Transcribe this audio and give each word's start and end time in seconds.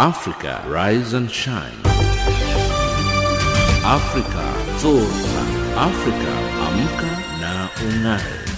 Africa 0.00 0.64
Rise 0.66 1.12
and 1.12 1.30
Shine. 1.30 1.76
Africa 3.84 4.46
Zora. 4.78 5.44
Africa 5.76 6.32
Amka 6.64 7.12
na 7.38 7.68
Ung'are. 7.84 8.49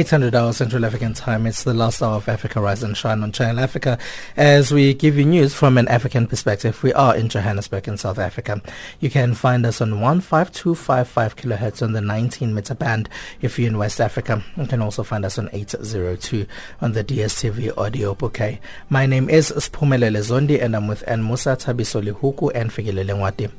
800 0.00 0.34
hours 0.34 0.56
Central 0.56 0.86
African 0.86 1.12
time. 1.12 1.46
It's 1.46 1.64
the 1.64 1.74
last 1.74 2.00
hour 2.00 2.14
of 2.14 2.26
Africa 2.26 2.58
Rise 2.58 2.82
and 2.82 2.96
Shine 2.96 3.22
on 3.22 3.32
Channel 3.32 3.60
Africa. 3.60 3.98
As 4.34 4.72
we 4.72 4.94
give 4.94 5.18
you 5.18 5.26
news 5.26 5.52
from 5.52 5.76
an 5.76 5.88
African 5.88 6.26
perspective, 6.26 6.82
we 6.82 6.90
are 6.94 7.14
in 7.14 7.28
Johannesburg 7.28 7.86
in 7.86 7.98
South 7.98 8.18
Africa. 8.18 8.62
You 9.00 9.10
can 9.10 9.34
find 9.34 9.66
us 9.66 9.82
on 9.82 9.90
15255 9.90 11.36
kilohertz 11.36 11.82
on 11.82 11.92
the 11.92 12.00
19 12.00 12.54
meter 12.54 12.74
band 12.74 13.10
if 13.42 13.58
you're 13.58 13.68
in 13.68 13.76
West 13.76 14.00
Africa. 14.00 14.42
You 14.56 14.66
can 14.66 14.80
also 14.80 15.02
find 15.02 15.26
us 15.26 15.38
on 15.38 15.50
802 15.52 16.46
on 16.80 16.92
the 16.92 17.04
DSTV 17.04 17.76
audio 17.76 18.14
bouquet. 18.14 18.58
My 18.88 19.04
name 19.04 19.28
is 19.28 19.52
Spumelele 19.52 20.22
Zondi 20.22 20.62
and 20.62 20.74
I'm 20.74 20.88
with 20.88 21.04
Nmusa 21.04 21.62
Tabisolihuku 21.62 22.52
and 22.54 22.70
Figile 22.70 23.50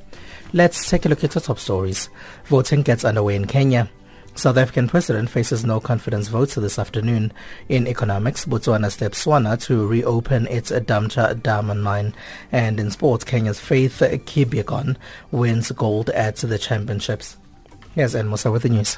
Let's 0.53 0.89
take 0.89 1.05
a 1.05 1.09
look 1.09 1.23
at 1.23 1.30
the 1.30 1.39
top 1.39 1.59
stories. 1.59 2.09
Voting 2.45 2.81
gets 2.81 3.05
underway 3.05 3.36
in 3.36 3.45
Kenya. 3.45 3.92
South 4.36 4.58
African 4.58 4.88
president 4.88 5.30
faces 5.30 5.66
no 5.66 5.80
confidence 5.80 6.28
votes 6.28 6.56
this 6.56 6.80
afternoon. 6.80 7.32
In 7.70 7.88
economics, 7.88 8.46
Botswana 8.46 8.88
Debswana 8.98 9.62
to 9.64 9.86
reopen 9.86 10.48
its 10.48 10.72
Damtshaa 10.72 11.44
diamond 11.44 11.84
mine. 11.84 12.16
And 12.52 12.80
in 12.80 12.92
sports, 12.92 13.23
Kenya's 13.23 13.60
Faith 13.60 14.00
Kipyegon 14.00 14.98
wins 15.32 15.72
gold 15.72 16.10
at 16.12 16.38
the 16.38 16.58
championships. 16.58 17.38
Here's 17.94 18.16
Musa 18.16 18.52
with 18.52 18.64
the 18.64 18.70
news. 18.70 18.98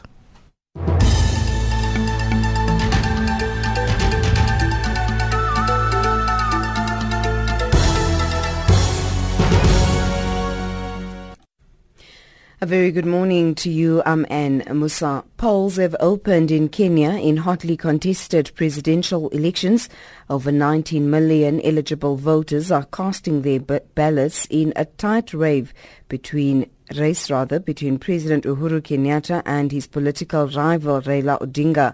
A 12.63 12.65
very 12.65 12.91
good 12.93 13.05
morning 13.05 13.55
to 13.55 13.69
you. 13.69 14.01
I'm 14.05 14.25
Anne 14.29 14.63
Musa. 14.71 15.25
Polls 15.35 15.75
have 15.75 15.97
opened 15.99 16.49
in 16.49 16.69
Kenya 16.69 17.09
in 17.09 17.35
hotly 17.35 17.75
contested 17.75 18.53
presidential 18.55 19.27
elections. 19.31 19.89
Over 20.29 20.49
19 20.49 21.09
million 21.09 21.59
eligible 21.59 22.15
voters 22.15 22.71
are 22.71 22.85
casting 22.85 23.41
their 23.41 23.59
ballots 23.59 24.47
in 24.49 24.71
a 24.77 24.85
tight 24.85 25.33
race 25.33 25.73
between 26.07 26.69
race 26.95 27.29
rather 27.29 27.59
between 27.59 27.99
President 27.99 28.45
Uhuru 28.45 28.79
Kenyatta 28.79 29.41
and 29.45 29.69
his 29.69 29.85
political 29.85 30.47
rival 30.47 31.01
Raila 31.01 31.41
Odinga. 31.41 31.93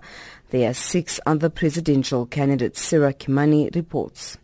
There 0.51 0.69
are 0.69 0.75
six 0.75 1.19
other 1.25 1.50
presidential 1.50 2.28
candidates. 2.28 2.80
Sarah 2.80 3.16
Kimani 3.16 3.74
reports. 3.75 4.38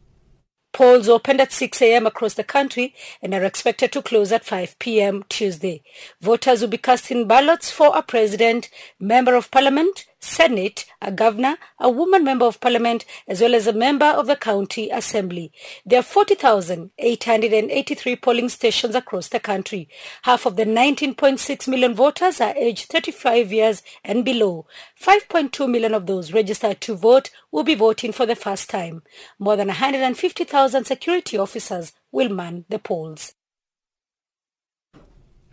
Polls 0.75 1.07
opened 1.07 1.39
at 1.39 1.53
6 1.53 1.81
a.m. 1.81 2.05
across 2.05 2.33
the 2.33 2.43
country 2.43 2.93
and 3.21 3.33
are 3.33 3.45
expected 3.45 3.93
to 3.93 4.01
close 4.01 4.33
at 4.33 4.43
5 4.43 4.77
p.m. 4.77 5.23
Tuesday. 5.29 5.81
Voters 6.19 6.59
will 6.59 6.67
be 6.67 6.77
casting 6.77 7.25
ballots 7.25 7.71
for 7.71 7.95
a 7.95 8.01
president, 8.01 8.69
member 8.99 9.35
of 9.35 9.49
parliament, 9.51 10.05
Senate, 10.25 10.85
a 11.03 11.11
governor, 11.11 11.55
a 11.79 11.87
woman 11.87 12.23
member 12.23 12.45
of 12.45 12.59
parliament, 12.59 13.05
as 13.27 13.41
well 13.41 13.53
as 13.53 13.67
a 13.67 13.73
member 13.73 14.07
of 14.07 14.25
the 14.25 14.35
county 14.35 14.89
assembly. 14.89 15.51
There 15.85 15.99
are 15.99 16.03
40,883 16.03 18.15
polling 18.15 18.49
stations 18.49 18.95
across 18.95 19.27
the 19.27 19.39
country. 19.39 19.87
Half 20.23 20.47
of 20.47 20.55
the 20.55 20.65
19.6 20.65 21.67
million 21.67 21.93
voters 21.93 22.41
are 22.41 22.57
aged 22.57 22.89
35 22.89 23.53
years 23.53 23.83
and 24.03 24.25
below. 24.25 24.65
5.2 24.99 25.69
million 25.69 25.93
of 25.93 26.07
those 26.07 26.33
registered 26.33 26.81
to 26.81 26.95
vote 26.95 27.29
will 27.51 27.63
be 27.63 27.75
voting 27.75 28.11
for 28.11 28.25
the 28.25 28.35
first 28.35 28.67
time. 28.67 29.03
More 29.37 29.55
than 29.55 29.67
150,000 29.67 30.85
security 30.85 31.37
officers 31.37 31.93
will 32.11 32.29
man 32.29 32.65
the 32.67 32.79
polls. 32.79 33.35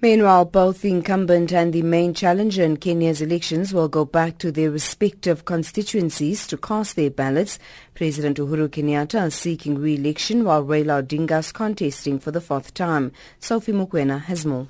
Meanwhile, 0.02 0.46
both 0.46 0.82
the 0.82 0.90
incumbent 0.90 1.52
and 1.52 1.72
the 1.72 1.82
main 1.82 2.12
challenger 2.12 2.64
in 2.64 2.78
Kenya's 2.78 3.22
elections 3.22 3.72
will 3.72 3.86
go 3.86 4.04
back 4.04 4.36
to 4.38 4.50
their 4.50 4.68
respective 4.68 5.44
constituencies 5.44 6.44
to 6.48 6.56
cast 6.56 6.96
their 6.96 7.08
ballots. 7.08 7.60
President 7.94 8.36
Uhuru 8.38 8.68
Kenyatta 8.68 9.28
is 9.28 9.36
seeking 9.36 9.78
re-election 9.78 10.42
while 10.42 10.64
Raila 10.64 11.04
Odinga 11.04 11.38
is 11.38 11.52
contesting 11.52 12.18
for 12.18 12.32
the 12.32 12.40
fourth 12.40 12.74
time. 12.74 13.12
Sophie 13.38 13.70
Mukwena 13.70 14.22
has 14.22 14.44
more. 14.44 14.66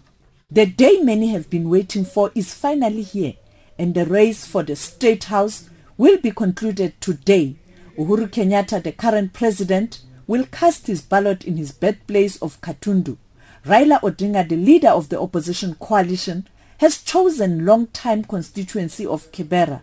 The 0.50 0.66
day 0.66 0.98
many 1.00 1.28
have 1.28 1.48
been 1.48 1.70
waiting 1.70 2.04
for 2.04 2.30
is 2.34 2.52
finally 2.52 3.00
here 3.00 3.32
and 3.78 3.94
the 3.94 4.04
race 4.04 4.44
for 4.44 4.62
the 4.62 4.76
State 4.76 5.24
House 5.24 5.70
will 5.96 6.18
be 6.18 6.30
concluded 6.30 7.00
today. 7.00 7.56
Uhuru 7.96 8.28
Kenyatta, 8.28 8.82
the 8.82 8.92
current 8.92 9.32
president, 9.32 10.02
will 10.26 10.44
cast 10.44 10.88
his 10.88 11.00
ballot 11.00 11.42
in 11.46 11.56
his 11.56 11.72
birthplace 11.72 12.36
of 12.42 12.60
Gatundu. 12.60 13.16
Raila 13.64 14.00
Odinga, 14.00 14.48
the 14.48 14.56
leader 14.56 14.88
of 14.88 15.08
the 15.08 15.20
opposition 15.20 15.74
coalition, 15.76 16.48
has 16.78 17.02
chosen 17.02 17.64
long-time 17.64 18.24
constituency 18.24 19.06
of 19.06 19.30
Kibera. 19.30 19.82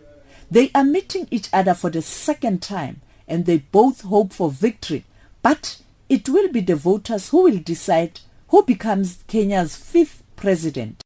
They 0.50 0.70
are 0.74 0.84
meeting 0.84 1.28
each 1.30 1.48
other 1.52 1.72
for 1.74 1.88
the 1.88 2.02
second 2.02 2.60
time 2.60 3.00
and 3.26 3.46
they 3.46 3.58
both 3.58 4.02
hope 4.02 4.32
for 4.32 4.50
victory. 4.50 5.04
But 5.42 5.80
it 6.08 6.28
will 6.28 6.50
be 6.50 6.60
the 6.60 6.76
voters 6.76 7.30
who 7.30 7.44
will 7.44 7.58
decide 7.58 8.20
who 8.48 8.64
becomes 8.64 9.22
Kenya's 9.28 9.76
fifth 9.76 10.22
president. 10.36 11.02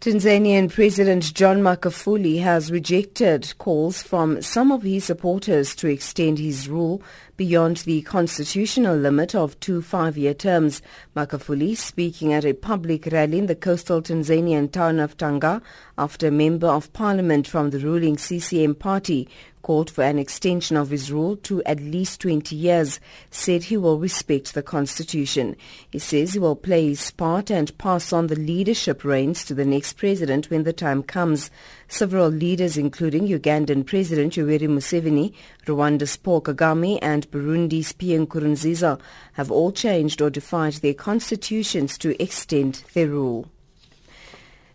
Tanzanian 0.00 0.70
President 0.70 1.32
John 1.32 1.62
Magufuli 1.62 2.42
has 2.42 2.70
rejected 2.70 3.54
calls 3.56 4.02
from 4.02 4.42
some 4.42 4.70
of 4.70 4.82
his 4.82 5.04
supporters 5.04 5.74
to 5.76 5.88
extend 5.88 6.38
his 6.38 6.68
rule 6.68 7.00
beyond 7.36 7.78
the 7.78 8.02
constitutional 8.02 8.96
limit 8.96 9.34
of 9.34 9.58
two 9.60 9.82
five-year 9.82 10.34
terms. 10.34 10.82
Magufuli, 11.16 11.76
speaking 11.76 12.32
at 12.32 12.44
a 12.44 12.52
public 12.52 13.06
rally 13.06 13.38
in 13.38 13.46
the 13.46 13.56
coastal 13.56 14.02
Tanzanian 14.02 14.70
town 14.70 15.00
of 15.00 15.16
Tanga 15.16 15.60
after 15.98 16.28
a 16.28 16.30
member 16.30 16.68
of 16.68 16.92
parliament 16.92 17.46
from 17.46 17.70
the 17.70 17.78
ruling 17.78 18.16
CCM 18.16 18.74
party 18.74 19.28
called 19.64 19.90
for 19.90 20.04
an 20.04 20.18
extension 20.18 20.76
of 20.76 20.90
his 20.90 21.10
rule 21.10 21.36
to 21.38 21.62
at 21.64 21.80
least 21.80 22.20
20 22.20 22.54
years, 22.54 23.00
said 23.30 23.64
he 23.64 23.78
will 23.78 23.98
respect 23.98 24.52
the 24.52 24.62
constitution. 24.62 25.56
He 25.90 25.98
says 25.98 26.34
he 26.34 26.38
will 26.38 26.54
play 26.54 26.88
his 26.88 27.10
part 27.10 27.50
and 27.50 27.76
pass 27.78 28.12
on 28.12 28.26
the 28.26 28.36
leadership 28.36 29.04
reins 29.04 29.42
to 29.46 29.54
the 29.54 29.64
next 29.64 29.94
president 29.94 30.50
when 30.50 30.64
the 30.64 30.74
time 30.74 31.02
comes. 31.02 31.50
Several 31.88 32.28
leaders 32.28 32.76
including 32.76 33.28
Ugandan 33.28 33.84
President 33.86 34.34
Yoweri 34.34 34.68
Museveni, 34.68 35.34
Rwanda's 35.66 36.16
Paul 36.16 36.40
Kagame 36.40 36.98
and 37.02 37.30
Burundi's 37.30 37.92
Pierre 37.92 38.26
Nkurunziza 38.26 39.00
have 39.34 39.50
all 39.50 39.70
changed 39.70 40.20
or 40.20 40.30
defied 40.30 40.74
their 40.74 40.94
constitutions 40.94 41.98
to 41.98 42.20
extend 42.22 42.84
their 42.94 43.08
rule. 43.08 43.48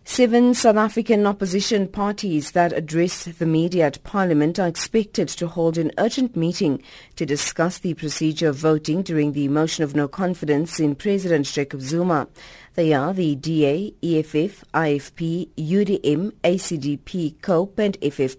Seven 0.04 0.54
South 0.54 0.76
African 0.76 1.24
opposition 1.24 1.86
parties 1.86 2.50
that 2.50 2.72
address 2.72 3.26
the 3.26 3.46
media 3.46 3.86
at 3.86 4.02
Parliament 4.02 4.58
are 4.58 4.66
expected 4.66 5.28
to 5.28 5.46
hold 5.46 5.78
an 5.78 5.92
urgent 5.98 6.34
meeting 6.34 6.82
to 7.14 7.24
discuss 7.24 7.78
the 7.78 7.94
procedure 7.94 8.48
of 8.48 8.56
voting 8.56 9.02
during 9.02 9.34
the 9.34 9.46
motion 9.46 9.84
of 9.84 9.94
no 9.94 10.08
confidence 10.08 10.80
in 10.80 10.96
President 10.96 11.46
Jacob 11.46 11.80
Zuma. 11.80 12.26
They 12.74 12.92
are 12.92 13.12
the 13.12 13.34
DA, 13.34 13.94
EFF, 14.02 14.64
IFP, 14.72 15.48
UDM, 15.56 16.32
ACDP, 16.44 17.40
COPE 17.42 17.78
and 17.80 17.96
FF+. 18.00 18.36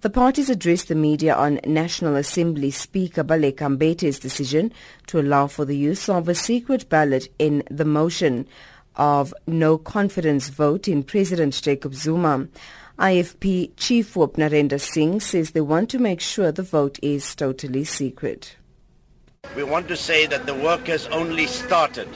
The 0.00 0.10
parties 0.10 0.48
addressed 0.48 0.88
the 0.88 0.94
media 0.94 1.34
on 1.34 1.60
National 1.64 2.14
Assembly 2.16 2.70
Speaker 2.70 3.24
Baleka 3.24 3.76
Mbete's 3.76 4.20
decision 4.20 4.72
to 5.08 5.20
allow 5.20 5.48
for 5.48 5.64
the 5.64 5.76
use 5.76 6.08
of 6.08 6.28
a 6.28 6.34
secret 6.34 6.88
ballot 6.88 7.28
in 7.38 7.64
the 7.70 7.84
motion 7.84 8.46
of 8.96 9.34
no 9.46 9.76
confidence 9.76 10.48
vote 10.48 10.86
in 10.86 11.02
President 11.02 11.60
Jacob 11.62 11.94
Zuma. 11.94 12.46
IFP 12.98 13.72
Chief 13.76 14.14
Whip 14.14 14.34
Narendra 14.34 14.80
Singh 14.80 15.18
says 15.18 15.50
they 15.50 15.60
want 15.60 15.90
to 15.90 15.98
make 15.98 16.20
sure 16.20 16.52
the 16.52 16.62
vote 16.62 16.98
is 17.02 17.34
totally 17.34 17.82
secret. 17.82 18.56
We 19.56 19.64
want 19.64 19.88
to 19.88 19.96
say 19.96 20.26
that 20.26 20.46
the 20.46 20.54
work 20.54 20.86
has 20.86 21.06
only 21.08 21.46
started 21.46 22.08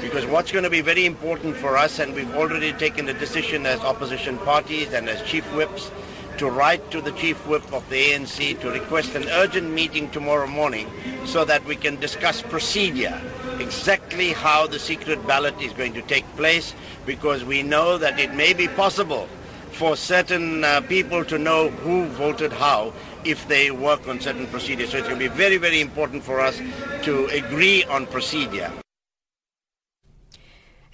because 0.00 0.26
what's 0.26 0.52
going 0.52 0.64
to 0.64 0.70
be 0.70 0.80
very 0.80 1.06
important 1.06 1.56
for 1.56 1.76
us, 1.76 1.98
and 1.98 2.14
we've 2.14 2.34
already 2.34 2.72
taken 2.72 3.06
the 3.06 3.14
decision 3.14 3.66
as 3.66 3.80
opposition 3.80 4.38
parties 4.38 4.92
and 4.92 5.08
as 5.08 5.22
chief 5.22 5.44
whips, 5.54 5.90
to 6.38 6.48
write 6.48 6.90
to 6.92 7.00
the 7.00 7.10
chief 7.12 7.36
whip 7.48 7.72
of 7.72 7.88
the 7.90 7.96
ANC 7.96 8.60
to 8.60 8.70
request 8.70 9.14
an 9.16 9.28
urgent 9.30 9.70
meeting 9.70 10.08
tomorrow 10.10 10.46
morning 10.46 10.88
so 11.24 11.44
that 11.44 11.64
we 11.64 11.74
can 11.74 11.96
discuss 11.96 12.42
procedure, 12.42 13.20
exactly 13.58 14.32
how 14.32 14.66
the 14.66 14.78
secret 14.78 15.26
ballot 15.26 15.60
is 15.60 15.72
going 15.72 15.92
to 15.94 16.02
take 16.02 16.24
place, 16.36 16.74
because 17.06 17.44
we 17.44 17.62
know 17.62 17.98
that 17.98 18.20
it 18.20 18.34
may 18.34 18.52
be 18.52 18.68
possible 18.68 19.28
for 19.72 19.96
certain 19.96 20.64
uh, 20.64 20.80
people 20.82 21.24
to 21.24 21.38
know 21.38 21.70
who 21.70 22.06
voted 22.06 22.52
how 22.52 22.92
if 23.24 23.46
they 23.48 23.70
work 23.70 24.06
on 24.08 24.20
certain 24.20 24.46
procedures. 24.46 24.90
So 24.90 24.98
it's 24.98 25.08
going 25.08 25.20
to 25.20 25.28
be 25.28 25.36
very, 25.36 25.56
very 25.56 25.80
important 25.80 26.22
for 26.22 26.40
us 26.40 26.60
to 27.02 27.26
agree 27.26 27.84
on 27.84 28.06
procedure. 28.06 28.72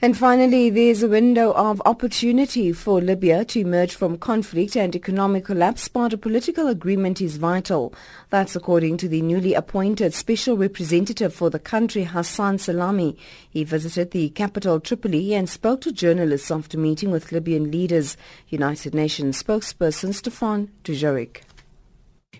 And 0.04 0.14
finally, 0.14 0.68
there's 0.68 1.02
a 1.02 1.08
window 1.08 1.52
of 1.52 1.80
opportunity 1.86 2.72
for 2.72 3.00
Libya 3.00 3.42
to 3.46 3.60
emerge 3.60 3.94
from 3.94 4.18
conflict 4.18 4.76
and 4.76 4.94
economic 4.94 5.46
collapse, 5.46 5.88
but 5.88 6.12
a 6.12 6.18
political 6.18 6.68
agreement 6.68 7.22
is 7.22 7.38
vital. 7.38 7.94
That's 8.28 8.54
according 8.54 8.98
to 8.98 9.08
the 9.08 9.22
newly 9.22 9.54
appointed 9.54 10.12
special 10.12 10.58
representative 10.58 11.32
for 11.32 11.48
the 11.48 11.58
country, 11.58 12.04
Ghassan 12.04 12.56
Salamé. 12.56 13.16
He 13.48 13.64
visited 13.64 14.10
the 14.10 14.28
capital 14.28 14.78
Tripoli 14.78 15.32
and 15.32 15.48
spoke 15.48 15.80
to 15.80 15.90
journalists 15.90 16.50
after 16.50 16.76
meeting 16.76 17.10
with 17.10 17.32
Libyan 17.32 17.70
leaders. 17.70 18.18
United 18.48 18.92
Nations 18.94 19.42
spokesperson 19.42 20.12
Stefan 20.12 20.68
Dujarric. 20.84 21.44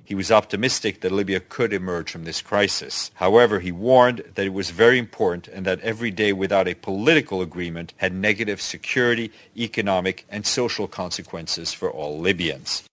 He 0.04 0.14
was 0.14 0.30
optimistic 0.30 1.00
that 1.00 1.12
Libya 1.12 1.40
could 1.40 1.72
emerge 1.72 2.10
from 2.10 2.24
this 2.24 2.42
crisis. 2.42 3.10
However, 3.14 3.60
he 3.60 3.72
warned 3.72 4.22
that 4.34 4.46
it 4.46 4.52
was 4.52 4.70
very 4.70 4.98
important 4.98 5.48
and 5.48 5.64
that 5.64 5.80
every 5.80 6.10
day 6.10 6.32
without 6.32 6.68
a 6.68 6.74
political 6.74 7.40
agreement 7.40 7.94
had 7.96 8.12
negative 8.12 8.60
security, 8.60 9.32
economic 9.56 10.26
and 10.28 10.46
social 10.46 10.86
consequences 10.86 11.72
for 11.72 11.90
all 11.90 12.18
Libyans. 12.18 12.84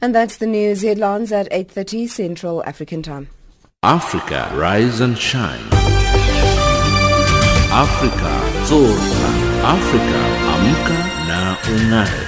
And 0.00 0.14
that's 0.14 0.36
the 0.36 0.46
news 0.46 0.82
headlines 0.82 1.32
at 1.32 1.50
8.30 1.50 2.08
Central 2.08 2.64
African 2.64 3.02
Time. 3.02 3.28
Africa, 3.82 4.50
rise 4.54 5.00
and 5.00 5.16
shine. 5.16 5.68
Africa, 7.70 8.32
zorka. 8.66 9.48
Africa, 9.62 10.20
amka 10.54 10.98
na 11.28 11.56
ungae. 11.62 12.27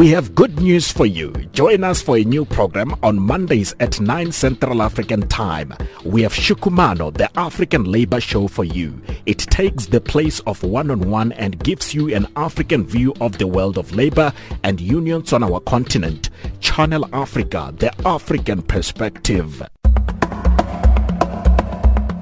We 0.00 0.08
have 0.12 0.34
good 0.34 0.58
news 0.58 0.90
for 0.90 1.04
you. 1.04 1.30
Join 1.52 1.84
us 1.84 2.00
for 2.00 2.16
a 2.16 2.24
new 2.24 2.46
program 2.46 2.96
on 3.02 3.20
Mondays 3.20 3.74
at 3.80 4.00
9 4.00 4.32
Central 4.32 4.80
African 4.80 5.28
Time. 5.28 5.74
We 6.06 6.22
have 6.22 6.32
Shukumano, 6.32 7.12
the 7.12 7.28
African 7.38 7.84
Labor 7.84 8.18
Show 8.18 8.48
for 8.48 8.64
you. 8.64 8.98
It 9.26 9.40
takes 9.40 9.84
the 9.84 10.00
place 10.00 10.40
of 10.46 10.62
one-on-one 10.62 11.32
and 11.32 11.62
gives 11.62 11.92
you 11.92 12.14
an 12.14 12.28
African 12.34 12.86
view 12.86 13.12
of 13.20 13.36
the 13.36 13.46
world 13.46 13.76
of 13.76 13.94
labor 13.94 14.32
and 14.62 14.80
unions 14.80 15.34
on 15.34 15.44
our 15.44 15.60
continent. 15.60 16.30
Channel 16.60 17.06
Africa, 17.12 17.70
the 17.76 17.92
African 18.08 18.62
perspective. 18.62 19.62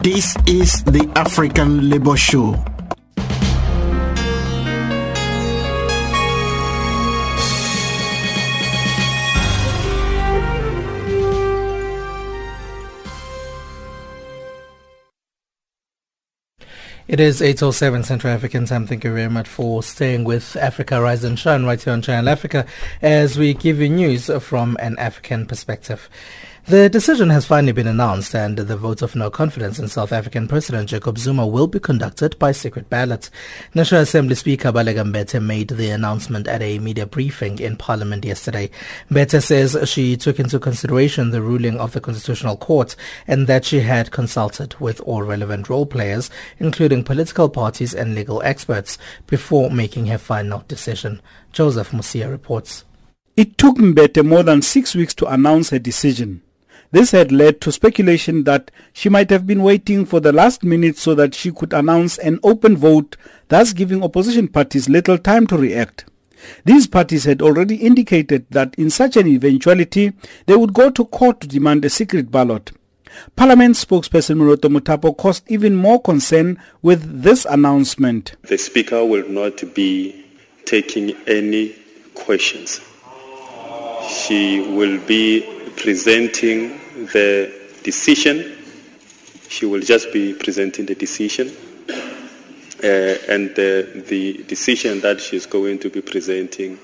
This 0.03 0.37
is 0.49 0.83
the 0.83 1.09
African 1.15 1.89
Labor 1.89 2.17
Show. 2.17 2.57
It 17.09 17.21
is 17.21 17.41
8.07 17.41 18.05
Central 18.05 18.35
African 18.35 18.67
time. 18.67 18.87
Thank 18.87 19.03
you 19.03 19.15
very 19.15 19.31
much 19.31 19.49
for 19.49 19.83
staying 19.83 20.25
with 20.25 20.57
Africa 20.57 21.01
Rise 21.01 21.25
and 21.25 21.39
Shine 21.39 21.65
right 21.65 21.83
here 21.83 21.95
on 21.95 22.03
Channel 22.03 22.29
Africa 22.29 22.67
as 23.01 23.39
we 23.39 23.55
give 23.55 23.81
you 23.81 23.89
news 23.89 24.31
from 24.41 24.77
an 24.79 24.95
African 24.99 25.47
perspective. 25.47 26.11
The 26.69 26.91
decision 26.91 27.31
has 27.31 27.47
finally 27.47 27.73
been 27.73 27.87
announced 27.87 28.35
and 28.35 28.59
the 28.59 28.77
vote 28.77 29.01
of 29.01 29.17
no 29.17 29.31
confidence 29.31 29.79
in 29.79 29.89
South 29.89 30.13
African 30.13 30.47
President 30.47 30.91
Jacob 30.91 31.17
Zuma 31.17 31.47
will 31.47 31.67
be 31.67 31.81
conducted 31.81 32.39
by 32.39 32.53
secret 32.53 32.91
ballot. 32.91 33.31
National 33.75 34.03
Assembly 34.03 34.35
Speaker 34.35 34.71
Baleka 34.71 35.03
Mbete 35.11 35.43
made 35.43 35.69
the 35.69 35.89
announcement 35.89 36.47
at 36.47 36.61
a 36.61 36.79
media 36.79 37.07
briefing 37.07 37.59
in 37.59 37.79
Parliament 37.79 38.23
yesterday. 38.23 38.69
Mbete 39.11 39.43
says 39.43 39.79
she 39.89 40.15
took 40.15 40.39
into 40.39 40.59
consideration 40.59 41.31
the 41.31 41.41
ruling 41.41 41.81
of 41.81 41.93
the 41.93 42.03
Constitutional 42.03 42.59
Court 42.59 42.95
and 43.27 43.47
that 43.47 43.65
she 43.65 43.81
had 43.81 44.11
consulted 44.11 44.79
with 44.79 45.01
all 45.01 45.23
relevant 45.23 45.71
role 45.71 45.87
players, 45.87 46.29
including 46.59 47.03
political 47.03 47.49
parties 47.49 47.95
and 47.95 48.15
legal 48.15 48.43
experts, 48.43 48.99
before 49.27 49.71
making 49.71 50.05
her 50.09 50.19
final 50.19 50.63
decision. 50.69 51.23
Joseph 51.51 51.93
Musia 51.93 52.31
reports. 52.31 52.85
It 53.39 53.57
took 53.57 53.77
Mbete 53.77 54.23
more 54.23 54.43
than 54.43 54.61
six 54.61 54.95
weeks 54.95 55.15
to 55.15 55.33
announce 55.33 55.71
her 55.71 55.79
decision. 55.79 56.43
This 56.91 57.11
had 57.11 57.31
led 57.31 57.61
to 57.61 57.73
speculation 57.73 58.45
that 58.45 58.71
she 58.95 59.09
might 59.09 59.29
have 59.29 59.47
been 59.47 59.63
waiting 59.63 60.07
for 60.07 60.21
the 60.21 60.33
last 60.33 60.65
minute 60.65 60.97
so 60.97 61.15
that 61.15 61.35
she 61.35 61.53
could 61.53 61.75
announce 61.75 62.17
an 62.19 62.41
open 62.43 62.77
vote, 62.77 63.17
thus 63.49 63.75
giving 63.75 64.03
opposition 64.03 64.49
parties 64.49 64.89
little 64.89 65.19
time 65.19 65.47
to 65.49 65.59
react. 65.59 66.07
These 66.65 66.87
parties 66.87 67.25
had 67.25 67.43
already 67.43 67.77
indicated 67.77 68.47
that 68.51 68.75
in 68.77 68.91
such 68.91 69.17
an 69.17 69.27
eventuality, 69.27 70.13
they 70.47 70.57
would 70.57 70.73
go 70.73 70.89
to 70.89 71.05
court 71.05 71.41
to 71.41 71.49
demand 71.49 71.85
a 71.85 71.91
secret 71.91 72.31
ballot. 72.31 72.73
Parliament 73.37 73.75
spokesperson 73.75 74.37
Moloto 74.37 74.71
Mothapo 74.71 75.17
caused 75.17 75.45
even 75.51 75.75
more 75.75 76.01
concern 76.01 76.59
with 76.83 77.23
this 77.23 77.45
announcement. 77.45 78.37
The 78.43 78.59
Speaker 78.59 79.05
will 79.05 79.29
not 79.29 79.75
be 79.75 80.25
taking 80.65 81.11
any 81.27 81.75
questions. 82.15 82.81
She 84.09 84.61
will 84.61 85.01
be 85.07 85.73
presenting 85.77 86.81
the 87.07 87.53
decision. 87.83 88.57
She 89.49 89.67
will 89.67 89.81
just 89.81 90.13
be 90.13 90.35
presenting 90.35 90.87
the 90.87 90.95
decision. 90.95 91.49
Uh, 92.83 93.17
and 93.29 93.55
the, 93.57 94.05
the 94.09 94.45
decision 94.45 95.01
that 95.01 95.21
she's 95.21 95.47
going 95.47 95.79
to 95.81 95.91
be 95.91 96.01
presenting 96.01 96.79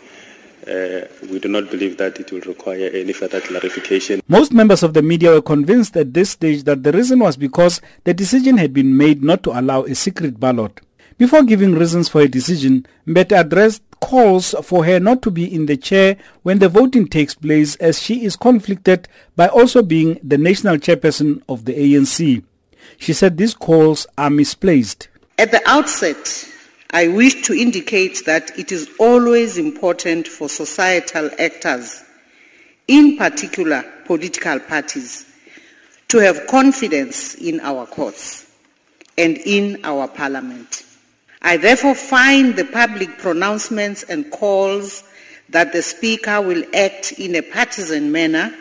uh, 0.66 1.06
we 1.30 1.38
do 1.38 1.48
not 1.48 1.70
believe 1.70 1.96
that 1.98 2.18
it 2.18 2.32
will 2.32 2.40
require 2.40 2.90
any 2.94 3.12
further 3.12 3.40
clarification. 3.40 4.20
Most 4.28 4.52
members 4.52 4.82
of 4.82 4.94
the 4.94 5.02
media 5.02 5.30
were 5.30 5.42
convinced 5.42 5.96
at 5.96 6.14
this 6.14 6.30
stage 6.30 6.64
that 6.64 6.82
the 6.82 6.92
reason 6.92 7.18
was 7.18 7.36
because 7.36 7.80
the 8.04 8.14
decision 8.14 8.56
had 8.56 8.72
been 8.72 8.96
made 8.96 9.22
not 9.22 9.42
to 9.42 9.58
allow 9.58 9.82
a 9.84 9.94
secret 9.94 10.40
ballot. 10.40 10.80
Before 11.18 11.42
giving 11.44 11.74
reasons 11.74 12.08
for 12.08 12.22
her 12.22 12.28
decision, 12.28 12.86
Mbete 13.06 13.38
addressed 13.38 13.83
calls 14.00 14.54
for 14.62 14.84
her 14.84 15.00
not 15.00 15.22
to 15.22 15.30
be 15.30 15.52
in 15.52 15.66
the 15.66 15.76
chair 15.76 16.16
when 16.42 16.58
the 16.58 16.68
voting 16.68 17.06
takes 17.06 17.34
place 17.34 17.76
as 17.76 18.00
she 18.00 18.24
is 18.24 18.36
conflicted 18.36 19.08
by 19.36 19.48
also 19.48 19.82
being 19.82 20.18
the 20.22 20.38
national 20.38 20.76
chairperson 20.76 21.42
of 21.48 21.64
the 21.64 21.72
ANC. 21.72 22.42
She 22.98 23.12
said 23.12 23.36
these 23.36 23.54
calls 23.54 24.06
are 24.18 24.30
misplaced. 24.30 25.08
At 25.38 25.50
the 25.50 25.62
outset, 25.66 26.48
I 26.90 27.08
wish 27.08 27.42
to 27.46 27.54
indicate 27.54 28.24
that 28.24 28.56
it 28.58 28.70
is 28.70 28.88
always 29.00 29.58
important 29.58 30.28
for 30.28 30.48
societal 30.48 31.30
actors, 31.38 32.04
in 32.86 33.16
particular 33.16 33.84
political 34.04 34.60
parties, 34.60 35.26
to 36.08 36.18
have 36.18 36.46
confidence 36.46 37.34
in 37.34 37.58
our 37.60 37.86
courts 37.86 38.48
and 39.18 39.38
in 39.38 39.80
our 39.82 40.06
parliament. 40.06 40.84
I 41.44 41.58
therefore 41.58 41.94
find 41.94 42.56
the 42.56 42.64
public 42.64 43.18
pronouncements 43.18 44.02
and 44.02 44.30
calls 44.30 45.04
that 45.50 45.74
the 45.74 45.82
Speaker 45.82 46.40
will 46.40 46.64
act 46.74 47.12
in 47.12 47.36
a 47.36 47.42
partisan 47.42 48.10
manner 48.10 48.52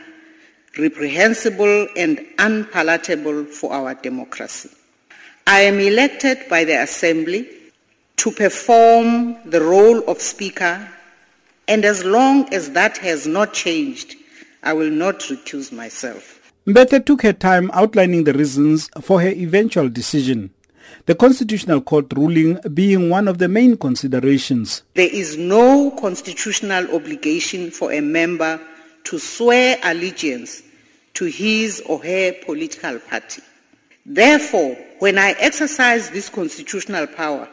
reprehensible 0.78 1.88
and 1.96 2.25
unpalatable 2.40 3.46
for 3.46 3.72
our 3.72 3.96
democracy. 3.96 4.70
I 5.48 5.62
am 5.62 5.80
elected 5.80 6.50
by 6.50 6.66
the 6.66 6.82
Assembly 6.82 7.48
to 8.18 8.32
perform 8.32 9.38
the 9.50 9.62
role 9.62 10.00
of 10.10 10.22
Speaker, 10.22 10.90
and 11.68 11.86
as 11.86 12.04
long 12.04 12.54
as 12.54 12.72
that 12.72 12.98
has 12.98 13.25
not 13.28 13.54
changed, 13.54 14.16
I 14.62 14.74
will 14.74 14.90
not 14.90 15.20
recuse 15.20 15.72
myself. 15.72 16.42
Mbete 16.66 17.06
took 17.06 17.22
her 17.22 17.34
time 17.34 17.70
outlining 17.74 18.24
the 18.24 18.34
reasons 18.34 18.90
for 19.02 19.22
her 19.22 19.30
eventual 19.30 19.90
decision. 19.90 20.50
The 21.05 21.15
Constitutional 21.15 21.81
Court 21.81 22.05
ruling 22.15 22.59
being 22.73 23.09
one 23.09 23.27
of 23.27 23.38
the 23.38 23.47
main 23.47 23.77
considerations. 23.77 24.83
There 24.93 25.09
is 25.12 25.38
no 25.38 25.91
constitutional 25.91 26.95
obligation 26.95 27.71
for 27.71 27.91
a 27.91 28.00
member 28.01 28.59
to 29.05 29.19
swear 29.19 29.77
allegiance 29.83 30.63
to 31.15 31.25
his 31.25 31.81
or 31.85 32.03
her 32.03 32.33
political 32.45 33.00
party. 33.00 33.41
Therefore, 34.05 34.77
when 35.00 35.17
I 35.17 35.35
exercise 35.39 36.09
this 36.09 36.29
constitutional 36.29 37.07
power, 37.07 37.47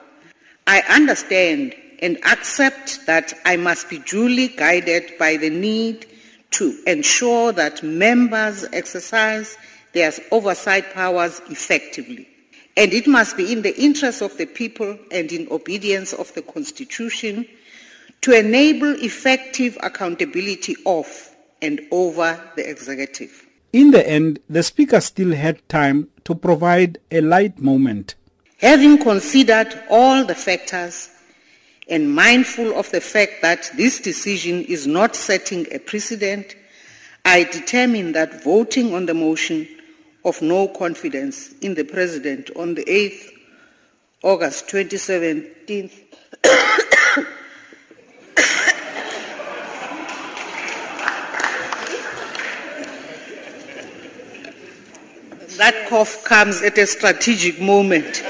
I 0.66 0.82
understand 0.88 1.74
and 2.02 2.16
accept 2.24 3.06
that 3.06 3.34
I 3.44 3.56
must 3.56 3.90
be 3.90 3.98
duly 3.98 4.48
guided 4.48 5.12
by 5.18 5.36
the 5.36 5.50
need 5.50 6.06
to 6.52 6.76
ensure 6.86 7.52
that 7.52 7.82
members 7.82 8.64
exercise 8.72 9.56
their 9.92 10.12
oversight 10.32 10.92
powers 10.94 11.40
effectively. 11.50 12.26
And 12.76 12.92
it 12.92 13.06
must 13.06 13.36
be 13.36 13.52
in 13.52 13.62
the 13.62 13.78
interest 13.80 14.22
of 14.22 14.36
the 14.36 14.46
people 14.46 14.98
and 15.10 15.30
in 15.32 15.48
obedience 15.50 16.12
of 16.12 16.32
the 16.34 16.42
Constitution 16.42 17.46
to 18.22 18.38
enable 18.38 18.92
effective 19.02 19.76
accountability 19.82 20.76
of 20.86 21.06
and 21.62 21.80
over 21.90 22.40
the 22.56 22.68
executive. 22.68 23.46
In 23.72 23.90
the 23.92 24.06
end, 24.08 24.40
the 24.48 24.62
Speaker 24.62 25.00
still 25.00 25.32
had 25.32 25.66
time 25.68 26.08
to 26.24 26.34
provide 26.34 26.98
a 27.10 27.20
light 27.20 27.58
moment. 27.60 28.14
Having 28.58 28.98
considered 28.98 29.82
all 29.88 30.24
the 30.24 30.34
factors 30.34 31.08
and 31.88 32.14
mindful 32.14 32.78
of 32.78 32.90
the 32.90 33.00
fact 33.00 33.42
that 33.42 33.70
this 33.76 34.00
decision 34.00 34.64
is 34.64 34.86
not 34.86 35.16
setting 35.16 35.66
a 35.72 35.78
precedent, 35.78 36.56
I 37.24 37.44
determine 37.44 38.12
that 38.12 38.42
voting 38.42 38.94
on 38.94 39.06
the 39.06 39.14
motion 39.14 39.68
of 40.24 40.40
no 40.42 40.68
confidence 40.68 41.52
in 41.60 41.74
the 41.74 41.84
President 41.84 42.50
on 42.56 42.74
the 42.74 42.84
8th 42.84 43.32
August 44.22 44.68
2017 44.68 45.90
that 55.60 55.88
cough 55.90 56.24
comes 56.24 56.62
at 56.62 56.78
a 56.78 56.86
strategic 56.86 57.60
moment. 57.60 58.22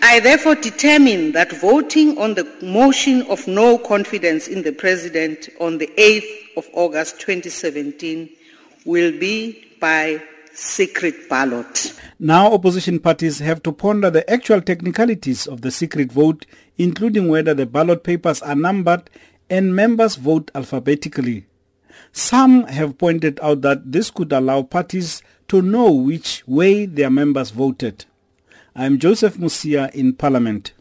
I 0.00 0.20
therefore 0.20 0.54
determine 0.54 1.32
that 1.32 1.52
voting 1.60 2.18
on 2.18 2.34
the 2.34 2.44
motion 2.62 3.22
of 3.22 3.48
no 3.48 3.78
confidence 3.78 4.46
in 4.46 4.62
the 4.62 4.70
President 4.70 5.48
on 5.60 5.78
the 5.78 5.88
8th 5.98 6.56
of 6.56 6.68
August 6.72 7.20
2017 7.20 8.30
will 8.84 9.12
be 9.18 9.64
by 9.80 10.22
secret 10.54 11.28
ballot. 11.28 11.98
Now 12.18 12.52
opposition 12.52 13.00
parties 13.00 13.38
have 13.40 13.62
to 13.64 13.72
ponder 13.72 14.10
the 14.10 14.28
actual 14.30 14.60
technicalities 14.60 15.46
of 15.46 15.62
the 15.62 15.70
secret 15.70 16.12
vote, 16.12 16.46
including 16.76 17.28
whether 17.28 17.54
the 17.54 17.66
ballot 17.66 18.04
papers 18.04 18.42
are 18.42 18.54
numbered 18.54 19.10
and 19.50 19.74
members 19.74 20.16
vote 20.16 20.50
alphabetically. 20.54 21.46
Some 22.12 22.64
have 22.66 22.98
pointed 22.98 23.40
out 23.42 23.62
that 23.62 23.92
this 23.92 24.10
could 24.10 24.32
allow 24.32 24.62
parties 24.62 25.22
to 25.48 25.62
know 25.62 25.90
which 25.90 26.42
way 26.46 26.86
their 26.86 27.10
members 27.10 27.50
voted. 27.50 28.04
I 28.74 28.86
am 28.86 28.98
Joseph 28.98 29.36
Musia 29.36 29.90
in 29.94 30.14
Parliament. 30.14 30.72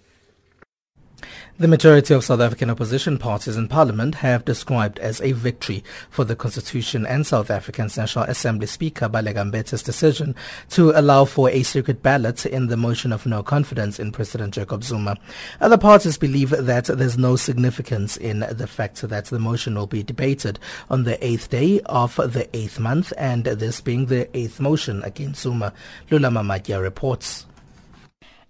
The 1.61 1.67
majority 1.67 2.15
of 2.15 2.23
South 2.23 2.39
African 2.39 2.71
opposition 2.71 3.19
parties 3.19 3.55
in 3.55 3.67
Parliament 3.67 4.15
have 4.15 4.45
described 4.45 4.97
as 4.97 5.21
a 5.21 5.33
victory 5.33 5.83
for 6.09 6.23
the 6.23 6.35
Constitution 6.35 7.05
and 7.05 7.23
South 7.23 7.51
Africa's 7.51 7.95
National 7.95 8.25
Assembly 8.25 8.65
Speaker 8.65 9.07
Baleka 9.07 9.51
Mbete's 9.51 9.83
decision 9.83 10.33
to 10.71 10.89
allow 10.99 11.23
for 11.23 11.51
a 11.51 11.61
secret 11.61 12.01
ballot 12.01 12.47
in 12.47 12.65
the 12.65 12.77
motion 12.77 13.13
of 13.13 13.27
no 13.27 13.43
confidence 13.43 13.99
in 13.99 14.11
President 14.11 14.55
Jacob 14.55 14.83
Zuma. 14.83 15.19
Other 15.59 15.77
parties 15.77 16.17
believe 16.17 16.49
that 16.49 16.85
there's 16.85 17.19
no 17.19 17.35
significance 17.35 18.17
in 18.17 18.39
the 18.39 18.65
fact 18.65 18.99
that 19.03 19.25
the 19.25 19.37
motion 19.37 19.75
will 19.75 19.85
be 19.85 20.01
debated 20.01 20.57
on 20.89 21.03
the 21.03 21.23
eighth 21.23 21.51
day 21.51 21.79
of 21.81 22.15
the 22.15 22.49
eighth 22.57 22.79
month 22.79 23.13
and 23.19 23.43
this 23.43 23.81
being 23.81 24.07
the 24.07 24.35
eighth 24.35 24.59
motion 24.59 25.03
against 25.03 25.43
Zuma. 25.43 25.73
Lula 26.09 26.29
Mamatya 26.29 26.81
reports. 26.81 27.45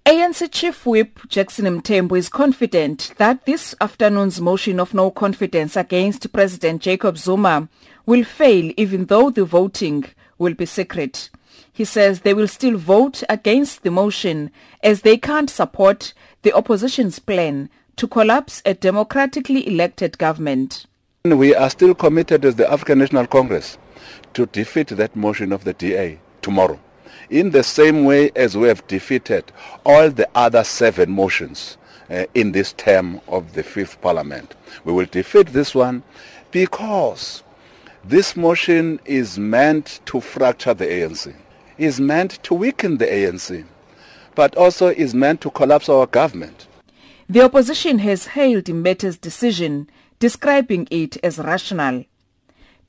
ANC 0.06 0.50
Chief 0.52 0.84
Whip 0.88 1.20
Jackson 1.30 1.66
Mthembu 1.66 2.18
is 2.18 2.28
confident 2.28 3.14
that 3.18 3.46
this 3.46 3.76
afternoon's 3.80 4.42
motion 4.42 4.80
of 4.80 4.96
no 4.96 5.12
confidence 5.12 5.78
against 5.78 6.34
President 6.34 6.82
Jacob 6.82 7.20
Zuma 7.20 7.70
will 8.08 8.24
fail 8.24 8.74
even 8.78 9.06
though 9.06 9.30
the 9.30 9.46
voting 9.46 10.06
will 10.40 10.56
be 10.56 10.66
secret. 10.66 11.30
He 11.72 11.86
says 11.86 12.22
they 12.22 12.34
will 12.34 12.48
still 12.48 12.78
vote 12.80 13.22
against 13.30 13.84
the 13.84 13.92
motion 13.92 14.50
as 14.82 15.02
they 15.02 15.18
can't 15.18 15.52
support 15.52 16.16
the 16.42 16.52
opposition's 16.54 17.20
plan 17.20 17.70
to 17.98 18.08
collapse 18.08 18.64
a 18.66 18.74
democratically 18.74 19.68
elected 19.68 20.18
government. 20.18 20.88
We 21.26 21.54
are 21.54 21.70
still 21.70 21.94
committed 21.94 22.44
as 22.44 22.56
the 22.56 22.70
African 22.72 22.98
National 22.98 23.28
Congress 23.28 23.78
to 24.34 24.48
defeat 24.48 24.88
that 24.88 25.16
motion 25.16 25.52
of 25.52 25.64
the 25.64 25.74
DA 25.74 26.20
tomorrow 26.42 26.80
in 27.32 27.52
the 27.52 27.64
same 27.64 28.04
way 28.04 28.30
as 28.36 28.58
we 28.58 28.68
have 28.68 28.86
defeated 28.88 29.52
all 29.86 30.10
the 30.10 30.30
other 30.36 30.64
seven 30.64 31.10
motions 31.10 31.78
uh, 32.10 32.26
in 32.36 32.52
this 32.52 32.74
term 32.74 33.22
of 33.30 33.54
the 33.54 33.64
fifth 33.64 34.00
parliament. 34.02 34.54
We 34.84 34.92
will 34.92 35.06
defeat 35.06 35.48
this 35.48 35.74
one 35.74 36.04
because 36.52 37.42
this 38.04 38.36
motion 38.36 39.00
is 39.06 39.40
meant 39.40 40.02
to 40.08 40.20
fracture 40.20 40.74
the 40.74 40.86
ANC, 40.86 41.34
is 41.78 42.02
meant 42.02 42.44
to 42.44 42.54
weaken 42.54 42.98
the 42.98 43.06
ANC, 43.06 43.66
but 44.36 44.56
also 44.58 44.88
is 44.88 45.16
meant 45.16 45.40
to 45.42 45.50
collapse 45.52 45.88
our 45.88 46.06
government. 46.08 46.68
The 47.30 47.44
opposition 47.44 48.00
has 48.00 48.28
hailed 48.28 48.66
Mbete's 48.66 49.18
decision, 49.18 49.90
describing 50.20 50.86
it 50.92 51.16
as 51.24 51.38
rational. 51.40 52.04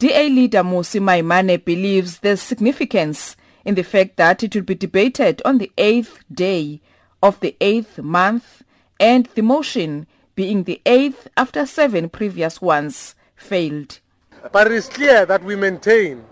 DA 0.00 0.28
leader 0.28 0.64
Mmusi 0.64 1.00
Maimane 1.00 1.64
believes 1.64 2.18
there's 2.18 2.42
significance 2.42 3.36
in 3.64 3.74
the 3.74 3.82
fact 3.82 4.16
that 4.16 4.42
it 4.42 4.54
will 4.54 4.62
be 4.62 4.74
debated 4.74 5.40
on 5.44 5.58
the 5.58 5.70
eighth 5.78 6.18
day 6.32 6.80
of 7.22 7.38
the 7.40 7.56
eighth 7.60 7.98
month 7.98 8.62
and 8.98 9.26
the 9.34 9.42
motion 9.42 10.06
being 10.34 10.64
the 10.64 10.80
eighth 10.86 11.28
after 11.36 11.66
seven 11.66 12.08
previous 12.08 12.60
ones 12.60 13.14
failed. 13.36 14.00
But 14.50 14.66
it 14.66 14.72
is 14.72 14.88
clear 14.88 15.24
that 15.26 15.44
we 15.44 15.54
maintain 15.54 16.24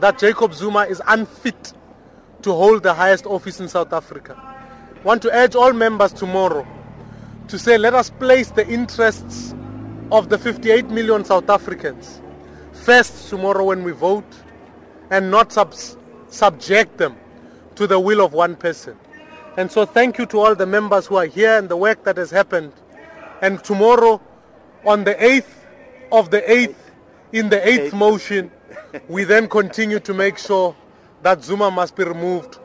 that 0.00 0.18
Jacob 0.18 0.54
Zuma 0.54 0.80
is 0.80 1.00
unfit 1.06 1.72
to 2.42 2.52
hold 2.52 2.82
the 2.82 2.94
highest 2.94 3.26
office 3.26 3.60
in 3.60 3.68
South 3.68 3.92
Africa. 3.92 4.36
I 4.36 5.00
want 5.04 5.22
to 5.22 5.30
urge 5.32 5.54
all 5.54 5.72
members 5.72 6.12
tomorrow 6.12 6.66
to 7.48 7.58
say 7.58 7.76
let 7.78 7.94
us 7.94 8.10
place 8.10 8.50
the 8.50 8.66
interests 8.66 9.54
of 10.10 10.28
the 10.28 10.38
58 10.38 10.88
million 10.88 11.24
South 11.24 11.48
Africans 11.50 12.20
first 12.72 13.28
tomorrow 13.28 13.64
when 13.64 13.84
we 13.84 13.92
vote 13.92 14.24
and 15.12 15.30
not 15.30 15.52
sub- 15.52 15.74
subject 16.28 16.96
them 16.96 17.14
to 17.76 17.86
the 17.86 18.00
will 18.00 18.22
of 18.24 18.32
one 18.32 18.56
person. 18.56 18.96
And 19.58 19.70
so 19.70 19.84
thank 19.84 20.16
you 20.16 20.24
to 20.26 20.40
all 20.40 20.54
the 20.54 20.64
members 20.66 21.06
who 21.06 21.16
are 21.16 21.26
here 21.26 21.58
and 21.58 21.68
the 21.68 21.76
work 21.76 22.02
that 22.04 22.16
has 22.16 22.30
happened. 22.30 22.72
And 23.42 23.62
tomorrow, 23.62 24.20
on 24.86 25.04
the 25.04 25.14
8th 25.14 25.52
of 26.10 26.30
the 26.30 26.40
8th, 26.40 26.74
in 27.32 27.50
the 27.50 27.60
8th 27.60 27.92
motion, 27.92 28.50
we 29.08 29.24
then 29.24 29.48
continue 29.48 30.00
to 30.00 30.14
make 30.14 30.38
sure 30.38 30.74
that 31.22 31.44
Zuma 31.44 31.70
must 31.70 31.94
be 31.94 32.04
removed. 32.04 32.58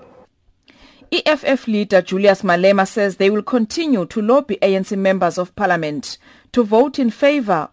EFF 1.11 1.67
leader 1.67 2.01
Julius 2.01 2.41
Malema 2.43 2.87
says 2.87 3.17
they 3.17 3.29
will 3.29 3.43
continue 3.43 4.05
to 4.05 4.21
lobby 4.21 4.57
ANC 4.61 4.97
members 4.97 5.37
of 5.37 5.55
parliament 5.55 6.17
to 6.53 6.63
vote 6.63 6.97
in 6.97 7.09
favor 7.09 7.69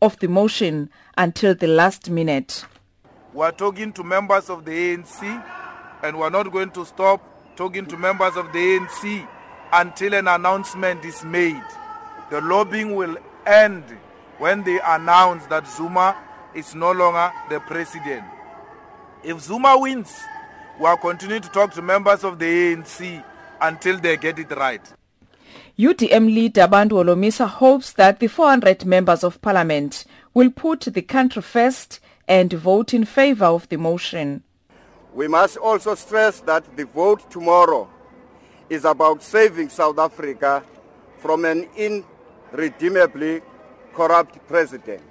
of 0.00 0.18
the 0.20 0.28
motion 0.28 0.88
until 1.16 1.54
the 1.54 1.66
last 1.66 2.10
minute. 2.10 2.64
We 3.38 3.44
are 3.44 3.52
talking 3.52 3.92
to 3.92 4.02
members 4.02 4.50
of 4.50 4.64
the 4.64 4.72
ANC 4.72 5.44
and 6.02 6.18
we're 6.18 6.28
not 6.28 6.50
going 6.50 6.72
to 6.72 6.84
stop 6.84 7.22
talking 7.54 7.86
to 7.86 7.96
members 7.96 8.36
of 8.36 8.52
the 8.52 8.58
ANC 8.58 9.28
until 9.72 10.14
an 10.14 10.26
announcement 10.26 11.04
is 11.04 11.22
made. 11.22 11.62
The 12.32 12.40
lobbying 12.40 12.96
will 12.96 13.16
end 13.46 13.84
when 14.38 14.64
they 14.64 14.80
announce 14.84 15.46
that 15.46 15.68
Zuma 15.68 16.16
is 16.52 16.74
no 16.74 16.90
longer 16.90 17.30
the 17.48 17.60
president. 17.60 18.24
If 19.22 19.38
Zuma 19.42 19.78
wins, 19.78 20.12
we 20.80 20.86
are 20.86 20.96
continuing 20.96 21.42
to 21.42 21.48
talk 21.50 21.72
to 21.74 21.80
members 21.80 22.24
of 22.24 22.40
the 22.40 22.44
ANC 22.74 23.22
until 23.60 24.00
they 24.00 24.16
get 24.16 24.40
it 24.40 24.50
right. 24.50 24.82
UDM 25.78 26.26
leader 26.26 26.66
Bantu 26.66 26.96
Holomisa 26.96 27.46
hopes 27.46 27.92
that 27.92 28.18
the 28.18 28.26
400 28.26 28.84
members 28.84 29.22
of 29.22 29.40
parliament 29.40 30.06
will 30.34 30.50
put 30.50 30.80
the 30.80 31.02
country 31.02 31.40
first 31.40 32.00
and 32.28 32.52
vote 32.52 32.94
in 32.94 33.04
favor 33.04 33.46
of 33.46 33.68
the 33.68 33.76
motion. 33.76 34.42
We 35.14 35.26
must 35.26 35.56
also 35.56 35.94
stress 35.94 36.40
that 36.40 36.76
the 36.76 36.84
vote 36.84 37.30
tomorrow 37.30 37.88
is 38.68 38.84
about 38.84 39.22
saving 39.22 39.70
South 39.70 39.98
Africa 39.98 40.62
from 41.18 41.44
an 41.44 41.66
irredeemably 41.76 43.40
corrupt 43.94 44.46
president. 44.46 45.02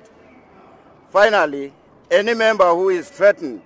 Finally, 1.09 1.73
any 2.09 2.33
member 2.33 2.69
who 2.69 2.89
is 2.89 3.09
threatened 3.09 3.61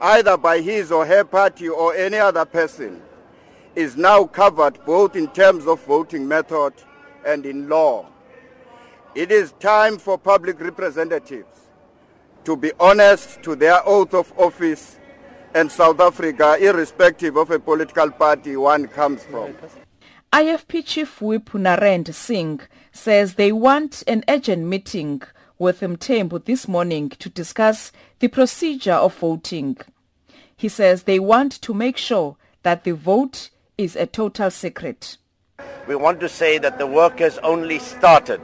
either 0.00 0.36
by 0.36 0.60
his 0.60 0.92
or 0.92 1.06
her 1.06 1.24
party 1.24 1.68
or 1.68 1.94
any 1.94 2.18
other 2.18 2.44
person, 2.44 3.02
is 3.74 3.96
now 3.96 4.24
covered 4.24 4.78
both 4.84 5.16
in 5.16 5.28
terms 5.28 5.66
of 5.66 5.84
voting 5.84 6.26
method 6.26 6.72
and 7.26 7.44
in 7.44 7.68
law. 7.68 8.06
It 9.14 9.30
is 9.30 9.52
time 9.52 9.98
for 9.98 10.18
public 10.18 10.60
representatives 10.60 11.65
to 12.46 12.56
be 12.56 12.70
honest 12.78 13.42
to 13.42 13.56
their 13.56 13.80
oath 13.84 14.14
of 14.14 14.32
office 14.38 15.00
and 15.52 15.70
South 15.70 15.98
Africa, 15.98 16.56
irrespective 16.60 17.36
of 17.36 17.50
a 17.50 17.58
political 17.58 18.08
party 18.12 18.56
one 18.56 18.86
comes 18.86 19.24
from. 19.24 19.52
IFP 20.32 20.84
Chief 20.86 21.20
Whip 21.20 21.46
Narend 21.46 22.14
Singh 22.14 22.60
says 22.92 23.34
they 23.34 23.50
want 23.50 24.04
an 24.06 24.22
urgent 24.28 24.64
meeting 24.64 25.22
with 25.58 25.80
Mthembu 25.80 26.44
this 26.44 26.68
morning 26.68 27.08
to 27.10 27.28
discuss 27.28 27.90
the 28.20 28.28
procedure 28.28 28.92
of 28.92 29.16
voting. 29.16 29.76
He 30.56 30.68
says 30.68 31.02
they 31.02 31.18
want 31.18 31.60
to 31.62 31.74
make 31.74 31.96
sure 31.96 32.36
that 32.62 32.84
the 32.84 32.92
vote 32.92 33.50
is 33.76 33.96
a 33.96 34.06
total 34.06 34.52
secret. 34.52 35.16
We 35.88 35.96
want 35.96 36.20
to 36.20 36.28
say 36.28 36.58
that 36.58 36.78
the 36.78 36.86
work 36.86 37.18
has 37.18 37.38
only 37.38 37.80
started 37.80 38.40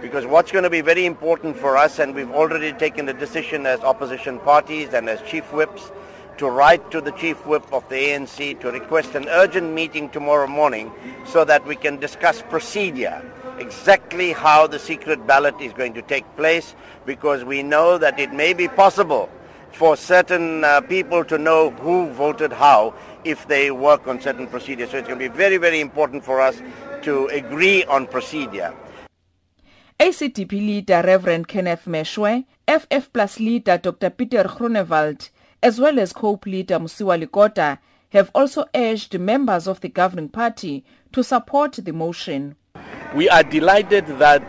because 0.00 0.26
what's 0.26 0.50
going 0.50 0.64
to 0.64 0.70
be 0.70 0.80
very 0.80 1.04
important 1.06 1.56
for 1.56 1.76
us, 1.76 1.98
and 1.98 2.14
we've 2.14 2.30
already 2.30 2.72
taken 2.72 3.06
the 3.06 3.12
decision 3.12 3.66
as 3.66 3.80
opposition 3.80 4.38
parties 4.40 4.94
and 4.94 5.08
as 5.08 5.20
chief 5.28 5.52
whips, 5.52 5.92
to 6.38 6.48
write 6.48 6.90
to 6.90 7.02
the 7.02 7.10
chief 7.12 7.36
whip 7.46 7.70
of 7.70 7.86
the 7.90 7.96
ANC 7.96 8.58
to 8.60 8.70
request 8.70 9.14
an 9.14 9.28
urgent 9.28 9.74
meeting 9.74 10.08
tomorrow 10.08 10.46
morning 10.46 10.90
so 11.26 11.44
that 11.44 11.66
we 11.66 11.76
can 11.76 11.98
discuss 11.98 12.40
procedure, 12.40 13.22
exactly 13.58 14.32
how 14.32 14.66
the 14.66 14.78
secret 14.78 15.26
ballot 15.26 15.54
is 15.60 15.74
going 15.74 15.92
to 15.92 16.00
take 16.00 16.24
place, 16.36 16.74
because 17.04 17.44
we 17.44 17.62
know 17.62 17.98
that 17.98 18.18
it 18.18 18.32
may 18.32 18.54
be 18.54 18.68
possible 18.68 19.28
for 19.72 19.96
certain 19.96 20.64
uh, 20.64 20.80
people 20.80 21.24
to 21.24 21.36
know 21.36 21.70
who 21.70 22.08
voted 22.10 22.52
how 22.52 22.94
if 23.24 23.46
they 23.46 23.70
work 23.70 24.08
on 24.08 24.20
certain 24.20 24.46
procedures. 24.46 24.90
So 24.90 24.96
it's 24.96 25.08
going 25.08 25.20
to 25.20 25.28
be 25.28 25.36
very, 25.36 25.58
very 25.58 25.80
important 25.80 26.24
for 26.24 26.40
us 26.40 26.60
to 27.02 27.26
agree 27.26 27.84
on 27.84 28.06
procedure. 28.06 28.74
ACDP 30.00 30.52
leader 30.52 31.02
Reverend 31.04 31.46
Kenneth 31.46 31.84
Meshoe, 31.84 32.46
FF 32.66 33.12
Plus 33.12 33.38
leader 33.38 33.76
Dr. 33.76 34.08
Pieter 34.08 34.44
Groenewald, 34.44 35.28
as 35.62 35.78
well 35.78 35.98
as 35.98 36.14
COPE 36.14 36.46
leader 36.46 36.78
Mosiuoa 36.78 37.22
Lekota 37.22 37.78
have 38.08 38.30
also 38.34 38.64
urged 38.74 39.20
members 39.20 39.68
of 39.68 39.82
the 39.82 39.90
governing 39.90 40.30
party 40.30 40.86
to 41.12 41.22
support 41.22 41.72
the 41.74 41.92
motion. 41.92 42.56
We 43.14 43.28
are 43.28 43.42
delighted 43.42 44.06
that 44.18 44.40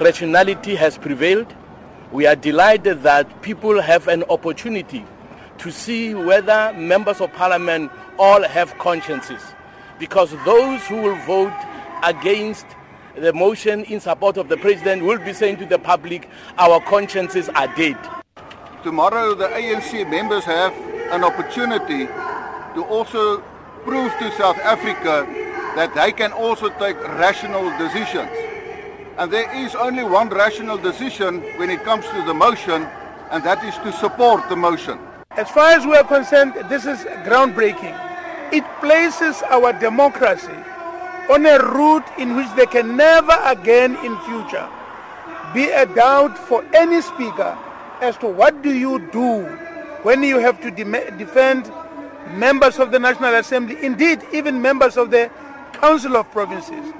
rationality 0.00 0.74
has 0.76 0.96
prevailed. 0.96 1.54
We 2.10 2.26
are 2.26 2.36
delighted 2.36 3.02
that 3.02 3.42
people 3.42 3.82
have 3.82 4.08
an 4.08 4.24
opportunity 4.30 5.04
to 5.58 5.70
see 5.70 6.14
whether 6.14 6.72
members 6.72 7.20
of 7.20 7.30
parliament 7.34 7.92
all 8.18 8.42
have 8.42 8.78
consciences. 8.78 9.42
Because 9.98 10.30
those 10.46 10.80
who 10.86 11.02
will 11.02 11.16
vote 11.26 11.52
against 12.02 12.64
the 13.20 13.32
motion 13.32 13.84
in 13.84 14.00
support 14.00 14.36
of 14.36 14.48
the 14.48 14.56
president 14.56 15.02
will 15.02 15.18
be 15.18 15.32
saying 15.32 15.56
to 15.58 15.66
the 15.66 15.78
public, 15.78 16.28
our 16.58 16.80
consciences 16.80 17.48
are 17.50 17.68
dead. 17.74 17.96
Tomorrow 18.82 19.34
the 19.34 19.48
ANC 19.48 20.08
members 20.08 20.44
have 20.44 20.72
an 21.12 21.24
opportunity 21.24 22.06
to 22.06 22.84
also 22.84 23.40
prove 23.84 24.12
to 24.18 24.30
South 24.32 24.58
Africa 24.58 25.26
that 25.74 25.94
they 25.94 26.12
can 26.12 26.32
also 26.32 26.68
take 26.78 26.96
rational 27.18 27.70
decisions. 27.78 28.30
And 29.18 29.32
there 29.32 29.52
is 29.56 29.74
only 29.74 30.04
one 30.04 30.28
rational 30.28 30.78
decision 30.78 31.40
when 31.58 31.70
it 31.70 31.82
comes 31.82 32.04
to 32.06 32.22
the 32.22 32.34
motion, 32.34 32.84
and 33.30 33.42
that 33.42 33.64
is 33.64 33.74
to 33.78 33.92
support 33.92 34.48
the 34.48 34.56
motion. 34.56 34.98
As 35.32 35.50
far 35.50 35.70
as 35.70 35.84
we 35.84 35.96
are 35.96 36.04
concerned, 36.04 36.54
this 36.68 36.86
is 36.86 36.98
groundbreaking. 37.26 37.96
It 38.52 38.64
places 38.80 39.42
our 39.50 39.72
democracy 39.72 40.54
on 41.30 41.44
a 41.46 41.58
route 41.58 42.06
in 42.18 42.36
which 42.36 42.48
there 42.56 42.66
can 42.66 42.96
never 42.96 43.38
again 43.44 43.96
in 44.04 44.18
future 44.20 44.68
be 45.54 45.68
a 45.70 45.86
doubt 45.86 46.36
for 46.36 46.64
any 46.74 47.00
speaker 47.00 47.56
as 48.00 48.16
to 48.18 48.26
what 48.26 48.62
do 48.62 48.72
you 48.72 48.98
do 49.10 49.44
when 50.02 50.22
you 50.22 50.38
have 50.38 50.60
to 50.60 50.70
de- 50.70 51.10
defend 51.16 51.70
members 52.32 52.78
of 52.78 52.90
the 52.90 52.98
National 52.98 53.34
Assembly, 53.34 53.76
indeed 53.82 54.22
even 54.32 54.60
members 54.60 54.96
of 54.96 55.10
the 55.10 55.30
Council 55.72 56.16
of 56.16 56.30
Provinces. 56.30 56.92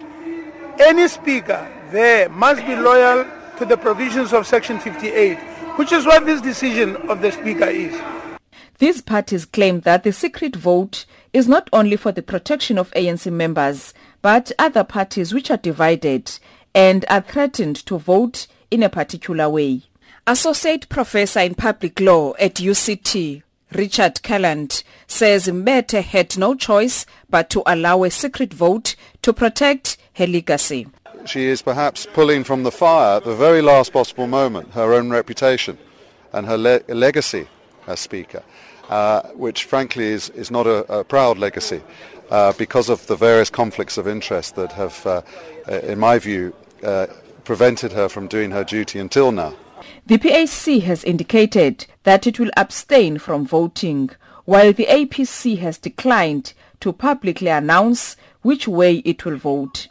Any 0.78 1.08
speaker 1.08 1.68
there 1.90 2.28
must 2.28 2.64
be 2.66 2.74
loyal 2.76 3.26
to 3.58 3.64
the 3.64 3.76
provisions 3.76 4.32
of 4.32 4.46
Section 4.46 4.78
58, 4.78 5.36
which 5.76 5.92
is 5.92 6.06
what 6.06 6.24
this 6.24 6.40
decision 6.40 6.96
of 7.08 7.20
the 7.20 7.32
speaker 7.32 7.66
is. 7.66 7.98
These 8.78 9.02
parties 9.02 9.44
claim 9.44 9.80
that 9.80 10.04
the 10.04 10.12
secret 10.12 10.54
vote 10.54 11.04
is 11.32 11.48
not 11.48 11.68
only 11.72 11.96
for 11.96 12.12
the 12.12 12.22
protection 12.22 12.78
of 12.78 12.92
ANC 12.92 13.30
members, 13.32 13.92
but 14.22 14.52
other 14.58 14.84
parties 14.84 15.32
which 15.32 15.50
are 15.50 15.56
divided 15.56 16.38
and 16.74 17.04
are 17.08 17.20
threatened 17.20 17.76
to 17.86 17.98
vote 17.98 18.46
in 18.70 18.82
a 18.82 18.88
particular 18.88 19.48
way. 19.48 19.82
Associate 20.26 20.88
Professor 20.88 21.40
in 21.40 21.54
Public 21.54 22.00
Law 22.00 22.34
at 22.38 22.56
UCT, 22.56 23.42
Richard 23.72 24.16
Calland, 24.16 24.82
says 25.06 25.46
Mbete 25.46 26.02
had 26.02 26.36
no 26.36 26.54
choice 26.54 27.06
but 27.30 27.50
to 27.50 27.62
allow 27.66 28.04
a 28.04 28.10
secret 28.10 28.52
vote 28.52 28.94
to 29.22 29.32
protect 29.32 29.96
her 30.14 30.26
legacy. 30.26 30.86
She 31.24 31.46
is 31.46 31.62
perhaps 31.62 32.06
pulling 32.12 32.44
from 32.44 32.62
the 32.62 32.70
fire 32.70 33.16
at 33.16 33.24
the 33.24 33.34
very 33.34 33.62
last 33.62 33.92
possible 33.92 34.26
moment 34.26 34.72
her 34.72 34.94
own 34.94 35.10
reputation 35.10 35.78
and 36.32 36.46
her 36.46 36.56
le- 36.56 36.80
legacy 36.88 37.48
as 37.86 38.00
Speaker, 38.00 38.42
uh, 38.88 39.22
which 39.30 39.64
frankly 39.64 40.06
is, 40.06 40.28
is 40.30 40.50
not 40.50 40.66
a, 40.66 41.00
a 41.00 41.04
proud 41.04 41.38
legacy 41.38 41.82
uh, 42.30 42.52
because 42.54 42.88
of 42.88 43.06
the 43.06 43.16
various 43.16 43.50
conflicts 43.50 43.98
of 43.98 44.06
interest 44.06 44.54
that 44.56 44.72
have, 44.72 45.06
uh, 45.06 45.22
in 45.82 45.98
my 45.98 46.18
view, 46.18 46.54
uh, 46.82 47.06
prevented 47.44 47.92
her 47.92 48.08
from 48.08 48.26
doing 48.26 48.50
her 48.50 48.64
duty 48.64 48.98
until 48.98 49.32
now. 49.32 49.54
The 50.06 50.18
PAC 50.18 50.82
has 50.82 51.04
indicated 51.04 51.86
that 52.04 52.26
it 52.26 52.38
will 52.38 52.50
abstain 52.56 53.18
from 53.18 53.46
voting, 53.46 54.10
while 54.44 54.72
the 54.72 54.86
APC 54.86 55.58
has 55.58 55.78
declined 55.78 56.52
to 56.80 56.92
publicly 56.92 57.48
announce 57.48 58.16
which 58.42 58.68
way 58.68 58.96
it 58.98 59.24
will 59.24 59.36
vote. 59.36 59.88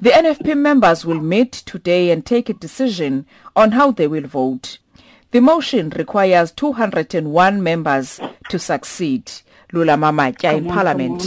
The 0.00 0.10
NFP 0.10 0.56
members 0.56 1.04
will 1.04 1.20
meet 1.20 1.52
today 1.52 2.10
and 2.10 2.24
take 2.24 2.48
a 2.48 2.54
decision 2.54 3.26
on 3.56 3.72
how 3.72 3.90
they 3.90 4.06
will 4.06 4.26
vote. 4.26 4.78
The 5.30 5.40
motion 5.40 5.90
requires 5.90 6.52
201 6.52 7.62
members 7.62 8.20
to 8.48 8.58
succeed. 8.58 9.30
Lula 9.72 9.96
Mamatya 9.96 10.56
in 10.56 10.66
Parliament. 10.66 11.20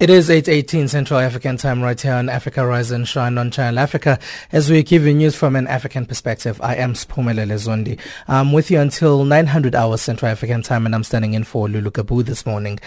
It 0.00 0.08
is 0.08 0.30
8.18 0.30 0.88
Central 0.88 1.20
African 1.20 1.58
time 1.58 1.82
right 1.82 2.00
here 2.00 2.14
on 2.14 2.30
Africa 2.30 2.66
Rise 2.66 2.90
and 2.90 3.06
Shine 3.06 3.36
on 3.36 3.50
Channel 3.50 3.78
Africa. 3.78 4.18
As 4.50 4.70
we 4.70 4.82
give 4.82 5.04
you 5.04 5.12
news 5.12 5.36
from 5.36 5.56
an 5.56 5.66
African 5.66 6.06
perspective, 6.06 6.58
I 6.62 6.76
am 6.76 6.94
Spumelele 6.94 7.52
Zondi. 7.58 8.00
I'm 8.26 8.50
with 8.52 8.70
you 8.70 8.80
until 8.80 9.26
900 9.26 9.74
hours 9.74 10.00
Central 10.00 10.30
African 10.30 10.62
time 10.62 10.86
and 10.86 10.94
I'm 10.94 11.04
standing 11.04 11.34
in 11.34 11.44
for 11.44 11.68
Lulu 11.68 11.90
Kabu 11.90 12.24
this 12.24 12.46
morning. 12.46 12.80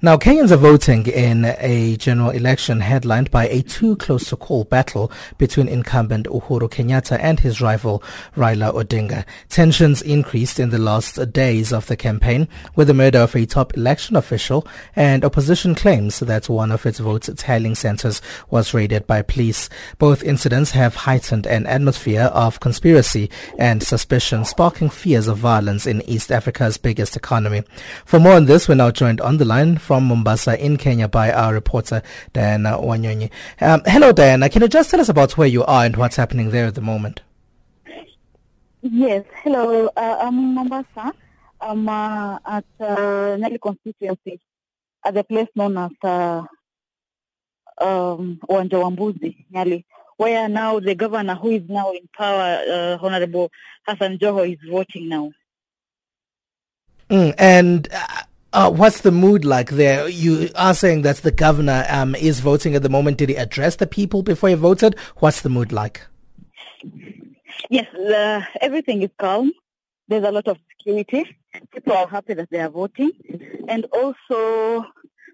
Now, 0.00 0.16
Kenyans 0.16 0.52
are 0.52 0.58
voting 0.58 1.08
in 1.08 1.44
a 1.58 1.96
general 1.96 2.30
election 2.30 2.78
headlined 2.78 3.32
by 3.32 3.48
a 3.48 3.62
too 3.62 3.96
close 3.96 4.28
to 4.28 4.36
call 4.36 4.62
battle 4.62 5.10
between 5.38 5.66
incumbent 5.66 6.28
Uhuru 6.28 6.70
Kenyatta 6.70 7.18
and 7.20 7.40
his 7.40 7.60
rival 7.60 8.00
Raila 8.36 8.72
Odinga. 8.72 9.24
Tensions 9.48 10.02
increased 10.02 10.60
in 10.60 10.70
the 10.70 10.78
last 10.78 11.32
days 11.32 11.72
of 11.72 11.88
the 11.88 11.96
campaign 11.96 12.46
with 12.76 12.86
the 12.86 12.94
murder 12.94 13.18
of 13.18 13.34
a 13.34 13.44
top 13.44 13.76
election 13.76 14.14
official 14.14 14.64
and 14.94 15.24
opposition 15.24 15.74
claims 15.74 16.20
that 16.20 16.48
one 16.60 16.70
of 16.70 16.84
its 16.84 16.98
vote 16.98 17.26
tallying 17.38 17.74
centers 17.74 18.20
was 18.50 18.74
raided 18.74 19.06
by 19.06 19.22
police. 19.22 19.70
Both 19.96 20.22
incidents 20.22 20.72
have 20.72 20.94
heightened 20.94 21.46
an 21.46 21.64
atmosphere 21.64 22.24
of 22.34 22.60
conspiracy 22.60 23.30
and 23.58 23.82
suspicion, 23.82 24.44
sparking 24.44 24.90
fears 24.90 25.26
of 25.26 25.38
violence 25.38 25.86
in 25.86 26.02
East 26.02 26.30
Africa's 26.30 26.76
biggest 26.76 27.16
economy. 27.16 27.62
For 28.04 28.20
more 28.20 28.34
on 28.34 28.44
this, 28.44 28.68
we're 28.68 28.74
now 28.74 28.90
joined 28.90 29.22
on 29.22 29.38
the 29.38 29.46
line 29.46 29.78
from 29.78 30.04
Mombasa 30.04 30.62
in 30.62 30.76
Kenya 30.76 31.08
by 31.08 31.32
our 31.32 31.54
reporter 31.54 32.02
Diana 32.34 32.72
Wanyonyi. 32.72 33.30
Um, 33.62 33.80
hello, 33.86 34.12
Diana. 34.12 34.50
Can 34.50 34.60
you 34.60 34.68
just 34.68 34.90
tell 34.90 35.00
us 35.00 35.08
about 35.08 35.38
where 35.38 35.48
you 35.48 35.64
are 35.64 35.86
and 35.86 35.96
what's 35.96 36.16
happening 36.16 36.50
there 36.50 36.66
at 36.66 36.74
the 36.74 36.82
moment? 36.82 37.22
Yes, 38.82 39.24
hello. 39.42 39.88
Uh, 39.96 40.18
I'm 40.20 40.38
in 40.38 40.54
Mombasa. 40.54 41.14
I'm 41.58 41.88
uh, 41.88 42.38
at 42.44 42.64
uh, 42.80 43.36
Nyali 43.40 43.58
constituency 43.58 44.38
at 45.04 45.14
the 45.14 45.24
place 45.24 45.48
known 45.54 45.76
as 45.78 45.90
uh, 46.02 46.42
um, 47.80 48.38
Uwanja 48.48 48.80
wa 48.80 48.90
Mbuzi, 48.90 49.46
Nyali, 49.52 49.84
where 50.16 50.48
now 50.48 50.80
the 50.80 50.94
governor 50.94 51.34
who 51.34 51.50
is 51.50 51.62
now 51.68 51.92
in 51.92 52.08
power, 52.16 52.62
uh, 52.68 52.98
Honorable 53.00 53.50
Hassan 53.86 54.18
Joho, 54.18 54.50
is 54.50 54.58
voting 54.68 55.08
now. 55.08 55.30
Mm, 57.08 57.34
and 57.38 57.88
uh, 57.92 58.06
uh, 58.52 58.70
what's 58.70 59.00
the 59.00 59.10
mood 59.10 59.44
like 59.44 59.70
there? 59.70 60.08
You 60.08 60.50
are 60.54 60.74
saying 60.74 61.02
that 61.02 61.18
the 61.18 61.32
governor 61.32 61.84
um, 61.88 62.14
is 62.14 62.40
voting 62.40 62.74
at 62.74 62.82
the 62.82 62.88
moment. 62.88 63.18
Did 63.18 63.30
he 63.30 63.36
address 63.36 63.76
the 63.76 63.86
people 63.86 64.22
before 64.22 64.50
he 64.50 64.54
voted? 64.54 64.96
What's 65.16 65.40
the 65.40 65.48
mood 65.48 65.72
like? 65.72 66.06
Yes, 67.68 67.86
everything 68.60 69.02
is 69.02 69.10
calm. 69.18 69.52
there's 70.10 70.24
a 70.24 70.32
lot 70.32 70.48
of 70.48 70.58
security. 70.76 71.24
People 71.72 71.92
are 71.94 72.06
happy 72.06 72.34
that 72.34 72.50
they 72.50 72.60
are 72.60 72.68
voting. 72.68 73.12
And 73.68 73.86
also, 73.92 74.86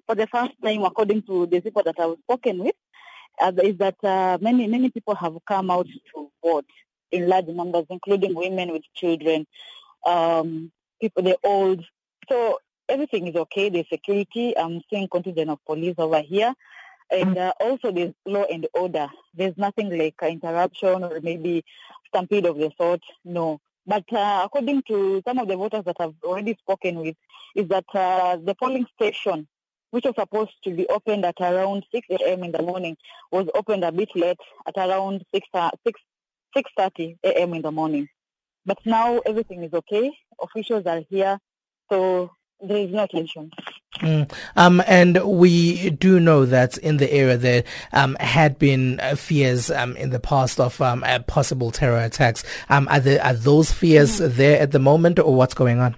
for 0.07 0.15
the 0.15 0.27
first 0.27 0.53
time, 0.63 0.83
according 0.83 1.23
to 1.23 1.47
the 1.47 1.61
people 1.61 1.83
that 1.83 1.99
I've 1.99 2.19
spoken 2.25 2.59
with, 2.65 2.75
uh, 3.41 3.53
is 3.63 3.77
that 3.79 4.03
uh, 4.03 4.39
many, 4.41 4.67
many 4.67 4.91
people 4.91 5.15
have 5.15 5.37
come 5.47 5.71
out 5.71 5.87
to 6.15 6.31
vote 6.43 6.67
in 7.11 7.29
large 7.29 7.47
numbers, 7.47 7.85
including 7.91 8.35
women 8.35 8.73
with 8.73 8.83
children, 8.95 9.47
um, 10.07 10.73
people, 11.01 11.23
the 11.23 11.37
old. 11.45 11.85
So 12.29 12.59
everything 12.89 13.27
is 13.27 13.37
okay. 13.37 13.69
There's 13.69 13.89
security. 13.89 14.57
I'm 14.57 14.81
seeing 14.91 15.09
contingent 15.09 15.51
of 15.51 15.65
police 15.65 15.95
over 15.99 16.21
here. 16.21 16.55
And 17.11 17.39
uh, 17.39 17.53
also 17.61 17.93
there's 17.93 18.15
law 18.25 18.45
and 18.51 18.67
order. 18.75 19.09
There's 19.35 19.57
nothing 19.57 19.97
like 19.97 20.17
interruption 20.23 21.05
or 21.05 21.21
maybe 21.23 21.65
stampede 22.09 22.47
of 22.47 22.57
the 22.57 22.73
sort. 22.77 23.03
No. 23.25 23.61
But 23.87 24.05
uh, 24.13 24.43
according 24.45 24.83
to 24.89 25.23
some 25.27 25.39
of 25.39 25.49
the 25.49 25.57
voters 25.57 25.85
that 25.85 25.97
I've 26.01 26.15
already 26.25 26.57
spoken 26.61 26.97
with, 27.01 27.17
is 27.55 27.69
that 27.69 27.85
uh, 27.95 28.37
the 28.37 28.55
polling 28.55 28.87
station, 28.95 29.47
which 29.91 30.05
was 30.05 30.15
supposed 30.19 30.55
to 30.65 30.71
be 30.73 30.89
opened 30.89 31.25
at 31.25 31.41
around 31.41 31.85
6 31.93 32.07
a.m. 32.11 32.43
in 32.45 32.53
the 32.53 32.63
morning, 32.63 32.97
was 33.31 33.49
opened 33.55 33.85
a 33.85 33.93
bit 33.93 34.11
late 34.17 34.39
at 34.67 34.77
around 34.77 35.25
6, 35.33 35.49
uh, 35.55 35.71
6, 35.87 36.01
6.30 36.57 37.17
a.m. 37.25 37.55
in 37.55 37.63
the 37.63 37.71
morning. 37.71 38.09
But 38.65 38.79
now 38.85 39.21
everything 39.25 39.63
is 39.63 39.73
okay. 39.73 40.11
Officials 40.43 40.85
are 40.87 41.03
here, 41.09 41.39
so 41.91 42.31
there 42.61 42.79
is 42.79 42.91
no 42.91 43.07
tension. 43.07 43.53
Mm. 44.01 44.31
Um, 44.57 44.83
and 44.87 45.23
we 45.25 45.91
do 45.91 46.21
know 46.21 46.45
that 46.45 46.77
in 46.79 46.99
the 46.99 47.11
area 47.13 47.37
there 47.37 47.65
um, 47.93 48.17
had 48.21 48.59
been 48.59 49.01
uh, 49.01 49.17
fears 49.17 49.71
um, 49.71 49.97
in 49.97 50.11
the 50.11 50.21
past 50.21 50.61
of 50.61 50.81
um, 50.81 51.03
uh, 51.05 51.21
possible 51.21 51.71
terror 51.71 51.99
attacks. 51.99 52.45
Um, 52.69 52.89
are, 52.91 53.01
there, 53.01 53.23
are 53.23 53.35
those 53.35 53.73
fears 53.73 54.21
mm. 54.21 54.35
there 54.35 54.61
at 54.61 54.73
the 54.73 54.79
moment, 54.79 55.19
or 55.19 55.35
what's 55.35 55.55
going 55.55 55.81
on? 55.81 55.97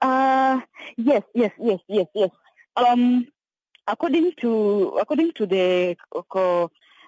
Uh, 0.00 0.60
yes, 0.96 1.22
yes, 1.34 1.52
yes, 1.58 1.80
yes, 1.88 2.06
yes. 2.14 2.30
Um, 2.76 3.26
according 3.86 4.32
to 4.40 4.96
according 5.00 5.32
to 5.32 5.46
the 5.46 5.96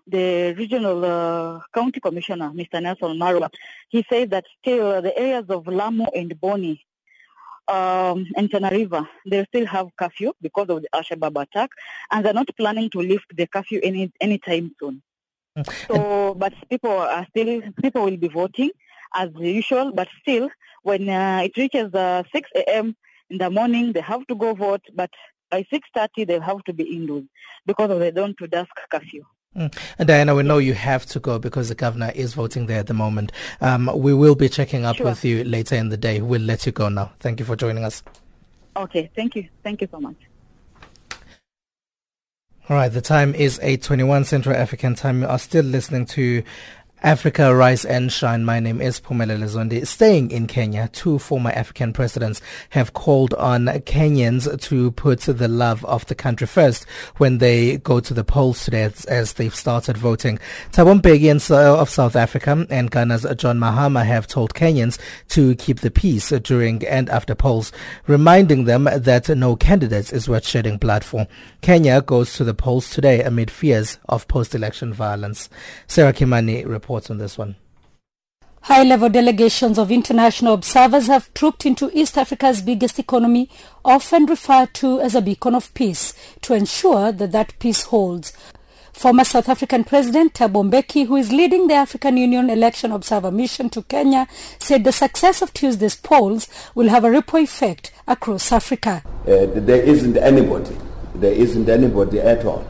the 0.06 0.54
regional 0.58 1.04
uh, 1.04 1.60
county 1.72 2.00
commissioner, 2.00 2.50
Mr. 2.50 2.82
Nelson 2.82 3.16
Marwa, 3.18 3.48
he 3.88 4.04
says 4.10 4.28
that 4.30 4.44
still 4.60 5.00
the 5.00 5.16
areas 5.16 5.44
of 5.48 5.66
Lamu 5.66 6.06
and 6.14 6.38
Boni 6.40 6.84
um, 7.68 8.26
and 8.36 8.52
River, 8.52 9.08
they 9.26 9.44
still 9.44 9.66
have 9.66 9.88
curfew 9.96 10.32
because 10.40 10.68
of 10.68 10.82
the 10.82 10.88
Al-Shabaab 10.92 11.42
attack, 11.42 11.70
and 12.10 12.24
they're 12.24 12.34
not 12.34 12.48
planning 12.56 12.90
to 12.90 13.00
lift 13.00 13.36
the 13.36 13.46
curfew 13.46 13.80
any 13.82 14.12
anytime 14.20 14.74
soon. 14.78 15.02
Mm. 15.56 15.86
So, 15.86 16.34
but 16.34 16.54
people 16.68 16.90
are 16.90 17.26
still 17.30 17.62
people 17.80 18.04
will 18.04 18.16
be 18.16 18.28
voting 18.28 18.70
as 19.14 19.30
usual, 19.38 19.92
but 19.92 20.08
still, 20.20 20.50
when 20.82 21.08
uh, 21.08 21.42
it 21.44 21.56
reaches 21.56 21.92
uh, 21.94 22.22
6 22.32 22.50
a.m. 22.56 22.96
in 23.30 23.38
the 23.38 23.50
morning, 23.50 23.92
they 23.92 24.00
have 24.00 24.26
to 24.26 24.34
go 24.34 24.54
vote, 24.54 24.82
but 24.94 25.10
by 25.50 25.62
6.30 25.70 26.26
they 26.26 26.38
have 26.40 26.64
to 26.64 26.72
be 26.72 26.84
indoors 26.96 27.24
because 27.66 27.90
of 27.90 28.00
the 28.00 28.10
dawn 28.10 28.34
to 28.38 28.48
dusk 28.48 28.74
curfew. 28.90 29.22
Mm. 29.56 29.76
And 29.98 30.08
Diana, 30.08 30.34
we 30.34 30.42
know 30.42 30.58
you 30.58 30.74
have 30.74 31.04
to 31.06 31.20
go 31.20 31.38
because 31.38 31.68
the 31.68 31.74
governor 31.74 32.10
is 32.14 32.34
voting 32.34 32.66
there 32.66 32.78
at 32.78 32.86
the 32.86 32.94
moment. 32.94 33.32
Um, 33.60 33.90
we 33.94 34.14
will 34.14 34.34
be 34.34 34.48
checking 34.48 34.84
up 34.84 34.96
sure. 34.96 35.06
with 35.06 35.24
you 35.24 35.44
later 35.44 35.74
in 35.76 35.90
the 35.90 35.96
day. 35.96 36.20
We'll 36.20 36.40
let 36.40 36.64
you 36.64 36.72
go 36.72 36.88
now. 36.88 37.12
Thank 37.20 37.38
you 37.38 37.44
for 37.44 37.56
joining 37.56 37.84
us. 37.84 38.02
Okay, 38.76 39.10
thank 39.14 39.36
you. 39.36 39.48
Thank 39.62 39.82
you 39.82 39.88
so 39.90 40.00
much. 40.00 40.16
All 42.68 42.76
right, 42.76 42.88
the 42.88 43.02
time 43.02 43.34
is 43.34 43.58
8.21 43.58 44.24
Central 44.24 44.56
African 44.56 44.94
time. 44.94 45.22
You 45.22 45.26
are 45.26 45.38
still 45.38 45.64
listening 45.64 46.06
to 46.06 46.42
Africa 47.02 47.52
Rise 47.52 47.84
and 47.84 48.12
Shine. 48.12 48.44
My 48.44 48.60
name 48.60 48.80
is 48.80 49.00
Phumelele 49.00 49.48
Zondi. 49.48 49.84
Staying 49.84 50.30
in 50.30 50.46
Kenya, 50.46 50.88
two 50.92 51.18
former 51.18 51.50
African 51.50 51.92
presidents 51.92 52.40
have 52.70 52.92
called 52.92 53.34
on 53.34 53.64
Kenyans 53.66 54.60
to 54.68 54.92
put 54.92 55.22
the 55.22 55.48
love 55.48 55.84
of 55.84 56.06
the 56.06 56.14
country 56.14 56.46
first 56.46 56.86
when 57.16 57.38
they 57.38 57.78
go 57.78 57.98
to 57.98 58.14
the 58.14 58.22
polls 58.22 58.64
today 58.64 58.84
as, 58.84 59.04
as 59.06 59.32
they've 59.32 59.54
started 59.54 59.96
voting. 59.96 60.38
Thabo 60.70 61.00
Mbeki 61.00 61.50
of 61.50 61.90
South 61.90 62.14
Africa 62.14 62.68
and 62.70 62.88
Ghana's 62.92 63.26
John 63.36 63.58
Mahama 63.58 64.06
have 64.06 64.28
told 64.28 64.54
Kenyans 64.54 64.96
to 65.30 65.56
keep 65.56 65.80
the 65.80 65.90
peace 65.90 66.28
during 66.28 66.86
and 66.86 67.10
after 67.10 67.34
polls, 67.34 67.72
reminding 68.06 68.66
them 68.66 68.84
that 68.84 69.28
no 69.28 69.56
candidate 69.56 70.12
is 70.12 70.28
worth 70.28 70.46
shedding 70.46 70.78
blood 70.78 71.02
for. 71.02 71.26
Kenya 71.62 72.00
goes 72.00 72.34
to 72.34 72.44
the 72.44 72.54
polls 72.54 72.90
today 72.90 73.24
amid 73.24 73.50
fears 73.50 73.98
of 74.08 74.28
post-election 74.28 74.92
violence. 74.92 75.48
Sarah 75.88 76.12
Kimani 76.12 76.64
reports 76.64 76.91
reports 76.92 77.10
on 77.10 77.18
this 77.18 77.38
one. 77.38 77.56
High-level 78.62 79.08
delegations 79.08 79.78
of 79.78 79.90
international 79.90 80.54
observers 80.54 81.06
have 81.08 81.32
trooped 81.34 81.66
into 81.66 81.90
East 81.94 82.16
Africa's 82.16 82.62
biggest 82.62 82.98
economy, 82.98 83.48
often 83.84 84.26
referred 84.26 84.74
to 84.74 85.00
as 85.00 85.14
a 85.14 85.22
beacon 85.22 85.54
of 85.54 85.72
peace, 85.74 86.14
to 86.42 86.54
ensure 86.54 87.10
that 87.12 87.32
that 87.32 87.58
peace 87.58 87.84
holds. 87.84 88.32
Former 88.92 89.24
South 89.24 89.48
African 89.48 89.84
President 89.84 90.34
Thabo 90.34 90.62
Mbeki, 90.70 91.06
who 91.06 91.16
is 91.16 91.32
leading 91.32 91.66
the 91.66 91.74
African 91.74 92.18
Union 92.18 92.50
Election 92.50 92.92
Observer 92.92 93.32
Mission 93.32 93.70
to 93.70 93.82
Kenya, 93.82 94.28
said 94.58 94.84
the 94.84 94.92
success 94.92 95.40
of 95.42 95.52
Tuesday's 95.54 95.96
polls 95.96 96.46
will 96.74 96.90
have 96.90 97.04
a 97.04 97.10
ripple 97.10 97.40
effect 97.40 97.90
across 98.06 98.52
Africa. 98.52 99.02
Uh, 99.22 99.46
there 99.54 99.82
isn't 99.82 100.18
anybody, 100.18 100.76
there 101.14 101.32
isn't 101.32 101.68
anybody 101.68 102.20
at 102.20 102.44
all 102.44 102.64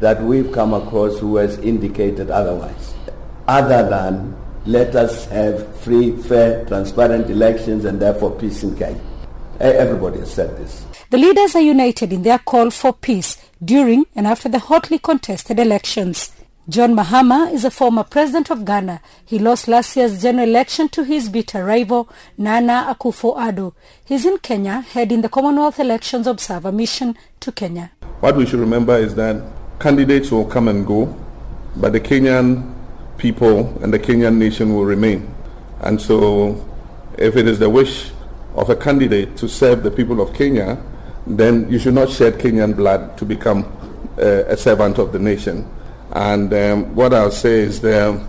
that 0.00 0.22
we've 0.22 0.52
come 0.52 0.74
across 0.74 1.18
who 1.18 1.36
has 1.36 1.58
indicated 1.58 2.30
otherwise 2.30 2.94
other 3.48 3.88
than 3.88 4.36
let 4.66 4.94
us 4.94 5.26
have 5.26 5.76
free, 5.78 6.16
fair, 6.22 6.64
transparent 6.66 7.28
elections 7.28 7.84
and 7.84 8.00
therefore 8.00 8.30
peace 8.32 8.62
in 8.62 8.76
Kenya. 8.76 9.00
Everybody 9.58 10.20
has 10.20 10.32
said 10.32 10.56
this. 10.56 10.84
The 11.10 11.18
leaders 11.18 11.54
are 11.54 11.60
united 11.62 12.12
in 12.12 12.22
their 12.22 12.38
call 12.38 12.70
for 12.70 12.92
peace 12.92 13.36
during 13.62 14.06
and 14.14 14.26
after 14.26 14.48
the 14.48 14.58
hotly 14.58 14.98
contested 14.98 15.58
elections. 15.58 16.32
John 16.68 16.94
Mahama 16.94 17.52
is 17.52 17.64
a 17.64 17.72
former 17.72 18.04
president 18.04 18.48
of 18.48 18.64
Ghana. 18.64 19.00
He 19.24 19.38
lost 19.40 19.66
last 19.66 19.96
year's 19.96 20.22
general 20.22 20.48
election 20.48 20.88
to 20.90 21.02
his 21.02 21.28
bitter 21.28 21.64
rival, 21.64 22.08
Nana 22.38 22.94
Akufo-Addo. 22.96 23.74
He's 24.04 24.24
in 24.24 24.38
Kenya, 24.38 24.82
heading 24.82 25.22
the 25.22 25.28
Commonwealth 25.28 25.80
Elections 25.80 26.28
Observer 26.28 26.70
Mission 26.70 27.18
to 27.40 27.50
Kenya. 27.50 27.90
What 28.20 28.36
we 28.36 28.46
should 28.46 28.60
remember 28.60 28.96
is 28.96 29.16
that 29.16 29.42
candidates 29.80 30.30
will 30.30 30.44
come 30.44 30.68
and 30.68 30.86
go, 30.86 31.14
but 31.74 31.92
the 31.92 32.00
Kenyan 32.00 32.72
people 33.22 33.80
and 33.82 33.94
the 33.94 33.98
Kenyan 33.98 34.36
nation 34.36 34.74
will 34.74 34.84
remain. 34.84 35.32
And 35.80 36.02
so 36.02 36.68
if 37.16 37.36
it 37.36 37.46
is 37.46 37.60
the 37.60 37.70
wish 37.70 38.10
of 38.56 38.68
a 38.68 38.76
candidate 38.76 39.36
to 39.36 39.48
serve 39.48 39.84
the 39.84 39.90
people 39.90 40.20
of 40.20 40.34
Kenya, 40.34 40.82
then 41.26 41.70
you 41.70 41.78
should 41.78 41.94
not 41.94 42.10
shed 42.10 42.34
Kenyan 42.34 42.74
blood 42.76 43.16
to 43.18 43.24
become 43.24 43.64
uh, 44.18 44.44
a 44.48 44.56
servant 44.56 44.98
of 44.98 45.12
the 45.12 45.20
nation. 45.20 45.70
And 46.10 46.52
um, 46.52 46.94
what 46.96 47.14
I'll 47.14 47.30
say 47.30 47.60
is 47.60 47.80
the 47.80 48.20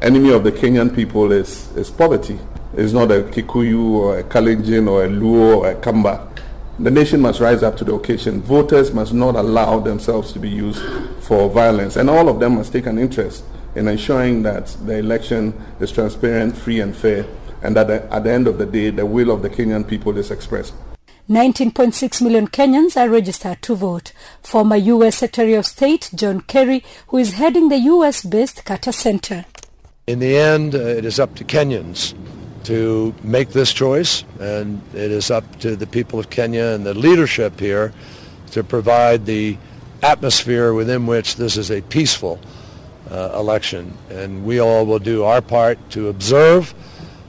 enemy 0.00 0.32
of 0.32 0.42
the 0.44 0.50
Kenyan 0.50 0.94
people 0.94 1.30
is, 1.30 1.70
is 1.76 1.90
poverty. 1.90 2.38
It's 2.74 2.92
not 2.92 3.12
a 3.12 3.22
Kikuyu 3.22 3.90
or 3.90 4.18
a 4.18 4.24
Kalenjin 4.24 4.88
or 4.90 5.04
a 5.04 5.08
Luo 5.08 5.58
or 5.58 5.70
a 5.70 5.74
Kamba. 5.74 6.26
The 6.78 6.90
nation 6.90 7.20
must 7.20 7.40
rise 7.40 7.62
up 7.62 7.76
to 7.78 7.84
the 7.84 7.94
occasion. 7.94 8.40
Voters 8.42 8.92
must 8.92 9.12
not 9.12 9.34
allow 9.34 9.80
themselves 9.80 10.32
to 10.32 10.38
be 10.38 10.48
used 10.48 10.82
for 11.20 11.50
violence. 11.50 11.96
And 11.96 12.08
all 12.08 12.28
of 12.28 12.40
them 12.40 12.54
must 12.54 12.72
take 12.72 12.86
an 12.86 12.98
interest 12.98 13.44
in 13.74 13.88
ensuring 13.88 14.42
that 14.42 14.66
the 14.84 14.98
election 14.98 15.54
is 15.80 15.92
transparent, 15.92 16.56
free 16.56 16.80
and 16.80 16.96
fair, 16.96 17.26
and 17.62 17.76
that 17.76 17.90
at 17.90 18.24
the 18.24 18.32
end 18.32 18.46
of 18.46 18.58
the 18.58 18.66
day, 18.66 18.90
the 18.90 19.06
will 19.06 19.30
of 19.30 19.42
the 19.42 19.50
Kenyan 19.50 19.86
people 19.86 20.16
is 20.16 20.30
expressed. 20.30 20.74
19.6 21.28 22.22
million 22.22 22.48
Kenyans 22.48 22.96
are 22.96 23.10
registered 23.10 23.60
to 23.60 23.74
vote. 23.74 24.12
Former 24.42 24.76
U.S. 24.76 25.18
Secretary 25.18 25.54
of 25.54 25.66
State 25.66 26.10
John 26.14 26.40
Kerry, 26.40 26.82
who 27.08 27.18
is 27.18 27.34
heading 27.34 27.68
the 27.68 27.76
U.S.-based 27.76 28.64
Carter 28.64 28.92
Center. 28.92 29.44
In 30.06 30.20
the 30.20 30.36
end, 30.38 30.74
uh, 30.74 30.78
it 30.78 31.04
is 31.04 31.20
up 31.20 31.34
to 31.34 31.44
Kenyans 31.44 32.14
to 32.64 33.14
make 33.22 33.50
this 33.50 33.74
choice, 33.74 34.24
and 34.40 34.80
it 34.94 35.10
is 35.10 35.30
up 35.30 35.44
to 35.60 35.76
the 35.76 35.86
people 35.86 36.18
of 36.18 36.30
Kenya 36.30 36.64
and 36.64 36.86
the 36.86 36.94
leadership 36.94 37.60
here 37.60 37.92
to 38.52 38.64
provide 38.64 39.26
the 39.26 39.58
atmosphere 40.02 40.72
within 40.72 41.06
which 41.06 41.36
this 41.36 41.58
is 41.58 41.70
a 41.70 41.82
peaceful 41.82 42.40
election. 43.10 43.96
And 44.10 44.44
we 44.44 44.60
all 44.60 44.86
will 44.86 44.98
do 44.98 45.24
our 45.24 45.40
part 45.40 45.78
to 45.90 46.08
observe 46.08 46.74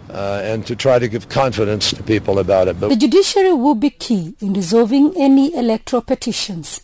uh, 0.10 0.42
and 0.44 0.66
to 0.66 0.76
try 0.76 1.00
to 1.00 1.08
give 1.08 1.30
confidence 1.30 1.92
to 1.92 2.04
people 2.04 2.40
about 2.40 2.68
it. 2.68 2.80
But 2.80 2.90
the 2.90 2.96
judiciary 2.96 3.54
will 3.54 3.76
be 3.76 3.90
key 3.92 4.36
in 4.40 4.54
resolving 4.54 5.14
any 5.18 5.54
electoral 5.56 6.02
petitions. 6.02 6.82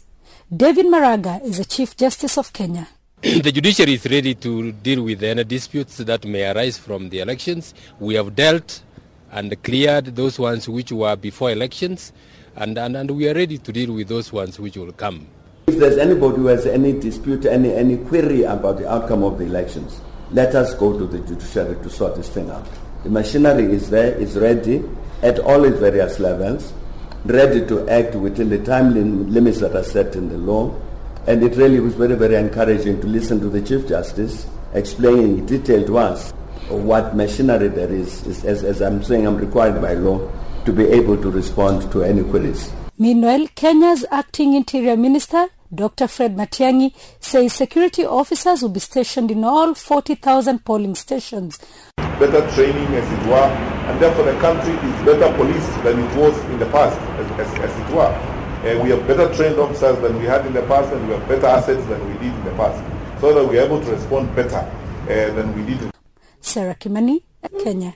David 0.55 0.85
Maraga 0.85 1.43
is 1.43 1.57
the 1.57 1.65
Chief 1.65 1.97
Justice 1.97 2.37
of 2.37 2.53
Kenya. 2.53 2.87
the 3.21 3.51
judiciary 3.51 3.93
is 3.93 4.05
ready 4.05 4.35
to 4.35 4.71
deal 4.71 5.01
with 5.01 5.23
any 5.23 5.43
disputes 5.43 5.97
that 5.97 6.23
may 6.25 6.51
arise 6.51 6.77
from 6.77 7.09
the 7.09 7.19
elections. 7.19 7.73
We 7.99 8.13
have 8.15 8.35
dealt 8.35 8.83
and 9.31 9.61
cleared 9.63 10.15
those 10.15 10.37
ones 10.37 10.69
which 10.69 10.91
were 10.91 11.15
before 11.15 11.51
elections, 11.51 12.13
and, 12.55 12.77
and, 12.77 12.95
and 12.95 13.11
we 13.11 13.27
are 13.27 13.33
ready 13.33 13.57
to 13.57 13.71
deal 13.71 13.93
with 13.93 14.07
those 14.07 14.31
ones 14.31 14.59
which 14.59 14.77
will 14.77 14.91
come. 14.91 15.27
If 15.67 15.79
there's 15.79 15.97
anybody 15.97 16.37
who 16.37 16.45
has 16.45 16.67
any 16.67 16.93
dispute, 16.93 17.47
any, 17.47 17.73
any 17.73 17.97
query 17.97 18.43
about 18.43 18.77
the 18.77 18.87
outcome 18.87 19.23
of 19.23 19.39
the 19.39 19.45
elections, 19.45 19.99
let 20.29 20.53
us 20.53 20.75
go 20.75 20.97
to 20.97 21.07
the 21.07 21.17
judiciary 21.19 21.75
to 21.81 21.89
sort 21.89 22.15
this 22.15 22.29
thing 22.29 22.51
out. 22.51 22.67
The 23.03 23.09
machinery 23.09 23.73
is 23.73 23.89
there, 23.89 24.13
is 24.13 24.37
ready 24.37 24.83
at 25.23 25.39
all 25.39 25.63
its 25.63 25.79
various 25.79 26.19
levels, 26.19 26.71
ready 27.25 27.65
to 27.65 27.89
act 27.89 28.13
within 28.13 28.49
the 28.49 28.63
time 28.63 28.93
lim- 28.93 29.33
limits 29.33 29.59
that 29.61 29.75
are 29.75 29.83
set 29.83 30.15
in 30.15 30.29
the 30.29 30.37
law. 30.37 30.79
And 31.25 31.43
it 31.43 31.55
really 31.57 31.79
was 31.79 31.95
very, 31.95 32.13
very 32.13 32.35
encouraging 32.35 33.01
to 33.01 33.07
listen 33.07 33.39
to 33.39 33.49
the 33.49 33.61
Chief 33.61 33.87
Justice 33.87 34.47
explaining 34.75 35.39
in 35.39 35.45
detail 35.47 35.83
to 35.87 35.97
us 35.97 36.31
what 36.69 37.15
machinery 37.15 37.69
there 37.69 37.91
is, 37.91 38.25
is 38.27 38.45
as, 38.45 38.63
as 38.63 38.81
I'm 38.83 39.01
saying, 39.01 39.25
I'm 39.25 39.37
required 39.37 39.81
by 39.81 39.95
law 39.95 40.31
to 40.65 40.71
be 40.71 40.85
able 40.85 41.17
to 41.17 41.31
respond 41.31 41.91
to 41.91 42.03
any 42.03 42.23
queries. 42.23 42.71
Meanwhile, 42.97 43.47
Kenya's 43.55 44.05
acting 44.09 44.53
interior 44.53 44.95
minister, 44.95 45.47
Dr. 45.73 46.07
Fred 46.07 46.37
Matiang'i, 46.37 46.93
says 47.19 47.51
security 47.51 48.05
officers 48.05 48.61
will 48.61 48.69
be 48.69 48.79
stationed 48.79 49.31
in 49.31 49.43
all 49.43 49.73
40,000 49.73 50.63
polling 50.63 50.95
stations. 50.95 51.59
Better 51.97 52.49
training, 52.55 52.87
as 52.95 53.11
it 53.11 53.27
were, 53.27 53.51
and 53.89 53.99
therefore 53.99 54.23
the 54.23 54.39
country 54.39 54.71
is 54.71 55.05
better 55.05 55.35
policed 55.35 55.83
than 55.83 55.99
it 55.99 56.15
was 56.15 56.39
in 56.45 56.57
the 56.57 56.67
past, 56.67 56.97
as, 57.19 57.31
as, 57.45 57.59
as 57.59 57.79
it 57.81 57.93
were. 57.93 58.05
Uh, 58.05 58.81
we 58.81 58.91
have 58.91 59.05
better 59.05 59.27
trained 59.35 59.59
officers 59.59 59.99
than 59.99 60.17
we 60.17 60.23
had 60.23 60.45
in 60.45 60.53
the 60.53 60.61
past, 60.63 60.93
and 60.93 61.05
we 61.09 61.15
have 61.15 61.27
better 61.27 61.47
assets 61.47 61.85
than 61.87 61.99
we 62.07 62.13
did 62.13 62.33
in 62.33 62.45
the 62.45 62.51
past, 62.51 62.81
so 63.19 63.33
that 63.33 63.45
we 63.45 63.59
are 63.59 63.65
able 63.65 63.81
to 63.81 63.91
respond 63.91 64.33
better 64.37 64.55
uh, 64.55 65.33
than 65.35 65.53
we 65.53 65.73
did. 65.75 65.91
Sarah 66.39 66.75
Kimani, 66.75 67.23
Kenya. 67.61 67.93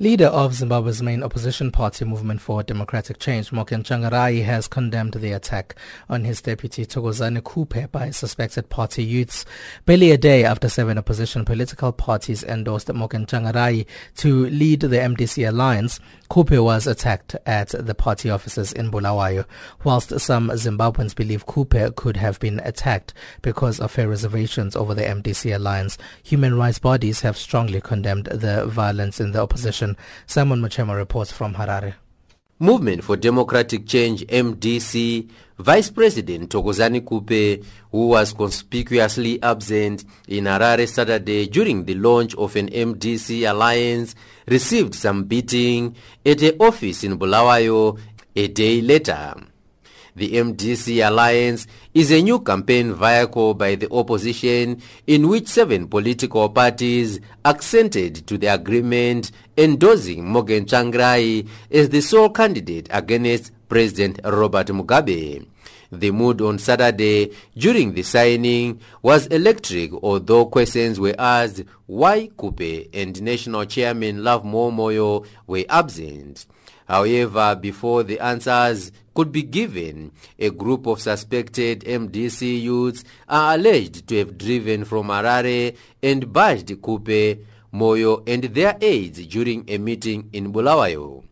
Leader 0.00 0.26
of 0.26 0.54
Zimbabwe's 0.54 1.00
main 1.00 1.22
opposition 1.22 1.70
party, 1.70 2.04
Movement 2.04 2.40
for 2.40 2.64
Democratic 2.64 3.20
Change, 3.20 3.52
Morgan 3.52 3.84
Tsvangirai, 3.84 4.42
has 4.42 4.66
condemned 4.66 5.12
the 5.12 5.30
attack 5.30 5.76
on 6.08 6.24
his 6.24 6.42
deputy 6.42 6.84
Thokozani 6.84 7.40
Khupe 7.40 7.92
by 7.92 8.10
suspected 8.10 8.68
party 8.68 9.04
youths. 9.04 9.44
Barely 9.86 10.10
a 10.10 10.18
day 10.18 10.42
after 10.42 10.68
seven 10.68 10.98
opposition 10.98 11.44
political 11.44 11.92
parties 11.92 12.42
endorsed 12.42 12.92
Morgan 12.92 13.24
Tsvangirai 13.24 13.86
to 14.16 14.46
lead 14.46 14.80
the 14.80 14.96
MDC 14.96 15.48
alliance, 15.48 16.00
Khupe 16.28 16.60
was 16.60 16.88
attacked 16.88 17.36
at 17.46 17.68
the 17.68 17.94
party 17.94 18.30
offices 18.30 18.72
in 18.72 18.90
Bulawayo. 18.90 19.44
Whilst 19.84 20.18
some 20.18 20.48
Zimbabweans 20.48 21.14
believe 21.14 21.46
Khupe 21.46 21.94
could 21.94 22.16
have 22.16 22.40
been 22.40 22.58
attacked 22.64 23.14
because 23.42 23.78
of 23.78 23.94
her 23.94 24.08
reservations 24.08 24.74
over 24.74 24.92
the 24.92 25.02
MDC 25.02 25.54
alliance, 25.54 25.98
human 26.24 26.56
rights 26.56 26.80
bodies 26.80 27.20
have 27.20 27.36
strongly 27.36 27.80
condemned 27.80 28.24
the 28.24 28.66
violence 28.66 29.20
in 29.20 29.30
the 29.30 29.40
opposition. 29.40 29.83
Simon 30.26 30.60
Muchemwa 30.60 30.96
reports 30.96 31.32
from 31.32 31.54
Harare. 31.54 31.94
Movement 32.60 33.02
for 33.02 33.16
Democratic 33.16 33.84
Change 33.86 34.24
MDC 34.28 35.28
Vice 35.58 35.90
President 35.90 36.50
Thokozani 36.50 37.00
Khupe, 37.00 37.64
who 37.90 38.08
was 38.08 38.32
conspicuously 38.32 39.42
absent 39.42 40.04
in 40.28 40.44
Harare 40.44 40.88
Saturday 40.88 41.46
during 41.46 41.84
the 41.84 41.94
launch 41.94 42.34
of 42.36 42.56
an 42.56 42.68
MDC 42.70 43.48
alliance, 43.48 44.14
received 44.46 44.94
some 44.94 45.24
beating 45.24 45.94
at 46.24 46.42
a 46.42 46.56
office 46.58 47.04
in 47.04 47.18
Bulawayo 47.18 47.98
a 48.36 48.48
day 48.48 48.80
later. 48.80 49.34
The 50.16 50.30
MDC 50.34 51.04
alliance 51.04 51.66
is 51.92 52.12
a 52.12 52.22
new 52.22 52.38
campaign 52.38 52.94
vehicle 52.94 53.54
by 53.54 53.74
the 53.74 53.92
opposition 53.92 54.80
in 55.08 55.26
which 55.28 55.48
seven 55.48 55.88
political 55.88 56.48
parties 56.50 57.18
accented 57.44 58.24
to 58.28 58.38
the 58.38 58.46
agreement 58.46 59.32
endorsing 59.58 60.24
Morgan 60.24 60.66
Tsvangirai 60.66 61.48
as 61.68 61.88
the 61.88 62.00
sole 62.00 62.30
candidate 62.30 62.86
against 62.92 63.50
President 63.68 64.20
Robert 64.22 64.68
Mugabe. 64.68 65.48
The 65.90 66.10
mood 66.12 66.40
on 66.42 66.60
Saturday 66.60 67.32
during 67.56 67.94
the 67.94 68.02
signing 68.02 68.78
was 69.02 69.26
electric, 69.26 69.92
although 70.00 70.46
questions 70.46 71.00
were 71.00 71.14
asked 71.18 71.64
why 71.86 72.28
Khupe 72.36 72.88
and 72.94 73.20
National 73.20 73.64
Chairman 73.64 74.22
Lovemore 74.22 74.70
Moyo 74.70 75.26
were 75.48 75.64
absent. 75.68 76.46
However, 76.86 77.56
before 77.60 78.02
the 78.02 78.20
answers 78.20 78.92
could 79.14 79.30
be 79.32 79.42
given, 79.42 80.12
a 80.38 80.50
group 80.50 80.86
of 80.86 81.00
suspected 81.00 81.80
MDC 81.80 82.62
youths 82.62 83.04
are 83.28 83.54
alleged 83.54 84.06
to 84.08 84.18
have 84.18 84.36
driven 84.36 84.84
from 84.84 85.08
Harare 85.08 85.76
and 86.02 86.32
bashed 86.32 86.66
Khupe, 86.66 87.44
Moyo 87.72 88.22
and 88.28 88.44
their 88.44 88.76
aides 88.80 89.26
during 89.26 89.64
a 89.68 89.78
meeting 89.78 90.28
in 90.32 90.52
Bulawayo. 90.52 91.24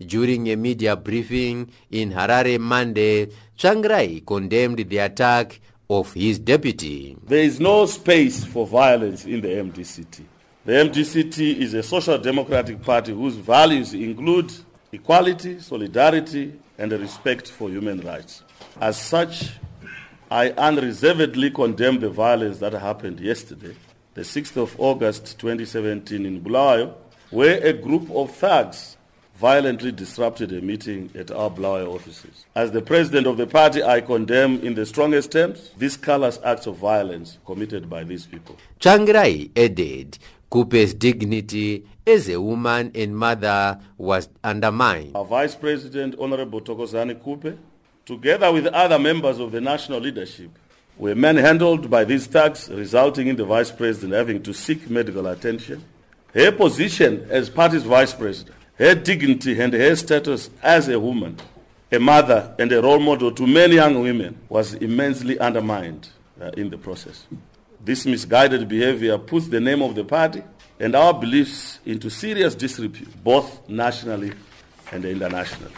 During 0.00 0.48
a 0.48 0.56
media 0.56 0.96
briefing 0.96 1.70
in 1.90 2.12
Harare 2.12 2.58
Monday, 2.58 3.28
Tsvangirai 3.58 4.24
condemned 4.24 4.88
the 4.88 4.98
attack 4.98 5.60
of 5.90 6.12
his 6.14 6.38
deputy. 6.38 7.16
There 7.26 7.42
is 7.42 7.60
no 7.60 7.84
space 7.84 8.44
for 8.44 8.66
violence 8.66 9.26
in 9.26 9.42
the 9.42 9.48
MDCT. 9.48 10.22
The 10.64 10.72
MDCT 10.72 11.56
is 11.58 11.74
a 11.74 11.82
social 11.82 12.16
democratic 12.16 12.80
party 12.80 13.12
whose 13.12 13.34
values 13.34 13.92
include 13.92 14.52
equality, 14.92 15.58
solidarity, 15.60 16.54
and 16.80 16.92
respect 16.92 17.50
for 17.50 17.68
human 17.68 18.00
rights. 18.00 18.42
As 18.80 19.00
such, 19.00 19.52
I 20.30 20.50
unreservedly 20.50 21.50
condemn 21.50 22.00
the 22.00 22.10
violence 22.10 22.58
that 22.58 22.72
happened 22.72 23.20
yesterday, 23.20 23.76
the 24.14 24.22
6th 24.22 24.56
of 24.56 24.74
August 24.80 25.38
2017 25.38 26.24
in 26.24 26.40
Bulawayo, 26.40 26.94
where 27.30 27.60
a 27.64 27.72
group 27.72 28.10
of 28.10 28.34
thugs 28.34 28.96
violently 29.36 29.90
disrupted 29.90 30.52
a 30.52 30.60
meeting 30.60 31.10
at 31.14 31.30
our 31.30 31.50
Bulawayo 31.50 31.94
offices. 31.94 32.44
As 32.54 32.72
the 32.72 32.82
president 32.82 33.26
of 33.26 33.36
the 33.38 33.46
party, 33.46 33.82
I 33.82 34.00
condemn 34.00 34.60
in 34.60 34.74
the 34.74 34.84
strongest 34.84 35.32
terms 35.32 35.70
these 35.78 35.96
callous 35.96 36.38
acts 36.44 36.66
of 36.66 36.76
violence 36.76 37.38
committed 37.46 37.88
by 37.88 38.04
these 38.04 38.26
people. 38.26 38.56
Tsvangirai 38.80 39.50
added 39.56 40.18
Khupe's 40.50 40.94
dignity 40.94 41.84
as 42.06 42.28
a 42.28 42.40
woman 42.40 42.90
and 42.94 43.16
mother 43.16 43.78
was 43.96 44.28
undermined. 44.42 45.14
Our 45.16 45.24
Vice 45.24 45.54
President, 45.54 46.16
Honorable 46.18 46.60
Thokozani 46.60 47.14
Khupe, 47.22 47.56
together 48.04 48.52
with 48.52 48.66
other 48.66 48.98
members 48.98 49.38
of 49.38 49.52
the 49.52 49.60
national 49.60 50.00
leadership, 50.00 50.50
were 50.98 51.14
manhandled 51.14 51.88
by 51.88 52.04
these 52.04 52.26
thugs, 52.26 52.68
resulting 52.68 53.28
in 53.28 53.36
the 53.36 53.44
Vice 53.44 53.70
President 53.70 54.12
having 54.12 54.42
to 54.42 54.52
seek 54.52 54.90
medical 54.90 55.26
attention. 55.28 55.84
Her 56.34 56.50
position 56.52 57.26
as 57.30 57.48
party's 57.48 57.84
Vice 57.84 58.12
President, 58.12 58.56
her 58.76 58.94
dignity 58.94 59.60
and 59.60 59.72
her 59.72 59.94
status 59.94 60.50
as 60.62 60.88
a 60.88 60.98
woman, 60.98 61.36
a 61.92 61.98
mother 61.98 62.54
and 62.58 62.72
a 62.72 62.82
role 62.82 62.98
model 62.98 63.30
to 63.32 63.46
many 63.46 63.76
young 63.76 64.00
women 64.00 64.38
was 64.48 64.74
immensely 64.74 65.38
undermined 65.38 66.08
uh, 66.40 66.50
in 66.56 66.70
the 66.70 66.78
process. 66.78 67.26
This 67.82 68.04
misguided 68.04 68.68
behavior 68.68 69.16
puts 69.16 69.48
the 69.48 69.60
name 69.60 69.82
of 69.82 69.94
the 69.94 70.04
party 70.04 70.42
and 70.78 70.94
our 70.94 71.14
beliefs 71.14 71.80
into 71.86 72.10
serious 72.10 72.54
disrepute, 72.54 73.22
both 73.24 73.68
nationally 73.68 74.32
and 74.92 75.04
internationally. 75.04 75.72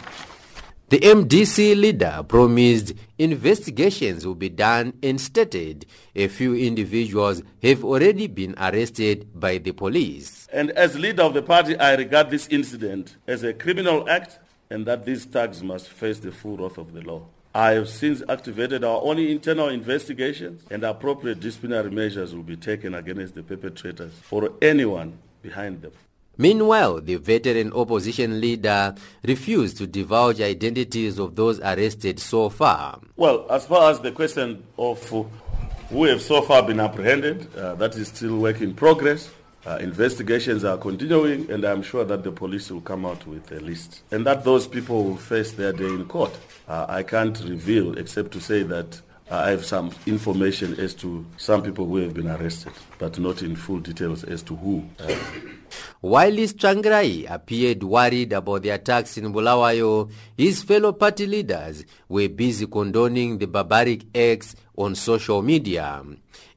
The 0.89 0.99
MDC 0.99 1.79
leader 1.79 2.23
promised 2.27 2.93
investigations 3.17 4.27
will 4.27 4.35
be 4.35 4.49
done 4.49 4.93
and 5.01 5.19
stated 5.19 5.85
a 6.13 6.27
few 6.27 6.55
individuals 6.55 7.41
have 7.63 7.83
already 7.83 8.27
been 8.27 8.53
arrested 8.59 9.27
by 9.33 9.57
the 9.57 9.71
police. 9.71 10.47
And 10.53 10.71
as 10.71 10.99
leader 10.99 11.23
of 11.23 11.33
the 11.33 11.41
party, 11.41 11.77
I 11.79 11.95
regard 11.95 12.29
this 12.29 12.47
incident 12.49 13.15
as 13.25 13.43
a 13.43 13.53
criminal 13.53 14.07
act 14.09 14.39
and 14.69 14.85
that 14.85 15.05
these 15.05 15.25
thugs 15.25 15.63
must 15.63 15.89
face 15.89 16.19
the 16.19 16.31
full 16.31 16.57
wrath 16.57 16.77
of 16.77 16.93
the 16.93 17.01
law. 17.01 17.25
I 17.55 17.73
have 17.73 17.87
since 17.87 18.23
activated 18.27 18.83
our 18.83 18.99
own 19.03 19.19
internal 19.19 19.69
investigations 19.69 20.63
and 20.71 20.83
appropriate 20.83 21.39
disciplinary 21.39 21.91
measures 21.91 22.33
will 22.33 22.41
be 22.41 22.55
taken 22.55 22.95
against 22.95 23.35
the 23.35 23.43
perpetrators 23.43 24.11
or 24.31 24.53
anyone 24.59 25.19
behind 25.43 25.83
them. 25.83 25.91
Meanwhile, 26.35 27.01
the 27.01 27.17
veteran 27.17 27.71
opposition 27.73 28.41
leader 28.41 28.95
refused 29.23 29.77
to 29.77 29.85
divulge 29.85 30.41
identities 30.41 31.19
of 31.19 31.35
those 31.35 31.59
arrested 31.59 32.19
so 32.19 32.49
far. 32.49 32.99
Well, 33.17 33.45
as 33.51 33.67
far 33.67 33.91
as 33.91 33.99
the 33.99 34.11
question 34.11 34.63
of 34.79 35.07
who 35.89 36.05
have 36.05 36.23
so 36.23 36.41
far 36.41 36.63
been 36.63 36.79
apprehended, 36.79 37.55
uh, 37.55 37.75
that 37.75 37.95
is 37.95 38.07
still 38.07 38.39
work 38.39 38.61
in 38.61 38.73
progress. 38.73 39.29
Uh, 39.65 39.77
investigations 39.77 40.65
are 40.65 40.77
continuing, 40.77 41.49
and 41.49 41.63
I'm 41.63 41.81
sure 41.83 42.03
that 42.03 42.23
the 42.23 42.31
police 42.31 42.69
will 42.69 42.81
come 42.81 43.05
out 43.05 43.25
with 43.25 43.49
a 43.53 43.61
list, 43.61 44.01
and 44.11 44.25
that 44.25 44.43
those 44.43 44.67
people 44.67 45.05
will 45.05 45.15
face 45.17 45.53
their 45.53 45.71
day 45.71 45.85
in 45.85 46.05
court. 46.05 46.37
Uh, 46.67 46.85
I 46.89 47.03
can't 47.03 47.39
reveal 47.47 47.97
except 47.97 48.31
to 48.33 48.41
say 48.41 48.63
that 48.63 48.99
uh, 49.31 49.35
I 49.37 49.51
have 49.51 49.63
some 49.63 49.91
information 50.05 50.77
as 50.79 50.93
to 50.95 51.25
some 51.37 51.63
people 51.63 51.85
who 51.85 51.95
have 51.97 52.13
been 52.13 52.27
arrested, 52.27 52.73
but 52.99 53.17
not 53.19 53.41
in 53.41 53.55
full 53.55 53.79
details 53.79 54.25
as 54.25 54.43
to 54.43 54.55
who. 54.55 54.83
Uh, 54.99 55.15
While 56.01 56.33
Tsvangirai 56.33 57.31
appeared 57.31 57.83
worried 57.83 58.33
about 58.33 58.63
the 58.63 58.69
attacks 58.71 59.17
in 59.17 59.31
Bulawayo, 59.31 60.09
his 60.37 60.61
fellow 60.61 60.91
party 60.91 61.25
leaders 61.25 61.85
were 62.09 62.27
busy 62.27 62.67
condoning 62.67 63.37
the 63.37 63.47
barbaric 63.47 64.05
acts 64.15 64.55
on 64.77 64.93
social 64.95 65.41
media. 65.41 66.03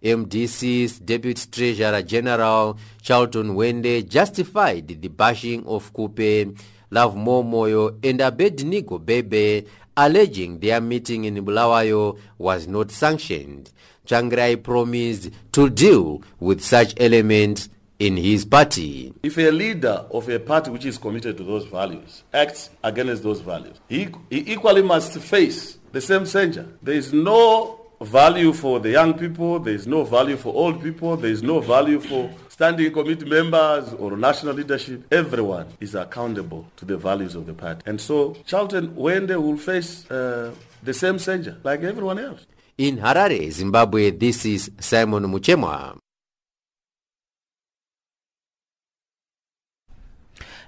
MDC's 0.07 1.01
Deputy 1.01 1.49
Treasurer 1.51 2.01
General 2.03 2.79
Charlton 3.03 3.57
Hwende 3.57 4.09
justified 4.09 4.87
the 4.87 5.09
bashing 5.09 5.67
of 5.67 5.93
Khupe, 5.93 6.57
Lovemore 6.93 7.43
Moyo 7.43 7.89
and 8.05 8.21
Abednico 8.21 9.05
Bhebhe, 9.05 9.67
alleging 9.97 10.61
their 10.61 10.81
meeting 10.81 11.25
in 11.25 11.45
Bulawayo 11.45 12.17
was 12.39 12.69
not 12.69 12.93
sanctioned. 12.93 13.73
Tsvangirai 14.07 14.63
promised 14.63 15.31
to 15.51 15.69
deal 15.69 16.23
with 16.39 16.63
such 16.63 16.95
elements 16.99 17.69
in 17.99 18.17
his 18.17 18.45
party. 18.45 19.13
If 19.25 19.37
a 19.39 19.51
leader 19.51 20.07
of 20.13 20.29
a 20.29 20.39
party 20.39 20.71
which 20.71 20.85
is 20.85 20.99
committed 20.99 21.37
to 21.39 21.43
those 21.43 21.65
values 21.65 22.23
acts 22.33 22.71
against 22.85 23.25
those 23.25 23.41
values, 23.41 23.81
he, 23.89 24.09
he 24.31 24.53
equally 24.53 24.83
must 24.83 25.19
face 25.19 25.79
the 25.91 26.01
same 26.01 26.27
censure. 26.27 26.69
There 26.81 26.95
is 26.95 27.13
no 27.13 27.86
value 28.01 28.53
for 28.53 28.81
the 28.81 28.91
young 28.91 29.15
people, 29.15 29.59
there 29.59 29.75
is 29.75 29.87
no 29.87 30.05
value 30.05 30.37
for 30.37 30.55
old 30.55 30.83
people, 30.83 31.17
there 31.17 31.31
is 31.31 31.43
no 31.43 31.61
value 31.61 32.01
for 32.01 32.31
standing 32.49 32.93
committee 32.93 33.25
members 33.25 33.93
or 33.95 34.17
national 34.17 34.55
leadership. 34.55 35.03
Everyone 35.13 35.67
is 35.81 35.95
accountable 35.95 36.67
to 36.77 36.85
the 36.85 36.97
values 36.97 37.35
of 37.35 37.47
the 37.47 37.55
party. 37.55 37.83
And 37.87 38.01
so 38.01 38.35
Charlton 38.47 38.95
Hwende 38.95 39.41
will 39.41 39.57
face 39.57 40.11
uh, 40.11 40.55
the 40.83 40.95
same 40.95 41.19
censure 41.19 41.57
like 41.65 41.83
everyone 41.83 42.19
else. 42.19 42.47
In 42.79 42.99
Harare, 42.99 43.51
Zimbabwe, 43.51 44.11
this 44.11 44.45
is 44.45 44.71
Simon 44.79 45.25
Muchemwa. 45.25 45.99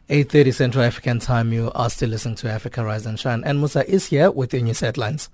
8.30 0.09 0.55
Central 0.55 0.85
African 0.85 1.19
Time, 1.19 1.53
you 1.53 1.71
are 1.75 1.91
still 1.91 2.09
listening 2.09 2.35
to 2.37 2.51
Africa 2.51 2.83
Rise 2.83 3.05
and 3.05 3.21
Shine. 3.21 3.45
And 3.45 3.59
Musa 3.59 3.87
is 3.87 4.07
here 4.07 4.31
with 4.31 4.51
the 4.51 4.63
news 4.63 4.81
headlines. 4.81 5.29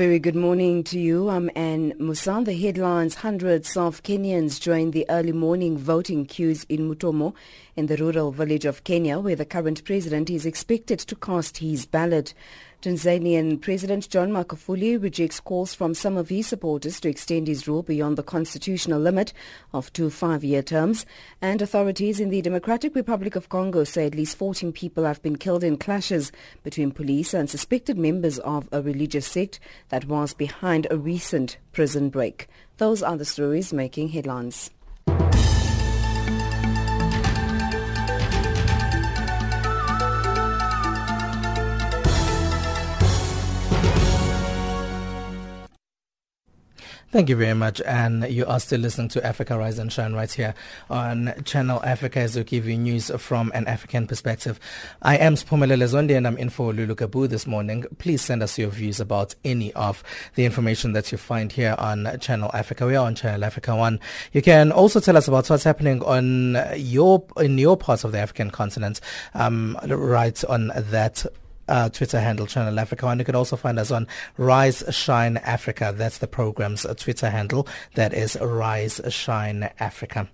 Very 0.00 0.18
good 0.18 0.34
morning 0.34 0.82
to 0.82 0.98
you. 0.98 1.28
I'm 1.28 1.50
Anne 1.54 1.92
Musan. 1.98 2.46
The 2.46 2.54
headlines, 2.54 3.16
hundreds 3.16 3.76
of 3.76 4.02
Kenyans 4.02 4.58
joined 4.58 4.94
the 4.94 5.04
early 5.10 5.32
morning 5.32 5.76
voting 5.76 6.24
queues 6.24 6.64
in 6.70 6.88
Mutomo 6.88 7.34
in 7.76 7.84
the 7.84 7.98
rural 7.98 8.32
village 8.32 8.64
of 8.64 8.82
Kenya 8.82 9.18
where 9.18 9.36
the 9.36 9.44
current 9.44 9.84
president 9.84 10.30
is 10.30 10.46
expected 10.46 11.00
to 11.00 11.14
cast 11.14 11.58
his 11.58 11.84
ballot. 11.84 12.32
Tanzanian 12.82 13.60
President 13.60 14.08
John 14.08 14.30
Magufuli 14.30 14.96
rejects 15.00 15.38
calls 15.38 15.74
from 15.74 15.92
some 15.92 16.16
of 16.16 16.30
his 16.30 16.46
supporters 16.46 16.98
to 17.00 17.10
extend 17.10 17.46
his 17.46 17.68
rule 17.68 17.82
beyond 17.82 18.16
the 18.16 18.22
constitutional 18.22 18.98
limit 18.98 19.34
of 19.74 19.92
two 19.92 20.08
five-year 20.08 20.62
terms. 20.62 21.04
And 21.42 21.60
authorities 21.60 22.20
in 22.20 22.30
the 22.30 22.40
Democratic 22.40 22.94
Republic 22.94 23.36
of 23.36 23.50
Congo 23.50 23.84
say 23.84 24.06
at 24.06 24.14
least 24.14 24.38
14 24.38 24.72
people 24.72 25.04
have 25.04 25.20
been 25.20 25.36
killed 25.36 25.62
in 25.62 25.76
clashes 25.76 26.32
between 26.62 26.90
police 26.90 27.34
and 27.34 27.50
suspected 27.50 27.98
members 27.98 28.38
of 28.38 28.66
a 28.72 28.80
religious 28.80 29.26
sect 29.26 29.60
that 29.90 30.06
was 30.06 30.32
behind 30.32 30.86
a 30.90 30.96
recent 30.96 31.58
prison 31.72 32.08
break. 32.08 32.48
Those 32.78 33.02
are 33.02 33.18
the 33.18 33.26
stories 33.26 33.74
making 33.74 34.08
headlines. 34.08 34.70
Thank 47.12 47.28
you 47.28 47.34
very 47.34 47.54
much. 47.54 47.80
And 47.80 48.30
you 48.30 48.46
are 48.46 48.60
still 48.60 48.78
listening 48.78 49.08
to 49.08 49.26
Africa 49.26 49.58
Rise 49.58 49.80
and 49.80 49.92
Shine 49.92 50.12
right 50.12 50.30
here 50.30 50.54
on 50.88 51.34
Channel 51.44 51.82
Africa 51.82 52.20
as 52.20 52.36
we 52.36 52.44
give 52.44 52.68
you 52.68 52.78
news 52.78 53.10
from 53.18 53.50
an 53.52 53.66
African 53.66 54.06
perspective. 54.06 54.60
I 55.02 55.16
am 55.16 55.34
Spumelele 55.34 55.88
Zondi 55.88 56.16
and 56.16 56.24
I'm 56.24 56.38
in 56.38 56.50
for 56.50 56.72
Lulu 56.72 56.94
Kabu 56.94 57.28
this 57.28 57.48
morning. 57.48 57.84
Please 57.98 58.22
send 58.22 58.44
us 58.44 58.56
your 58.56 58.68
views 58.68 59.00
about 59.00 59.34
any 59.44 59.72
of 59.72 60.04
the 60.36 60.44
information 60.44 60.92
that 60.92 61.10
you 61.10 61.18
find 61.18 61.50
here 61.50 61.74
on 61.78 62.16
Channel 62.20 62.52
Africa. 62.54 62.86
We 62.86 62.94
are 62.94 63.06
on 63.06 63.16
Channel 63.16 63.42
Africa 63.42 63.74
1. 63.74 63.98
You 64.32 64.40
can 64.40 64.70
also 64.70 65.00
tell 65.00 65.16
us 65.16 65.26
about 65.26 65.50
what's 65.50 65.64
happening 65.64 66.04
on 66.04 66.56
your, 66.76 67.24
in 67.38 67.58
your 67.58 67.76
parts 67.76 68.04
of 68.04 68.12
the 68.12 68.20
African 68.20 68.52
continent, 68.52 69.00
um, 69.34 69.76
right 69.88 70.44
on 70.44 70.70
that 70.76 71.26
uh, 71.70 71.88
Twitter 71.88 72.20
handle, 72.20 72.46
Channel 72.46 72.78
Africa. 72.78 73.06
And 73.06 73.20
you 73.20 73.24
can 73.24 73.34
also 73.34 73.56
find 73.56 73.78
us 73.78 73.90
on 73.90 74.06
Rise 74.36 74.82
Shine 74.90 75.38
Africa. 75.38 75.94
That's 75.96 76.18
the 76.18 76.26
program's 76.26 76.84
uh, 76.84 76.94
Twitter 76.94 77.30
handle. 77.30 77.66
That 77.94 78.12
is 78.12 78.36
Rise 78.40 79.00
Shine 79.08 79.70
Africa. 79.78 80.28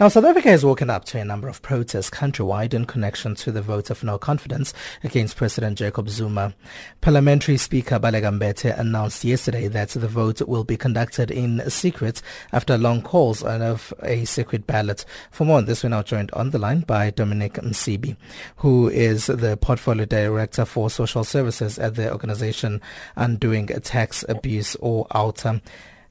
Now, 0.00 0.08
South 0.08 0.24
Africa 0.24 0.48
has 0.48 0.64
woken 0.64 0.88
up 0.88 1.04
to 1.06 1.18
a 1.18 1.24
number 1.24 1.48
of 1.48 1.60
protests 1.62 2.08
countrywide 2.08 2.72
in 2.72 2.86
connection 2.86 3.34
to 3.36 3.52
the 3.52 3.62
vote 3.62 3.90
of 3.90 4.04
no 4.04 4.18
confidence 4.18 4.72
against 5.02 5.36
President 5.36 5.76
Jacob 5.76 6.08
Zuma. 6.08 6.54
Parliamentary 7.00 7.56
Speaker 7.56 7.98
Baleka 7.98 8.38
Mbete 8.38 8.78
announced 8.78 9.24
yesterday 9.24 9.68
that 9.68 9.90
the 9.90 10.08
vote 10.08 10.40
will 10.42 10.64
be 10.64 10.76
conducted 10.76 11.30
in 11.30 11.68
secret 11.68 12.22
after 12.52 12.78
long 12.78 13.02
calls 13.02 13.42
of 13.42 13.92
a 14.02 14.24
secret 14.24 14.66
ballot. 14.66 15.04
For 15.30 15.44
more 15.44 15.58
on 15.58 15.64
this, 15.64 15.82
we're 15.82 15.90
now 15.90 16.02
joined 16.02 16.30
on 16.32 16.50
the 16.50 16.58
line 16.58 16.80
by 16.80 17.10
Dominic 17.10 17.54
Msibi, 17.54 18.16
who 18.56 18.88
is 18.88 19.26
the 19.26 19.56
portfolio 19.56 20.04
director 20.04 20.64
for 20.64 20.75
Social 20.90 21.24
Services 21.24 21.78
at 21.78 21.94
the 21.94 22.12
organization 22.12 22.80
Undoing 23.16 23.66
Tax 23.66 24.24
Abuse 24.28 24.76
or 24.76 25.06
OUTA. 25.14 25.60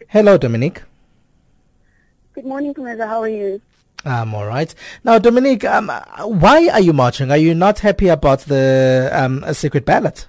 Hello, 0.08 0.38
Dominique. 0.38 0.82
Good 2.34 2.45
morning, 2.45 2.73
Kumeza. 2.73 3.08
How 3.08 3.21
are 3.21 3.30
you? 3.30 3.62
I'm 4.04 4.36
all 4.36 4.45
right. 4.45 4.73
Now, 5.04 5.19
Dominique, 5.19 5.63
um, 5.63 5.89
why 6.19 6.67
are 6.69 6.82
you 6.82 6.93
marching? 6.93 7.32
Are 7.32 7.38
you 7.38 7.56
not 7.56 7.80
happy 7.80 8.08
about 8.08 8.39
the 8.41 9.10
um, 9.12 9.43
secret 9.54 9.86
ballot? 9.86 10.28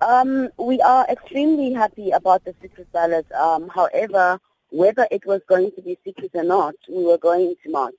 Um, 0.00 0.48
we 0.58 0.80
are 0.80 1.06
extremely 1.08 1.72
happy 1.72 2.10
about 2.10 2.44
the 2.44 2.54
secret 2.60 2.90
ballot. 2.92 3.30
Um, 3.32 3.68
however, 3.68 4.40
whether 4.70 5.06
it 5.10 5.24
was 5.26 5.40
going 5.46 5.70
to 5.72 5.82
be 5.82 5.98
secret 6.04 6.30
or 6.34 6.42
not, 6.42 6.74
we 6.88 7.04
were 7.04 7.18
going 7.18 7.54
to 7.62 7.70
march. 7.70 7.94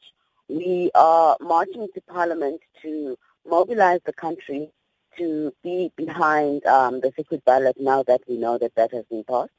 We 0.49 0.91
are 0.93 1.37
marching 1.39 1.87
to 1.93 2.01
Parliament 2.01 2.61
to 2.81 3.17
mobilize 3.47 4.01
the 4.05 4.13
country 4.13 4.69
to 5.17 5.53
be 5.63 5.91
behind 5.95 6.65
um, 6.65 6.99
the 7.01 7.13
secret 7.15 7.43
ballot 7.45 7.75
now 7.79 8.03
that 8.03 8.21
we 8.27 8.37
know 8.37 8.57
that 8.57 8.75
that 8.75 8.91
has 8.91 9.05
been 9.05 9.23
passed, 9.23 9.51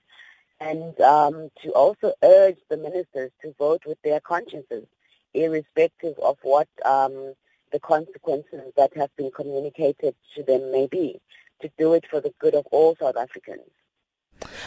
and 0.60 0.98
um, 1.00 1.48
to 1.62 1.70
also 1.70 2.12
urge 2.22 2.58
the 2.68 2.76
ministers 2.76 3.30
to 3.42 3.54
vote 3.58 3.82
with 3.86 3.98
their 4.02 4.20
consciences, 4.20 4.86
irrespective 5.32 6.18
of 6.18 6.36
what 6.42 6.68
um, 6.84 7.34
the 7.72 7.80
consequences 7.80 8.72
that 8.76 8.94
have 8.96 9.14
been 9.16 9.30
communicated 9.30 10.14
to 10.34 10.42
them 10.42 10.70
may 10.70 10.86
be, 10.86 11.20
to 11.60 11.70
do 11.78 11.94
it 11.94 12.04
for 12.10 12.20
the 12.20 12.32
good 12.40 12.54
of 12.54 12.66
all 12.66 12.96
South 13.00 13.16
Africans. 13.16 13.70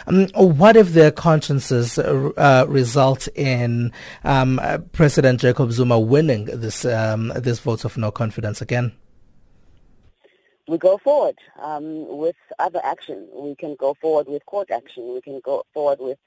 Um, 0.06 0.28
what 0.34 0.76
if 0.76 0.92
their 0.92 1.10
consciences 1.10 1.98
uh, 1.98 2.30
uh, 2.36 2.66
result 2.68 3.28
in 3.34 3.92
um, 4.24 4.58
uh, 4.58 4.78
President 4.92 5.40
Jacob 5.40 5.72
Zuma 5.72 5.98
winning 5.98 6.46
this 6.46 6.84
um, 6.84 7.32
this 7.36 7.60
vote 7.60 7.84
of 7.84 7.96
no 7.96 8.10
confidence 8.10 8.60
again? 8.60 8.92
We 10.66 10.76
go 10.76 10.98
forward 10.98 11.36
um, 11.62 12.18
with 12.18 12.36
other 12.58 12.80
action. 12.84 13.26
We 13.34 13.54
can 13.54 13.74
go 13.76 13.94
forward 14.00 14.28
with 14.28 14.44
court 14.44 14.70
action. 14.70 15.14
We 15.14 15.22
can 15.22 15.40
go 15.42 15.64
forward 15.72 15.98
with 15.98 16.18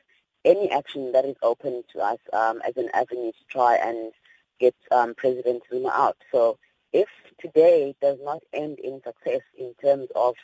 any 0.44 0.72
action 0.72 1.12
that 1.12 1.26
is 1.26 1.36
open 1.44 1.84
to 1.94 2.00
us 2.00 2.18
um, 2.34 2.62
as 2.68 2.76
an 2.78 2.90
avenue 2.94 3.32
to 3.32 3.46
try 3.50 3.76
and 3.76 4.12
get 4.60 4.76
um, 4.92 5.14
President 5.16 5.62
Zuma 5.70 5.90
out. 5.90 6.18
So 6.32 6.58
if 6.94 7.08
today 7.40 7.96
does 8.02 8.18
not 8.24 8.42
end 8.54 8.80
in 8.80 9.02
success 9.04 9.42
in 9.58 9.74
terms 9.82 10.08
of 10.16 10.36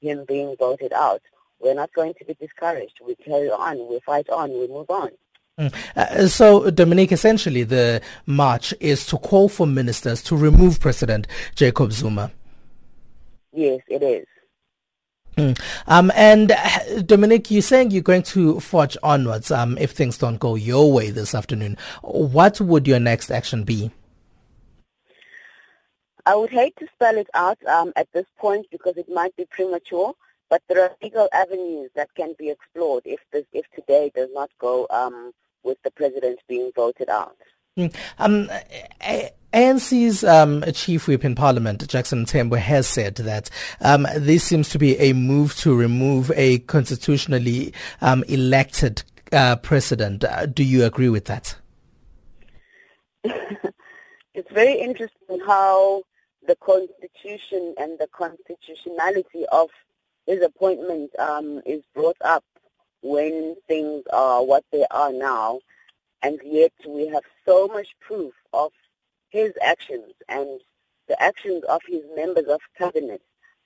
him 0.00 0.24
being 0.26 0.56
voted 0.58 0.92
out, 0.92 1.22
we're 1.60 1.74
not 1.74 1.92
going 1.94 2.14
to 2.14 2.24
be 2.24 2.34
discouraged. 2.34 3.00
We 3.04 3.14
carry 3.16 3.50
on, 3.50 3.88
we 3.88 4.00
fight 4.00 4.28
on, 4.28 4.50
we 4.50 4.68
move 4.68 4.90
on. 4.90 5.10
Mm. 5.58 5.72
Uh, 5.94 6.26
so, 6.26 6.70
Dominique, 6.70 7.12
essentially 7.12 7.62
the 7.62 8.00
march 8.26 8.74
is 8.80 9.06
to 9.06 9.18
call 9.18 9.48
for 9.48 9.66
ministers 9.66 10.22
to 10.24 10.36
remove 10.36 10.80
President 10.80 11.26
Jacob 11.54 11.92
Zuma. 11.92 12.32
Yes, 13.52 13.80
it 13.88 14.02
is. 14.02 14.26
Mm. 15.36 15.60
Um, 15.86 16.12
and 16.14 16.52
uh, 16.52 17.02
Dominique, 17.02 17.50
you're 17.50 17.62
saying 17.62 17.90
you're 17.90 18.02
going 18.02 18.22
to 18.24 18.60
forge 18.60 18.96
onwards 19.02 19.50
um, 19.50 19.76
if 19.78 19.92
things 19.92 20.18
don't 20.18 20.38
go 20.38 20.54
your 20.54 20.92
way 20.92 21.10
this 21.10 21.34
afternoon. 21.34 21.76
What 22.02 22.60
would 22.60 22.86
your 22.86 23.00
next 23.00 23.30
action 23.30 23.64
be? 23.64 23.90
I 26.26 26.34
would 26.34 26.50
hate 26.50 26.74
to 26.78 26.86
spell 26.94 27.16
it 27.16 27.28
out 27.34 27.58
um, 27.66 27.92
at 27.96 28.08
this 28.12 28.26
point 28.38 28.66
because 28.70 28.96
it 28.96 29.08
might 29.08 29.36
be 29.36 29.44
premature. 29.50 30.14
But 30.50 30.62
there 30.68 30.82
are 30.82 30.94
legal 31.02 31.28
avenues 31.32 31.90
that 31.94 32.14
can 32.14 32.34
be 32.38 32.50
explored 32.50 33.02
if 33.06 33.20
this, 33.32 33.44
if 33.52 33.66
today 33.74 34.10
does 34.14 34.28
not 34.32 34.50
go 34.58 34.86
um, 34.90 35.32
with 35.62 35.78
the 35.82 35.90
president 35.90 36.40
being 36.48 36.70
voted 36.74 37.08
out. 37.08 37.36
Hmm. 37.76 37.86
Um, 38.18 38.50
ANC's 39.52 40.22
um, 40.22 40.64
chief 40.72 41.08
whip 41.08 41.24
in 41.24 41.34
Parliament, 41.34 41.88
Jackson 41.88 42.24
Mthembu, 42.24 42.58
has 42.58 42.86
said 42.86 43.16
that 43.16 43.50
um, 43.80 44.06
this 44.16 44.44
seems 44.44 44.68
to 44.70 44.78
be 44.78 44.96
a 44.98 45.12
move 45.12 45.56
to 45.56 45.74
remove 45.74 46.30
a 46.36 46.58
constitutionally 46.60 47.72
um, 48.00 48.22
elected 48.24 49.02
uh, 49.32 49.56
president. 49.56 50.24
Uh, 50.24 50.46
do 50.46 50.62
you 50.62 50.84
agree 50.84 51.08
with 51.08 51.24
that? 51.24 51.56
it's 53.24 54.50
very 54.52 54.78
interesting 54.78 55.40
how 55.44 56.02
the 56.46 56.56
constitution 56.56 57.74
and 57.78 57.98
the 57.98 58.08
constitutionality 58.12 59.46
of 59.50 59.68
his 60.26 60.42
appointment 60.42 61.10
um, 61.18 61.60
is 61.66 61.82
brought 61.94 62.16
up 62.22 62.44
when 63.02 63.56
things 63.68 64.02
are 64.12 64.44
what 64.44 64.64
they 64.72 64.86
are 64.90 65.12
now, 65.12 65.60
and 66.22 66.38
yet 66.44 66.72
we 66.88 67.06
have 67.08 67.24
so 67.46 67.68
much 67.68 67.88
proof 68.00 68.32
of 68.52 68.72
his 69.28 69.52
actions 69.62 70.12
and 70.28 70.60
the 71.08 71.22
actions 71.22 71.62
of 71.68 71.80
his 71.86 72.02
members 72.16 72.46
of 72.46 72.60
cabinet 72.78 73.20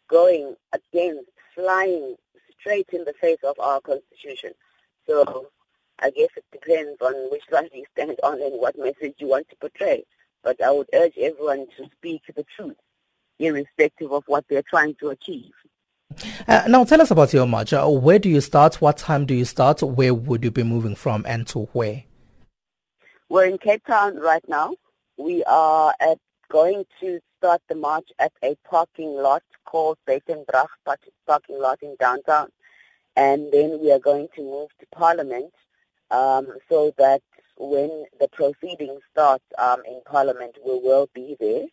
going 0.08 0.56
against, 0.72 1.30
flying 1.54 2.16
straight 2.58 2.88
in 2.92 3.04
the 3.04 3.14
face 3.20 3.38
of 3.44 3.58
our 3.60 3.80
constitution. 3.80 4.52
So 5.06 5.48
I 6.00 6.10
guess 6.10 6.28
it 6.36 6.44
depends 6.52 7.00
on 7.00 7.30
which 7.30 7.42
side 7.50 7.70
you 7.72 7.84
stand 7.92 8.16
on 8.22 8.40
and 8.42 8.60
what 8.60 8.78
message 8.78 9.14
you 9.18 9.28
want 9.28 9.48
to 9.50 9.56
portray. 9.56 10.04
But 10.42 10.62
I 10.62 10.70
would 10.70 10.88
urge 10.94 11.16
everyone 11.18 11.66
to 11.76 11.88
speak 11.96 12.22
the 12.34 12.44
truth, 12.56 12.76
irrespective 13.38 14.12
of 14.12 14.24
what 14.26 14.44
they're 14.48 14.62
trying 14.62 14.94
to 14.96 15.10
achieve. 15.10 15.52
Uh, 16.46 16.64
now, 16.68 16.84
tell 16.84 17.00
us 17.00 17.10
about 17.10 17.32
your 17.32 17.46
march. 17.46 17.72
Uh, 17.72 17.86
where 17.86 18.18
do 18.18 18.28
you 18.28 18.40
start? 18.40 18.80
What 18.80 18.96
time 18.96 19.26
do 19.26 19.34
you 19.34 19.44
start? 19.44 19.82
Where 19.82 20.14
would 20.14 20.42
you 20.42 20.50
be 20.50 20.62
moving 20.62 20.94
from 20.94 21.24
and 21.28 21.46
to 21.48 21.60
where? 21.72 22.04
We're 23.28 23.44
in 23.44 23.58
Cape 23.58 23.84
Town 23.86 24.16
right 24.16 24.44
now. 24.48 24.74
We 25.18 25.44
are 25.44 25.94
at, 26.00 26.18
going 26.50 26.86
to 27.00 27.20
start 27.36 27.60
the 27.68 27.74
march 27.74 28.08
at 28.18 28.32
a 28.42 28.56
parking 28.68 29.14
lot 29.14 29.42
called 29.66 29.98
Buitenbrug 30.08 30.68
parking 31.26 31.60
lot 31.60 31.78
in 31.82 31.94
downtown. 32.00 32.48
And 33.16 33.52
then 33.52 33.78
we 33.80 33.92
are 33.92 33.98
going 33.98 34.28
to 34.36 34.42
move 34.42 34.68
to 34.80 34.86
Parliament 34.92 35.52
um, 36.10 36.46
so 36.70 36.94
that 36.96 37.20
when 37.58 38.06
the 38.20 38.28
proceedings 38.28 39.02
start 39.12 39.42
um, 39.58 39.82
in 39.86 40.00
Parliament, 40.06 40.56
we 40.64 40.78
will 40.78 41.08
be 41.14 41.36
there. 41.38 41.66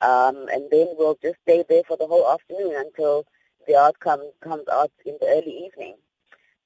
Um, 0.00 0.48
and 0.52 0.68
then 0.70 0.88
we'll 0.96 1.18
just 1.22 1.36
stay 1.42 1.64
there 1.68 1.82
for 1.86 1.96
the 1.96 2.06
whole 2.06 2.28
afternoon 2.28 2.74
until 2.76 3.24
the 3.68 3.76
outcome 3.76 4.22
comes 4.40 4.66
out 4.72 4.90
in 5.04 5.16
the 5.20 5.26
early 5.28 5.66
evening. 5.66 5.94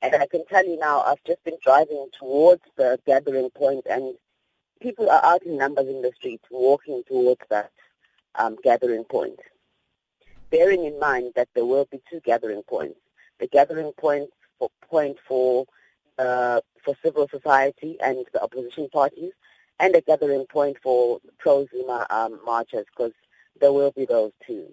And 0.01 0.15
I 0.15 0.27
can 0.27 0.47
tell 0.47 0.67
you 0.67 0.79
now, 0.79 1.03
I've 1.03 1.23
just 1.25 1.45
been 1.45 1.59
driving 1.63 2.09
towards 2.19 2.63
the 2.77 2.99
gathering 3.07 3.51
point 3.51 3.87
and 3.91 4.15
people 4.81 5.11
are 5.11 5.25
out 5.25 5.43
in 5.43 5.59
numbers 5.59 5.89
in 5.89 6.01
the 6.01 6.13
streets 6.17 6.45
walking 6.51 7.03
towards 7.07 7.43
that 7.51 7.71
um, 8.37 8.57
gathering 8.63 9.05
point. 9.05 9.39
Bearing 10.51 10.85
in 10.85 10.99
mind 10.99 11.33
that 11.37 11.49
there 11.55 11.67
will 11.67 11.87
be 11.91 12.01
two 12.11 12.21
gathering 12.21 12.63
points. 12.63 12.99
The 13.39 13.49
gathering 13.49 13.93
point 13.93 14.31
for, 14.59 14.71
point 14.89 15.19
for 15.27 15.67
uh, 16.19 16.61
for 16.85 16.95
civil 17.03 17.29
society 17.29 17.97
and 18.05 18.25
the 18.33 18.43
opposition 18.43 18.89
parties, 18.91 19.33
and 19.81 19.95
a 19.95 20.01
gathering 20.01 20.45
point 20.47 20.77
for 20.83 21.21
pro-Zuma 21.39 22.07
um, 22.11 22.39
marchers, 22.45 22.85
because 22.95 23.13
there 23.61 23.73
will 23.73 23.93
be 23.93 24.05
those 24.05 24.33
too. 24.47 24.67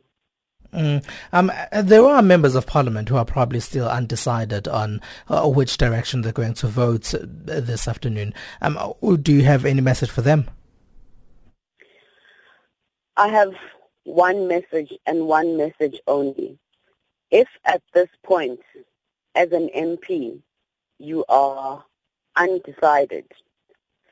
Mm. 0.73 1.03
Um, 1.33 1.51
there 1.83 2.05
are 2.05 2.21
members 2.21 2.55
of 2.55 2.67
parliament 2.67 3.09
who 3.09 3.15
are 3.15 3.25
probably 3.25 3.59
still 3.59 3.89
undecided 3.89 4.67
on 4.67 5.01
uh, 5.27 5.47
which 5.47 5.77
direction 5.77 6.21
they're 6.21 6.31
going 6.31 6.53
to 6.55 6.67
vote 6.67 7.13
uh, 7.13 7.19
this 7.23 7.87
afternoon. 7.87 8.33
Um, 8.61 8.77
do 9.21 9.33
you 9.33 9.43
have 9.43 9.65
any 9.65 9.81
message 9.81 10.11
for 10.11 10.21
them? 10.21 10.49
I 13.17 13.27
have 13.29 13.53
one 14.03 14.47
message 14.47 14.93
and 15.05 15.27
one 15.27 15.57
message 15.57 15.99
only. 16.07 16.57
If 17.31 17.47
at 17.65 17.81
this 17.93 18.09
point, 18.23 18.61
as 19.35 19.51
an 19.51 19.69
MP, 19.75 20.41
you 20.99 21.25
are 21.29 21.83
undecided, 22.35 23.25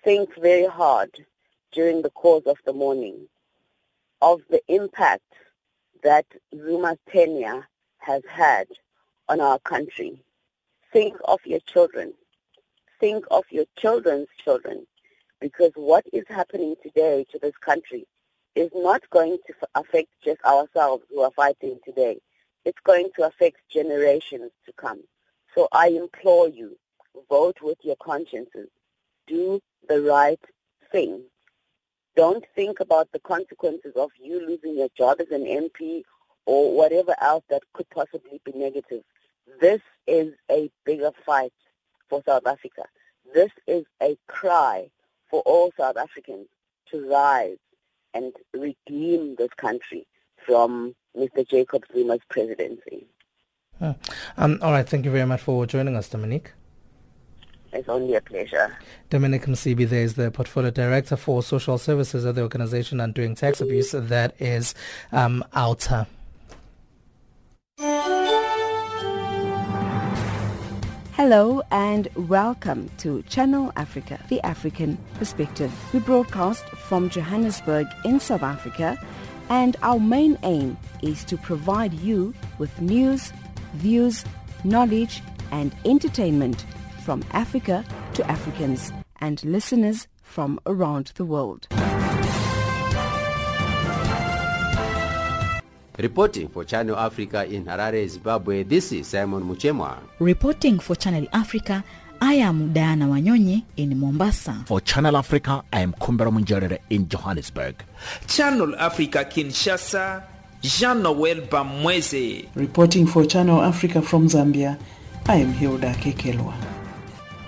think 0.03 0.29
very 0.37 0.67
hard 0.67 1.25
during 1.71 2.01
the 2.01 2.09
course 2.11 2.43
of 2.45 2.57
the 2.65 2.73
morning 2.73 3.27
of 4.21 4.41
the 4.49 4.61
impact 4.67 5.23
that 6.03 6.25
Zuma's 6.55 6.97
tenure 7.09 7.67
has 7.97 8.23
had 8.29 8.67
on 9.29 9.41
our 9.41 9.59
country. 9.59 10.21
Think 10.93 11.15
of 11.25 11.39
your 11.45 11.59
children. 11.61 12.13
Think 12.99 13.25
of 13.31 13.43
your 13.51 13.65
children's 13.77 14.27
children. 14.43 14.87
Because 15.39 15.71
what 15.75 16.05
is 16.13 16.23
happening 16.27 16.75
today 16.81 17.25
to 17.31 17.39
this 17.39 17.55
country 17.57 18.07
is 18.55 18.71
not 18.73 19.07
going 19.11 19.37
to 19.47 19.53
affect 19.75 20.09
just 20.23 20.43
ourselves 20.43 21.03
who 21.09 21.21
are 21.21 21.31
fighting 21.31 21.79
today. 21.85 22.19
It's 22.65 22.79
going 22.83 23.09
to 23.15 23.27
affect 23.27 23.57
generations 23.69 24.51
to 24.65 24.73
come. 24.73 25.01
So 25.53 25.67
I 25.71 25.89
implore 25.89 26.49
you, 26.49 26.77
vote 27.29 27.57
with 27.61 27.77
your 27.83 27.95
consciences. 27.97 28.69
Do 29.27 29.61
the 29.87 30.01
right 30.01 30.39
thing. 30.91 31.21
Don't 32.17 32.43
think 32.55 32.79
about 32.79 33.11
the 33.11 33.19
consequences 33.19 33.93
of 33.95 34.09
you 34.19 34.39
losing 34.45 34.75
your 34.75 34.89
job 34.97 35.21
as 35.21 35.27
an 35.29 35.45
MP 35.45 36.01
or 36.47 36.75
whatever 36.75 37.15
else 37.21 37.43
that 37.51 37.61
could 37.73 37.87
possibly 37.91 38.41
be 38.43 38.53
negative. 38.53 39.03
This 39.61 39.81
is 40.07 40.33
a 40.49 40.71
bigger 40.83 41.11
fight 41.27 41.53
for 42.09 42.23
South 42.25 42.47
Africa. 42.47 42.85
This 43.35 43.51
is 43.67 43.85
a 44.01 44.17
cry 44.27 44.89
for 45.29 45.41
all 45.41 45.71
South 45.77 45.95
Africans 45.95 46.47
to 46.89 47.07
rise 47.07 47.57
and 48.15 48.33
redeem 48.51 49.35
this 49.37 49.53
country 49.55 50.07
from 50.43 50.95
Mr. 51.15 51.47
Jacob 51.47 51.83
Zuma's 51.93 52.21
presidency. 52.31 53.05
Um, 53.79 54.57
all 54.63 54.71
right, 54.71 54.89
thank 54.89 55.05
you 55.05 55.11
very 55.11 55.27
much 55.27 55.41
for 55.41 55.67
joining 55.67 55.95
us, 55.95 56.09
Dominique. 56.09 56.53
It's 57.77 57.89
only 57.89 58.15
a 58.15 58.21
pleasure. 58.21 58.75
Dominic 59.11 59.43
Msibi 59.43 59.87
there 59.87 60.01
is 60.01 60.15
the 60.15 60.31
Portfolio 60.31 60.71
Director 60.71 61.15
for 61.15 61.43
Social 61.43 61.77
Services 61.77 62.25
at 62.25 62.33
the 62.33 62.41
organization 62.41 62.99
Undoing 62.99 63.35
Tax 63.35 63.61
Abuse. 63.61 63.91
That 63.91 64.33
is 64.41 64.73
um, 65.11 65.45
OUTA. 65.55 66.07
Hello 71.13 71.61
and 71.69 72.07
welcome 72.15 72.89
to 72.97 73.21
Channel 73.29 73.71
Africa, 73.75 74.19
the 74.29 74.41
African 74.43 74.97
perspective. 75.19 75.71
We 75.93 75.99
broadcast 75.99 76.67
from 76.69 77.11
Johannesburg 77.11 77.85
in 78.03 78.19
South 78.19 78.41
Africa 78.41 78.97
and 79.49 79.77
our 79.83 79.99
main 79.99 80.35
aim 80.41 80.77
is 81.03 81.23
to 81.25 81.37
provide 81.37 81.93
you 81.93 82.33
with 82.57 82.81
news, 82.81 83.31
views, 83.75 84.25
knowledge 84.63 85.21
and 85.51 85.75
entertainment 85.85 86.65
from 87.07 87.23
Africa 87.31 87.85
to 88.13 88.29
Africans 88.29 88.91
and 89.21 89.41
listeners 89.45 90.09
from 90.23 90.59
around 90.65 91.13
the 91.15 91.23
world. 91.23 91.65
Reporting 95.97 96.49
for 96.49 96.65
Channel 96.65 96.97
Africa 96.97 97.45
in 97.45 97.63
Harare, 97.63 98.05
Zimbabwe, 98.09 98.63
this 98.63 98.91
is 98.91 99.07
Simon 99.07 99.41
Muchemwa. 99.43 99.99
Reporting 100.19 100.79
for 100.79 100.97
Channel 100.97 101.25
Africa, 101.31 101.81
I 102.19 102.33
am 102.33 102.73
Diana 102.73 103.05
Wanyonyi 103.07 103.63
in 103.77 103.97
Mombasa. 103.97 104.65
For 104.65 104.81
Channel 104.81 105.15
Africa, 105.15 105.63
I 105.71 105.79
am 105.79 105.93
Kumbera 105.93 106.29
Munjerere 106.29 106.79
in 106.89 107.07
Johannesburg. 107.07 107.75
Channel 108.27 108.75
Africa 108.75 109.19
Kinshasa, 109.23 110.23
Jean-Noel 110.61 111.47
Bamweze. 111.47 112.49
Reporting 112.55 113.07
for 113.07 113.23
Channel 113.23 113.61
Africa 113.61 114.01
from 114.01 114.27
Zambia, 114.27 114.77
I 115.25 115.35
am 115.37 115.53
Hilda 115.53 115.93
Kekelwa. 115.93 116.76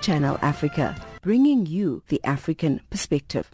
Channel 0.01 0.37
Africa, 0.41 0.95
bringing 1.21 1.65
you 1.65 2.03
the 2.07 2.19
African 2.23 2.81
perspective. 2.89 3.49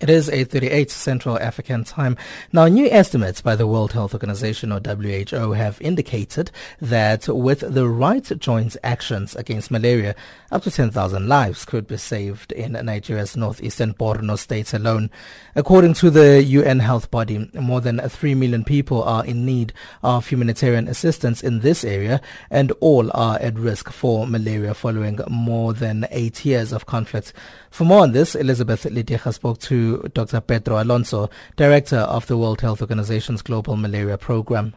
It 0.00 0.08
is 0.08 0.30
8.38 0.30 0.88
Central 0.88 1.38
African 1.38 1.84
time. 1.84 2.16
Now, 2.54 2.68
new 2.68 2.88
estimates 2.90 3.42
by 3.42 3.54
the 3.54 3.66
World 3.66 3.92
Health 3.92 4.14
Organization 4.14 4.72
or 4.72 4.80
WHO 4.80 5.52
have 5.52 5.78
indicated 5.82 6.50
that 6.80 7.28
with 7.28 7.60
the 7.60 7.86
right 7.86 8.24
joint 8.38 8.78
actions 8.82 9.36
against 9.36 9.70
malaria, 9.70 10.14
up 10.50 10.62
to 10.62 10.70
10,000 10.70 11.28
lives 11.28 11.66
could 11.66 11.86
be 11.86 11.98
saved 11.98 12.50
in 12.52 12.72
Nigeria's 12.72 13.36
northeastern 13.36 13.92
Borno 13.92 14.38
state 14.38 14.72
alone. 14.72 15.10
According 15.54 15.92
to 15.94 16.08
the 16.08 16.42
UN 16.44 16.78
health 16.78 17.10
body, 17.10 17.50
more 17.52 17.82
than 17.82 18.00
3 18.00 18.34
million 18.34 18.64
people 18.64 19.02
are 19.02 19.26
in 19.26 19.44
need 19.44 19.74
of 20.02 20.26
humanitarian 20.28 20.88
assistance 20.88 21.42
in 21.42 21.60
this 21.60 21.84
area 21.84 22.22
and 22.50 22.72
all 22.80 23.10
are 23.12 23.38
at 23.40 23.58
risk 23.58 23.92
for 23.92 24.26
malaria 24.26 24.72
following 24.72 25.18
more 25.28 25.74
than 25.74 26.06
eight 26.10 26.42
years 26.46 26.72
of 26.72 26.86
conflict. 26.86 27.34
For 27.70 27.84
more 27.84 28.02
on 28.02 28.12
this, 28.12 28.34
Elizabeth 28.34 28.84
Lidieja 28.84 29.32
spoke 29.32 29.58
to 29.60 30.10
Dr. 30.12 30.40
Pedro 30.40 30.82
Alonso, 30.82 31.30
Director 31.56 31.98
of 31.98 32.26
the 32.26 32.36
World 32.36 32.60
Health 32.60 32.80
Organization's 32.80 33.42
Global 33.42 33.76
Malaria 33.76 34.18
Program. 34.18 34.74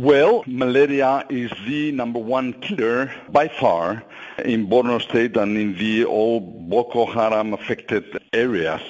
Well, 0.00 0.44
malaria 0.46 1.24
is 1.28 1.50
the 1.66 1.90
number 1.90 2.20
one 2.20 2.52
killer 2.60 3.12
by 3.30 3.48
far 3.48 4.04
in 4.44 4.68
Borno 4.68 5.02
State 5.02 5.36
and 5.36 5.58
in 5.58 5.76
the 5.76 6.04
all 6.04 6.38
Boko 6.38 7.04
Haram 7.04 7.52
affected 7.52 8.04
areas. 8.32 8.80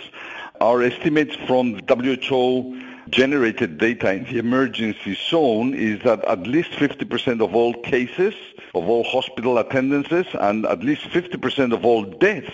Our 0.60 0.82
estimates 0.82 1.34
from 1.46 1.80
WHO 1.88 2.87
generated 3.10 3.78
data 3.78 4.12
in 4.12 4.24
the 4.24 4.38
emergency 4.38 5.14
zone 5.14 5.74
is 5.74 6.02
that 6.02 6.24
at 6.24 6.46
least 6.46 6.70
50% 6.72 7.42
of 7.42 7.54
all 7.54 7.74
cases, 7.82 8.34
of 8.74 8.88
all 8.88 9.04
hospital 9.04 9.58
attendances, 9.58 10.26
and 10.34 10.66
at 10.66 10.80
least 10.80 11.02
50% 11.04 11.72
of 11.72 11.84
all 11.84 12.04
deaths 12.04 12.52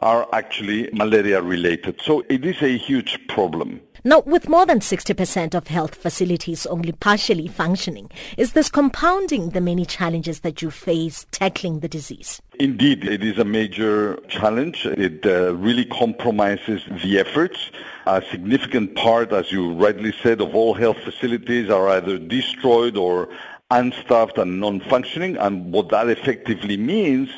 are 0.00 0.28
actually 0.32 0.88
malaria 0.92 1.42
related. 1.42 2.00
So 2.00 2.24
it 2.28 2.44
is 2.44 2.62
a 2.62 2.76
huge 2.76 3.18
problem. 3.28 3.80
Now, 4.04 4.20
with 4.20 4.48
more 4.48 4.64
than 4.64 4.80
60% 4.80 5.54
of 5.54 5.66
health 5.66 5.94
facilities 5.94 6.66
only 6.66 6.92
partially 6.92 7.48
functioning, 7.48 8.10
is 8.36 8.52
this 8.52 8.70
compounding 8.70 9.50
the 9.50 9.60
many 9.60 9.84
challenges 9.84 10.40
that 10.40 10.62
you 10.62 10.70
face 10.70 11.26
tackling 11.32 11.80
the 11.80 11.88
disease? 11.88 12.40
Indeed, 12.60 13.04
it 13.04 13.24
is 13.24 13.38
a 13.38 13.44
major 13.44 14.16
challenge. 14.28 14.86
It 14.86 15.26
uh, 15.26 15.54
really 15.54 15.84
compromises 15.84 16.82
the 17.02 17.18
efforts. 17.18 17.70
A 18.06 18.22
significant 18.30 18.94
part, 18.94 19.32
as 19.32 19.50
you 19.50 19.72
rightly 19.74 20.12
said, 20.22 20.40
of 20.40 20.54
all 20.54 20.74
health 20.74 20.98
facilities 20.98 21.68
are 21.68 21.88
either 21.88 22.18
destroyed 22.18 22.96
or 22.96 23.28
unstaffed 23.70 24.38
and 24.38 24.60
non-functioning. 24.60 25.36
And 25.36 25.72
what 25.72 25.90
that 25.90 26.08
effectively 26.08 26.76
means 26.76 27.30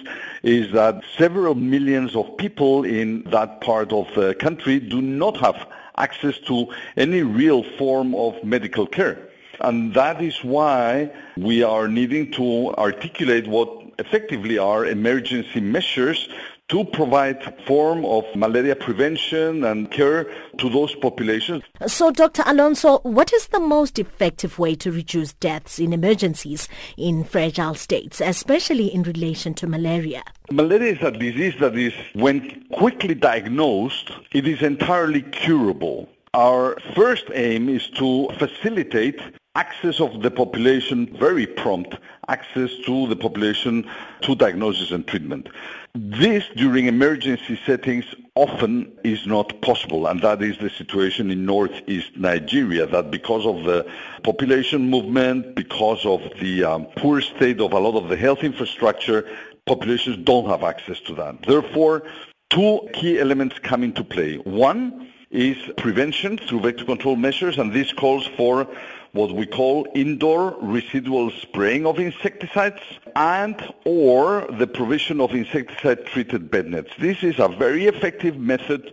is 0.43 0.73
that 0.73 1.03
several 1.17 1.55
millions 1.55 2.15
of 2.15 2.37
people 2.37 2.85
in 2.85 3.25
that 3.25 3.61
part 3.61 3.93
of 3.93 4.07
the 4.15 4.35
country 4.35 4.79
do 4.79 5.03
not 5.03 5.37
have 5.39 5.67
access 6.01 6.39
to 6.51 6.73
any 6.97 7.23
real 7.23 7.63
form 7.79 8.15
of 8.15 8.43
medical 8.43 8.87
care. 8.87 9.19
And 9.61 9.93
that 9.95 10.23
is 10.23 10.43
why 10.43 11.13
we 11.37 11.63
are 11.63 11.87
needing 11.87 12.33
to 12.33 12.75
articulate 12.77 13.47
what 13.47 13.69
effectively 13.99 14.57
are 14.57 14.87
emergency 14.87 15.61
measures 15.61 16.29
to 16.71 16.85
provide 16.85 17.43
form 17.67 18.05
of 18.05 18.25
malaria 18.37 18.77
prevention 18.77 19.65
and 19.65 19.91
care 19.91 20.25
to 20.59 20.71
those 20.71 20.95
populations. 20.97 21.63
So, 21.87 22.13
Dr. 22.13 22.45
Alonso, 22.47 23.01
what 23.01 23.33
is 23.33 23.49
the 23.49 23.59
most 23.59 23.99
effective 23.99 24.59
way 24.59 24.77
to 24.77 24.93
reduce 24.93 25.33
deaths 25.35 25.81
in 25.81 25.93
emergencies 25.93 26.69
in 26.97 27.25
fragile 27.25 27.75
states, 27.75 28.21
especially 28.21 28.87
in 28.87 29.03
relation 29.03 29.53
to 29.55 29.67
malaria? 29.67 30.23
Malaria 30.53 30.93
is 30.93 31.03
a 31.03 31.11
disease 31.11 31.55
that 31.61 31.77
is, 31.77 31.93
when 32.15 32.65
quickly 32.73 33.15
diagnosed, 33.15 34.13
it 34.33 34.47
is 34.47 34.63
entirely 34.63 35.23
curable. 35.23 36.09
Our 36.35 36.79
first 36.95 37.25
aim 37.35 37.69
is 37.69 37.89
to 37.99 38.29
facilitate 38.39 39.21
access 39.57 39.99
of 39.99 40.23
the 40.23 40.31
population, 40.31 41.17
very 41.19 41.45
prompt 41.45 41.97
access 42.29 42.71
to 42.87 43.09
the 43.09 43.17
population 43.17 43.85
to 44.21 44.37
diagnosis 44.37 44.93
and 44.93 45.05
treatment. 45.09 45.49
This, 45.97 46.45
during 46.55 46.87
emergency 46.87 47.59
settings, 47.67 48.05
often 48.37 48.97
is 49.03 49.27
not 49.27 49.61
possible, 49.61 50.07
and 50.07 50.23
that 50.23 50.41
is 50.41 50.57
the 50.59 50.71
situation 50.71 51.33
in 51.33 51.45
northeast 51.45 52.17
Nigeria, 52.17 52.87
that 52.87 53.11
because 53.11 53.45
of 53.45 53.65
the 53.65 53.91
population 54.23 54.89
movement, 54.89 55.57
because 55.57 56.07
of 56.07 56.21
the 56.39 56.63
um, 56.63 56.87
poor 56.97 57.21
state 57.21 57.61
of 57.61 57.73
a 57.73 57.79
lot 57.81 58.01
of 58.01 58.09
the 58.09 58.17
health 58.17 58.45
infrastructure, 58.45 59.29
populations 59.67 60.17
don't 60.19 60.49
have 60.49 60.63
access 60.63 61.01
to 61.01 61.15
that. 61.17 61.43
Therefore, 61.43 62.05
two 62.51 62.89
key 62.93 63.19
elements 63.19 63.59
come 63.59 63.83
into 63.83 64.05
play. 64.05 64.37
One 64.37 65.10
is 65.31 65.57
prevention 65.77 66.37
through 66.37 66.61
vector 66.61 66.85
control 66.85 67.17
measures, 67.17 67.59
and 67.59 67.73
this 67.73 67.93
calls 67.93 68.27
for 68.37 68.67
what 69.13 69.33
we 69.33 69.47
call 69.47 69.87
indoor 69.95 70.57
residual 70.61 71.31
spraying 71.31 71.87
of 71.87 71.99
insecticides 71.99 72.81
and 73.17 73.73
or 73.85 74.47
the 74.59 74.67
provision 74.67 75.21
of 75.21 75.33
insecticide-treated 75.33 76.51
bed 76.51 76.67
nets. 76.67 76.91
This 76.99 77.23
is 77.23 77.39
a 77.39 77.49
very 77.49 77.87
effective 77.87 78.37
method 78.39 78.93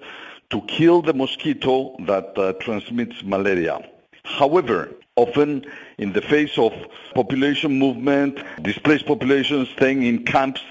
to 0.49 0.61
kill 0.61 1.01
the 1.01 1.13
mosquito 1.13 1.95
that 2.05 2.37
uh, 2.37 2.53
transmits 2.53 3.23
malaria. 3.23 3.79
However, 4.23 4.91
often 5.15 5.65
in 5.97 6.13
the 6.13 6.21
face 6.21 6.57
of 6.57 6.71
population 7.13 7.77
movement, 7.77 8.39
displaced 8.61 9.05
populations 9.05 9.69
staying 9.69 10.03
in 10.03 10.23
camps, 10.23 10.61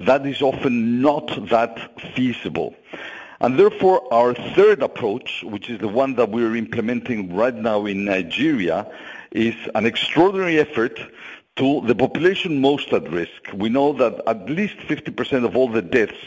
that 0.00 0.26
is 0.26 0.42
often 0.42 1.00
not 1.00 1.48
that 1.48 2.00
feasible. 2.14 2.74
And 3.40 3.58
therefore, 3.58 4.02
our 4.12 4.34
third 4.54 4.82
approach, 4.82 5.42
which 5.44 5.68
is 5.68 5.80
the 5.80 5.88
one 5.88 6.14
that 6.14 6.30
we're 6.30 6.56
implementing 6.56 7.34
right 7.34 7.54
now 7.54 7.86
in 7.86 8.04
Nigeria, 8.04 8.90
is 9.32 9.54
an 9.74 9.86
extraordinary 9.86 10.58
effort 10.58 11.00
to 11.56 11.80
the 11.86 11.94
population 11.94 12.60
most 12.60 12.92
at 12.92 13.10
risk. 13.10 13.52
We 13.54 13.68
know 13.68 13.92
that 13.92 14.22
at 14.26 14.48
least 14.48 14.76
50% 14.78 15.44
of 15.44 15.56
all 15.56 15.68
the 15.68 15.82
deaths 15.82 16.18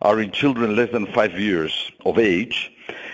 are 0.00 0.20
in 0.20 0.32
children 0.32 0.74
less 0.74 0.90
than 0.90 1.06
five 1.06 1.38
years 1.38 1.92
of 2.04 2.18
age, 2.18 2.72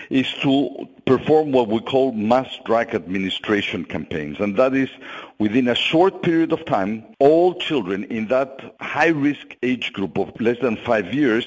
is 0.09 0.31
to 0.41 0.87
perform 1.05 1.51
what 1.51 1.67
we 1.67 1.79
call 1.79 2.11
mass 2.11 2.49
drug 2.65 2.95
administration 2.95 3.85
campaigns. 3.85 4.39
And 4.39 4.57
that 4.57 4.73
is 4.73 4.89
within 5.37 5.67
a 5.67 5.75
short 5.75 6.23
period 6.23 6.51
of 6.51 6.65
time, 6.65 7.05
all 7.19 7.53
children 7.53 8.05
in 8.05 8.27
that 8.29 8.75
high-risk 8.79 9.55
age 9.61 9.93
group 9.93 10.17
of 10.17 10.39
less 10.41 10.57
than 10.59 10.77
five 10.77 11.13
years 11.13 11.45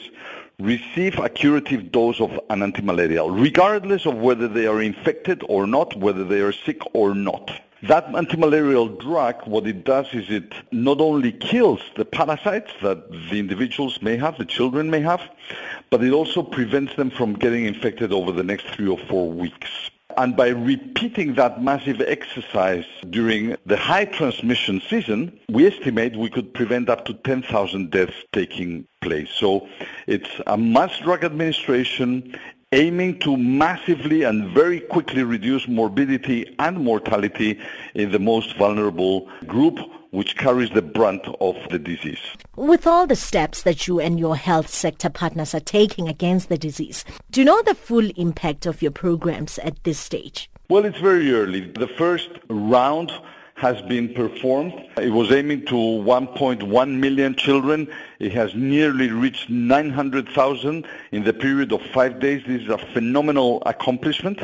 receive 0.62 1.18
a 1.18 1.28
curative 1.28 1.90
dose 1.90 2.20
of 2.20 2.30
an 2.50 2.60
antimalarial, 2.60 3.28
regardless 3.40 4.06
of 4.06 4.16
whether 4.16 4.46
they 4.46 4.66
are 4.66 4.80
infected 4.80 5.42
or 5.48 5.66
not, 5.66 5.96
whether 5.96 6.24
they 6.24 6.40
are 6.40 6.52
sick 6.52 6.80
or 6.94 7.14
not. 7.14 7.50
That 7.82 8.06
antimalarial 8.12 9.00
drug, 9.00 9.44
what 9.44 9.66
it 9.66 9.84
does 9.84 10.06
is 10.14 10.30
it 10.30 10.54
not 10.70 11.00
only 11.00 11.32
kills 11.32 11.80
the 11.96 12.04
parasites 12.04 12.70
that 12.80 13.10
the 13.10 13.40
individuals 13.40 14.00
may 14.00 14.16
have, 14.16 14.38
the 14.38 14.44
children 14.44 14.88
may 14.88 15.00
have, 15.00 15.20
but 15.90 16.04
it 16.04 16.12
also 16.12 16.44
prevents 16.44 16.94
them 16.94 17.10
from 17.10 17.34
getting 17.34 17.66
infected 17.66 18.12
over 18.12 18.30
the 18.30 18.44
next 18.44 18.66
three 18.68 18.86
or 18.86 18.98
four 18.98 19.32
weeks. 19.32 19.90
And 20.16 20.36
by 20.36 20.48
repeating 20.48 21.34
that 21.34 21.62
massive 21.62 22.00
exercise 22.00 22.84
during 23.10 23.56
the 23.66 23.76
high 23.76 24.04
transmission 24.04 24.80
season, 24.88 25.38
we 25.48 25.66
estimate 25.66 26.16
we 26.16 26.30
could 26.30 26.52
prevent 26.54 26.88
up 26.88 27.04
to 27.06 27.14
10,000 27.14 27.90
deaths 27.90 28.14
taking 28.32 28.86
place. 29.00 29.30
So 29.30 29.68
it's 30.06 30.30
a 30.46 30.56
mass 30.56 30.98
drug 30.98 31.24
administration 31.24 32.36
aiming 32.72 33.18
to 33.20 33.36
massively 33.36 34.22
and 34.22 34.48
very 34.50 34.80
quickly 34.80 35.22
reduce 35.22 35.68
morbidity 35.68 36.54
and 36.58 36.78
mortality 36.78 37.60
in 37.94 38.10
the 38.10 38.18
most 38.18 38.56
vulnerable 38.56 39.28
group 39.46 39.78
which 40.10 40.36
carries 40.36 40.70
the 40.70 40.82
brunt 40.82 41.26
of 41.40 41.56
the 41.70 41.78
disease. 41.78 42.20
With 42.56 42.86
all 42.86 43.06
the 43.06 43.16
steps 43.16 43.62
that 43.62 43.88
you 43.88 43.98
and 43.98 44.18
your 44.18 44.36
health 44.36 44.68
sector 44.68 45.08
partners 45.08 45.54
are 45.54 45.60
taking 45.60 46.06
against 46.08 46.48
the 46.48 46.58
disease, 46.58 47.04
do 47.30 47.40
you 47.40 47.46
know 47.46 47.62
the 47.62 47.74
full 47.74 48.10
impact 48.16 48.66
of 48.66 48.82
your 48.82 48.90
programs 48.90 49.58
at 49.58 49.82
this 49.84 49.98
stage? 49.98 50.50
Well, 50.68 50.84
it's 50.84 50.98
very 50.98 51.32
early. 51.32 51.60
The 51.60 51.88
first 51.88 52.30
round 52.48 53.12
has 53.54 53.80
been 53.82 54.12
performed. 54.12 54.72
It 54.96 55.10
was 55.10 55.30
aiming 55.30 55.66
to 55.66 55.74
1.1 55.74 56.98
million 56.98 57.34
children. 57.34 57.88
It 58.18 58.32
has 58.32 58.54
nearly 58.54 59.10
reached 59.10 59.50
900,000 59.50 60.86
in 61.12 61.24
the 61.24 61.32
period 61.32 61.72
of 61.72 61.82
five 61.82 62.18
days. 62.18 62.42
This 62.46 62.62
is 62.62 62.68
a 62.68 62.78
phenomenal 62.78 63.62
accomplishment, 63.66 64.42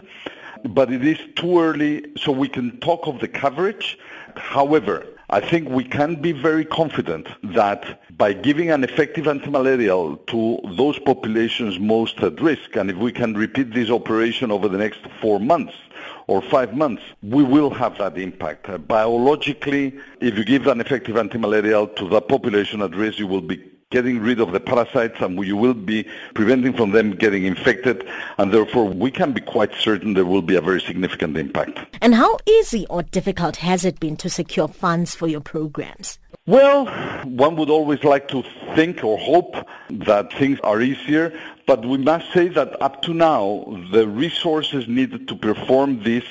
but 0.64 0.92
it 0.92 1.04
is 1.04 1.18
too 1.36 1.60
early 1.60 2.04
so 2.16 2.32
we 2.32 2.48
can 2.48 2.78
talk 2.80 3.06
of 3.06 3.20
the 3.20 3.28
coverage. 3.28 3.98
However, 4.36 5.06
I 5.30 5.40
think 5.40 5.68
we 5.68 5.84
can 5.84 6.14
be 6.22 6.32
very 6.32 6.64
confident 6.64 7.28
that 7.54 8.00
by 8.16 8.32
giving 8.32 8.70
an 8.70 8.82
effective 8.82 9.26
antimalarial 9.26 10.26
to 10.28 10.60
those 10.74 10.98
populations 10.98 11.78
most 11.78 12.18
at 12.20 12.40
risk, 12.40 12.76
and 12.76 12.88
if 12.88 12.96
we 12.96 13.12
can 13.12 13.34
repeat 13.34 13.74
this 13.74 13.90
operation 13.90 14.50
over 14.50 14.68
the 14.68 14.78
next 14.78 15.00
four 15.20 15.38
months 15.38 15.74
or 16.28 16.40
five 16.42 16.74
months, 16.74 17.02
we 17.22 17.42
will 17.42 17.70
have 17.70 17.98
that 17.98 18.16
impact. 18.16 18.68
Uh, 18.68 18.78
biologically, 18.78 19.98
if 20.20 20.38
you 20.38 20.44
give 20.44 20.66
an 20.66 20.80
effective 20.80 21.16
antimalarial 21.16 21.94
to 21.96 22.08
the 22.08 22.20
population 22.20 22.80
at 22.82 22.94
risk, 22.94 23.18
you 23.18 23.26
will 23.26 23.40
be 23.40 23.62
getting 23.90 24.20
rid 24.20 24.38
of 24.38 24.52
the 24.52 24.60
parasites 24.60 25.18
and 25.20 25.42
you 25.46 25.56
will 25.56 25.72
be 25.72 26.06
preventing 26.34 26.74
from 26.74 26.90
them 26.90 27.12
getting 27.12 27.44
infected 27.44 28.06
and 28.36 28.52
therefore 28.52 28.84
we 28.84 29.10
can 29.10 29.32
be 29.32 29.40
quite 29.40 29.74
certain 29.74 30.12
there 30.12 30.26
will 30.26 30.42
be 30.42 30.56
a 30.56 30.60
very 30.60 30.80
significant 30.80 31.38
impact. 31.38 31.78
And 32.02 32.14
how 32.14 32.36
easy 32.46 32.86
or 32.90 33.02
difficult 33.02 33.56
has 33.56 33.86
it 33.86 33.98
been 33.98 34.16
to 34.18 34.28
secure 34.28 34.68
funds 34.68 35.14
for 35.14 35.26
your 35.26 35.40
programs? 35.40 36.18
Well, 36.48 36.86
one 37.26 37.56
would 37.56 37.68
always 37.68 38.02
like 38.04 38.28
to 38.28 38.42
think 38.74 39.04
or 39.04 39.18
hope 39.18 39.54
that 39.90 40.32
things 40.32 40.58
are 40.64 40.80
easier, 40.80 41.38
but 41.66 41.84
we 41.84 41.98
must 41.98 42.32
say 42.32 42.48
that 42.48 42.80
up 42.80 43.02
to 43.02 43.12
now, 43.12 43.66
the 43.92 44.08
resources 44.08 44.88
needed 44.88 45.28
to 45.28 45.36
perform 45.36 46.02
these 46.02 46.24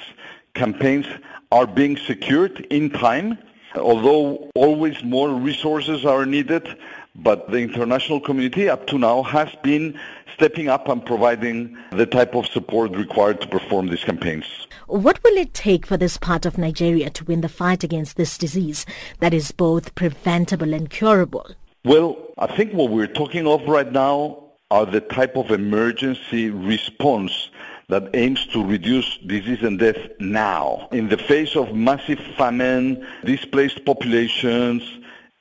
campaigns 0.56 1.06
are 1.52 1.68
being 1.68 1.98
secured 1.98 2.66
in 2.72 2.90
time, 2.90 3.38
although 3.76 4.50
always 4.56 5.04
more 5.04 5.30
resources 5.30 6.04
are 6.04 6.26
needed. 6.26 6.68
But 7.14 7.52
the 7.52 7.60
international 7.60 8.20
community 8.20 8.70
up 8.70 8.88
to 8.88 8.98
now 8.98 9.22
has 9.22 9.50
been 9.62 10.00
stepping 10.34 10.68
up 10.68 10.88
and 10.88 11.06
providing 11.06 11.78
the 11.92 12.08
type 12.08 12.34
of 12.34 12.48
support 12.48 12.96
required 12.96 13.42
to 13.42 13.48
perform 13.48 13.90
these 13.90 14.04
campaigns. 14.04 14.67
What 14.88 15.22
will 15.22 15.36
it 15.36 15.54
take 15.54 15.86
for 15.86 15.98
this 15.98 16.16
part 16.16 16.46
of 16.46 16.58
Nigeria 16.58 17.10
to 17.10 17.26
win 17.26 17.42
the 17.42 17.50
fight 17.50 17.84
against 17.84 18.16
this 18.16 18.38
disease 18.38 18.86
that 19.20 19.34
is 19.34 19.52
both 19.52 19.94
preventable 19.96 20.74
and 20.74 20.90
curable? 20.90 21.52
Well, 21.84 22.18
I 22.38 22.48
think 22.56 22.72
what 22.72 22.92
we're 22.92 23.08
talking 23.08 23.48
of 23.48 23.68
right 23.68 23.92
now 23.92 24.46
are 24.72 24.86
the 24.86 25.02
type 25.02 25.36
of 25.36 25.52
emergency 25.52 26.52
response 26.52 27.50
that 27.90 28.12
aims 28.14 28.46
to 28.48 28.64
reduce 28.64 29.18
disease 29.18 29.62
and 29.62 29.78
death 29.78 29.98
now. 30.22 30.88
In 30.94 31.10
the 31.10 31.18
face 31.18 31.58
of 31.58 31.76
massive 31.76 32.20
famine, 32.38 33.06
displaced 33.26 33.84
populations, 33.84 34.84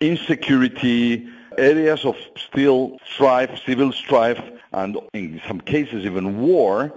insecurity, 0.01 1.28
areas 1.57 2.05
of 2.05 2.16
still 2.36 2.99
strife, 3.14 3.61
civil 3.64 3.92
strife, 3.92 4.42
and 4.72 4.99
in 5.12 5.40
some 5.47 5.61
cases 5.61 6.05
even 6.05 6.40
war, 6.40 6.92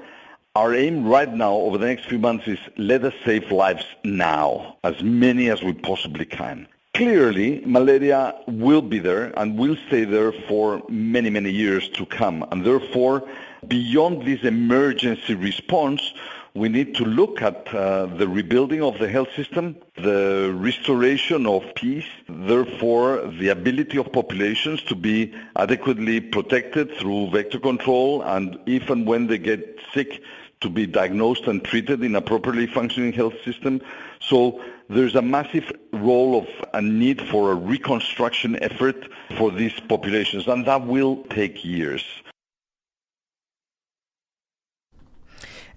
Our 0.55 0.73
aim 0.73 1.07
right 1.07 1.31
now 1.31 1.53
over 1.53 1.77
the 1.77 1.85
next 1.85 2.05
few 2.05 2.17
months 2.17 2.47
is 2.47 2.57
let 2.75 3.03
us 3.05 3.13
save 3.23 3.51
lives 3.51 3.85
now, 4.03 4.77
as 4.83 5.03
many 5.03 5.47
as 5.51 5.61
we 5.61 5.73
possibly 5.73 6.25
can. 6.25 6.67
Clearly, 6.95 7.61
malaria 7.67 8.33
will 8.47 8.81
be 8.81 8.97
there 8.97 9.31
and 9.39 9.59
will 9.59 9.77
stay 9.87 10.05
there 10.05 10.31
for 10.31 10.81
many, 10.89 11.29
many 11.29 11.51
years 11.51 11.87
to 11.89 12.05
come. 12.07 12.43
And 12.51 12.65
therefore, 12.65 13.29
beyond 13.67 14.25
this 14.25 14.43
emergency 14.43 15.35
response, 15.35 16.13
we 16.53 16.67
need 16.69 16.95
to 16.95 17.05
look 17.05 17.41
at 17.41 17.73
uh, 17.73 18.07
the 18.07 18.27
rebuilding 18.27 18.81
of 18.81 18.97
the 18.99 19.07
health 19.07 19.31
system, 19.35 19.75
the 19.95 20.51
restoration 20.55 21.45
of 21.45 21.63
peace, 21.75 22.07
therefore 22.27 23.27
the 23.39 23.49
ability 23.49 23.97
of 23.97 24.11
populations 24.11 24.81
to 24.83 24.95
be 24.95 25.33
adequately 25.55 26.19
protected 26.19 26.91
through 26.95 27.29
vector 27.31 27.59
control 27.59 28.23
and 28.23 28.59
if 28.65 28.89
and 28.89 29.05
when 29.05 29.27
they 29.27 29.37
get 29.37 29.79
sick 29.93 30.21
to 30.61 30.69
be 30.69 30.85
diagnosed 30.85 31.47
and 31.47 31.63
treated 31.63 32.03
in 32.03 32.15
a 32.15 32.21
properly 32.21 32.67
functioning 32.67 33.13
health 33.13 33.35
system. 33.45 33.79
So 34.19 34.61
there's 34.89 35.15
a 35.15 35.21
massive 35.21 35.71
role 35.93 36.37
of 36.39 36.47
a 36.73 36.81
need 36.81 37.21
for 37.29 37.51
a 37.51 37.55
reconstruction 37.55 38.61
effort 38.61 39.07
for 39.37 39.51
these 39.51 39.79
populations 39.87 40.47
and 40.47 40.65
that 40.65 40.85
will 40.85 41.23
take 41.29 41.63
years. 41.63 42.03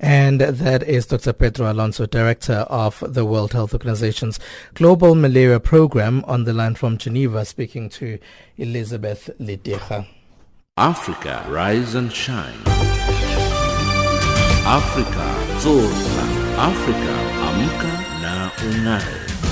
And 0.04 0.40
that 0.40 0.82
is 0.82 1.06
Dr. 1.06 1.32
Pedro 1.32 1.70
Alonso, 1.70 2.06
Director 2.06 2.66
of 2.68 3.04
the 3.06 3.24
World 3.24 3.52
Health 3.52 3.72
Organization's 3.72 4.40
Global 4.74 5.14
Malaria 5.14 5.60
Program, 5.60 6.24
on 6.26 6.42
the 6.42 6.52
line 6.52 6.74
from 6.74 6.98
Geneva, 6.98 7.44
speaking 7.44 7.88
to 7.90 8.18
Elizabeth 8.56 9.30
Leteja. 9.38 10.04
Africa, 10.76 11.46
rise 11.48 11.94
and 11.94 12.12
shine. 12.12 12.58
Africa, 14.66 15.28
zorka. 15.60 16.24
Africa, 16.58 17.14
amka 17.46 17.92
na 18.22 18.50
ung'are. 18.66 19.51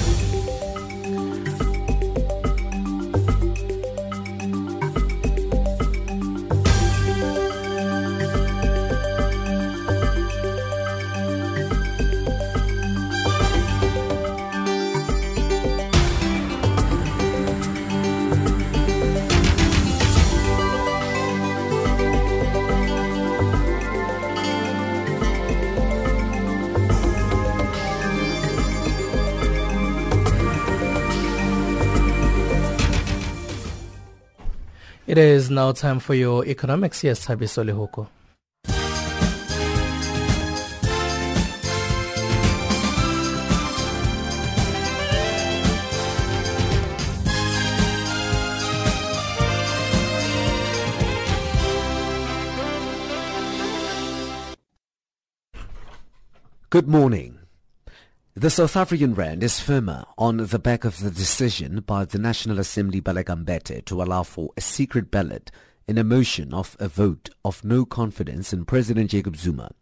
It 35.11 35.19
is 35.19 35.51
now 35.51 35.73
time 35.73 35.99
for 35.99 36.15
your 36.15 36.47
economics. 36.47 37.03
Yes, 37.03 37.27
Habiso 37.27 37.65
Lehoko. 37.67 38.07
Good 56.71 56.87
morning. 56.87 57.40
The 58.41 58.49
South 58.49 58.75
African 58.75 59.15
rand 59.15 59.43
is 59.43 59.61
firmer 59.61 60.07
on 60.17 60.39
the 60.39 60.59
back 60.59 60.87
of 60.87 60.99
the 61.01 61.11
decision 61.11 61.81
by 61.87 62.07
the 62.07 62.19
National 62.19 62.59
Assembly 62.59 62.99
Baleka 63.03 63.37
Mbete 63.45 63.85
to 63.85 64.03
allow 64.03 64.23
for 64.23 64.49
a 64.57 64.63
secret 64.63 65.11
ballot 65.11 65.51
in 65.87 65.99
a 65.99 66.05
motion 66.05 66.55
of 66.55 66.75
a 66.81 66.89
vote 66.89 67.29
of 67.45 67.63
no 67.63 67.85
confidence 67.85 68.55
in 68.55 68.65
President 68.65 69.11
Jacob 69.11 69.37
Zuma. 69.37 69.73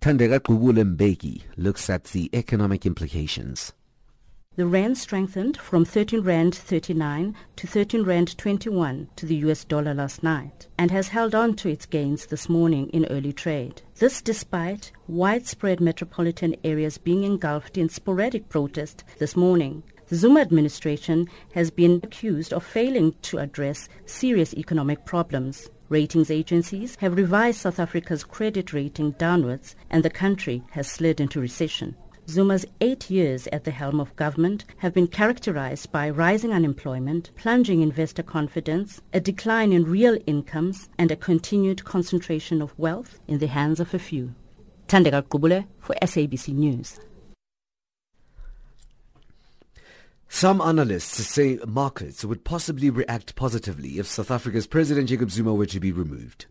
Thandeka 0.00 0.40
Gqubule 0.40 0.96
Mbeki 0.96 1.42
looks 1.58 1.90
at 1.90 2.04
the 2.04 2.30
economic 2.32 2.86
implications. 2.86 3.74
The 4.54 4.66
rand 4.66 4.98
strengthened 4.98 5.56
from 5.56 5.86
13 5.86 6.20
rand 6.20 6.54
39 6.54 7.34
to 7.56 7.66
13 7.66 8.02
rand 8.02 8.36
21 8.36 9.08
to 9.16 9.24
the 9.24 9.36
US 9.36 9.64
dollar 9.64 9.94
last 9.94 10.22
night 10.22 10.66
and 10.76 10.90
has 10.90 11.08
held 11.08 11.34
on 11.34 11.54
to 11.54 11.70
its 11.70 11.86
gains 11.86 12.26
this 12.26 12.50
morning 12.50 12.90
in 12.90 13.06
early 13.06 13.32
trade. 13.32 13.80
This 13.96 14.20
despite 14.20 14.92
widespread 15.08 15.80
metropolitan 15.80 16.54
areas 16.64 16.98
being 16.98 17.24
engulfed 17.24 17.78
in 17.78 17.88
sporadic 17.88 18.50
protest 18.50 19.04
this 19.18 19.36
morning. 19.36 19.84
The 20.08 20.16
Zuma 20.16 20.40
administration 20.40 21.30
has 21.54 21.70
been 21.70 22.00
accused 22.02 22.52
of 22.52 22.62
failing 22.62 23.14
to 23.22 23.38
address 23.38 23.88
serious 24.04 24.52
economic 24.52 25.06
problems. 25.06 25.70
Ratings 25.88 26.30
agencies 26.30 26.96
have 26.96 27.16
revised 27.16 27.60
South 27.60 27.80
Africa's 27.80 28.22
credit 28.22 28.74
rating 28.74 29.12
downwards 29.12 29.76
and 29.88 30.02
the 30.02 30.10
country 30.10 30.62
has 30.72 30.86
slid 30.86 31.22
into 31.22 31.40
recession. 31.40 31.96
Zuma's 32.28 32.64
eight 32.80 33.10
years 33.10 33.48
at 33.48 33.64
the 33.64 33.70
helm 33.70 34.00
of 34.00 34.14
government 34.16 34.64
have 34.78 34.94
been 34.94 35.08
characterized 35.08 35.90
by 35.90 36.08
rising 36.08 36.52
unemployment, 36.52 37.30
plunging 37.36 37.82
investor 37.82 38.22
confidence, 38.22 39.02
a 39.12 39.20
decline 39.20 39.72
in 39.72 39.84
real 39.84 40.16
incomes, 40.26 40.88
and 40.98 41.10
a 41.10 41.16
continued 41.16 41.84
concentration 41.84 42.62
of 42.62 42.78
wealth 42.78 43.18
in 43.26 43.38
the 43.38 43.48
hands 43.48 43.80
of 43.80 43.92
a 43.92 43.98
few. 43.98 44.34
Thandeka 44.86 45.22
Gqubule 45.22 45.66
for 45.80 45.96
SABC 46.00 46.54
News. 46.54 47.00
Some 50.28 50.62
analysts 50.62 51.26
say 51.26 51.58
markets 51.66 52.24
would 52.24 52.42
possibly 52.42 52.88
react 52.88 53.34
positively 53.34 53.98
if 53.98 54.06
South 54.06 54.30
Africa's 54.30 54.66
President 54.66 55.08
Jacob 55.08 55.30
Zuma 55.30 55.52
were 55.52 55.66
to 55.66 55.78
be 55.78 55.92
removed. 55.92 56.46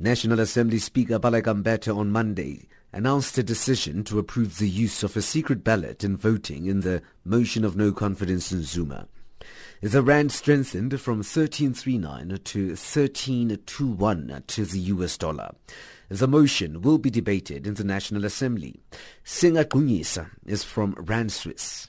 National 0.00 0.40
Assembly 0.40 0.78
Speaker 0.78 1.20
Baleka 1.20 1.62
Mbete 1.62 1.96
on 1.96 2.10
Monday 2.10 2.66
announced 2.92 3.38
a 3.38 3.42
decision 3.42 4.04
to 4.04 4.18
approve 4.18 4.58
the 4.58 4.68
use 4.68 5.02
of 5.02 5.16
a 5.16 5.22
secret 5.22 5.62
ballot 5.62 6.02
in 6.04 6.16
voting 6.16 6.66
in 6.66 6.80
the 6.80 7.02
motion 7.24 7.64
of 7.64 7.76
no 7.76 7.92
confidence 7.92 8.52
in 8.52 8.62
Zuma. 8.62 9.06
The 9.82 10.02
rand 10.02 10.32
strengthened 10.32 11.00
from 11.00 11.18
1339 11.18 12.38
to 12.44 12.66
1321 12.68 14.42
to 14.46 14.64
the 14.64 14.78
US 14.78 15.16
dollar. 15.16 15.52
The 16.10 16.28
motion 16.28 16.82
will 16.82 16.98
be 16.98 17.08
debated 17.08 17.66
in 17.66 17.74
the 17.74 17.84
National 17.84 18.24
Assembly. 18.24 18.80
Singa 19.24 19.64
Kunyisa 19.64 20.30
is 20.44 20.64
from 20.64 20.94
Rand 20.98 21.32
Swiss. 21.32 21.88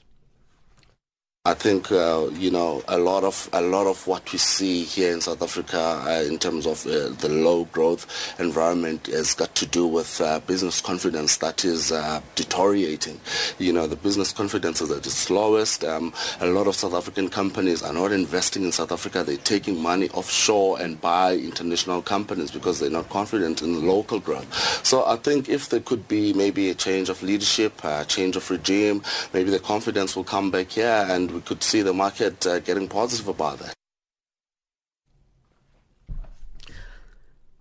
I 1.44 1.54
think 1.54 1.90
uh, 1.90 2.28
you 2.34 2.52
know 2.52 2.84
a 2.86 2.96
lot 2.98 3.24
of 3.24 3.50
a 3.52 3.60
lot 3.60 3.88
of 3.88 4.06
what 4.06 4.30
we 4.32 4.38
see 4.38 4.84
here 4.84 5.12
in 5.12 5.20
South 5.20 5.42
Africa 5.42 6.00
uh, 6.06 6.22
in 6.22 6.38
terms 6.38 6.66
of 6.66 6.86
uh, 6.86 7.08
the 7.18 7.28
low 7.28 7.64
growth 7.64 8.06
environment 8.38 9.08
has 9.08 9.34
got 9.34 9.52
to 9.56 9.66
do 9.66 9.84
with 9.84 10.20
uh, 10.20 10.38
business 10.38 10.80
confidence 10.80 11.38
that 11.38 11.64
is 11.64 11.90
uh, 11.90 12.20
deteriorating. 12.36 13.20
You 13.58 13.72
know 13.72 13.88
the 13.88 13.96
business 13.96 14.32
confidence 14.32 14.80
is 14.80 14.92
at 14.92 14.98
its 14.98 15.14
slowest. 15.14 15.82
Um, 15.82 16.14
a 16.38 16.46
lot 16.46 16.68
of 16.68 16.76
South 16.76 16.94
African 16.94 17.28
companies 17.28 17.82
are 17.82 17.92
not 17.92 18.12
investing 18.12 18.62
in 18.62 18.70
South 18.70 18.92
Africa. 18.92 19.24
They're 19.24 19.36
taking 19.38 19.82
money 19.82 20.10
offshore 20.10 20.80
and 20.80 21.00
buy 21.00 21.34
international 21.34 22.02
companies 22.02 22.52
because 22.52 22.78
they're 22.78 22.88
not 22.88 23.08
confident 23.08 23.62
in 23.62 23.72
the 23.72 23.80
local 23.80 24.20
growth. 24.20 24.86
So 24.86 25.04
I 25.06 25.16
think 25.16 25.48
if 25.48 25.70
there 25.70 25.80
could 25.80 26.06
be 26.06 26.32
maybe 26.34 26.70
a 26.70 26.74
change 26.76 27.08
of 27.08 27.20
leadership, 27.20 27.82
a 27.82 28.04
change 28.04 28.36
of 28.36 28.48
regime, 28.48 29.02
maybe 29.34 29.50
the 29.50 29.58
confidence 29.58 30.14
will 30.14 30.22
come 30.22 30.52
back 30.52 30.70
here 30.70 31.04
and 31.08 31.31
we 31.32 31.40
could 31.40 31.62
see 31.62 31.82
the 31.82 31.92
market 31.92 32.46
uh, 32.46 32.60
getting 32.60 32.88
positive 32.88 33.28
about 33.28 33.58
that. 33.58 33.74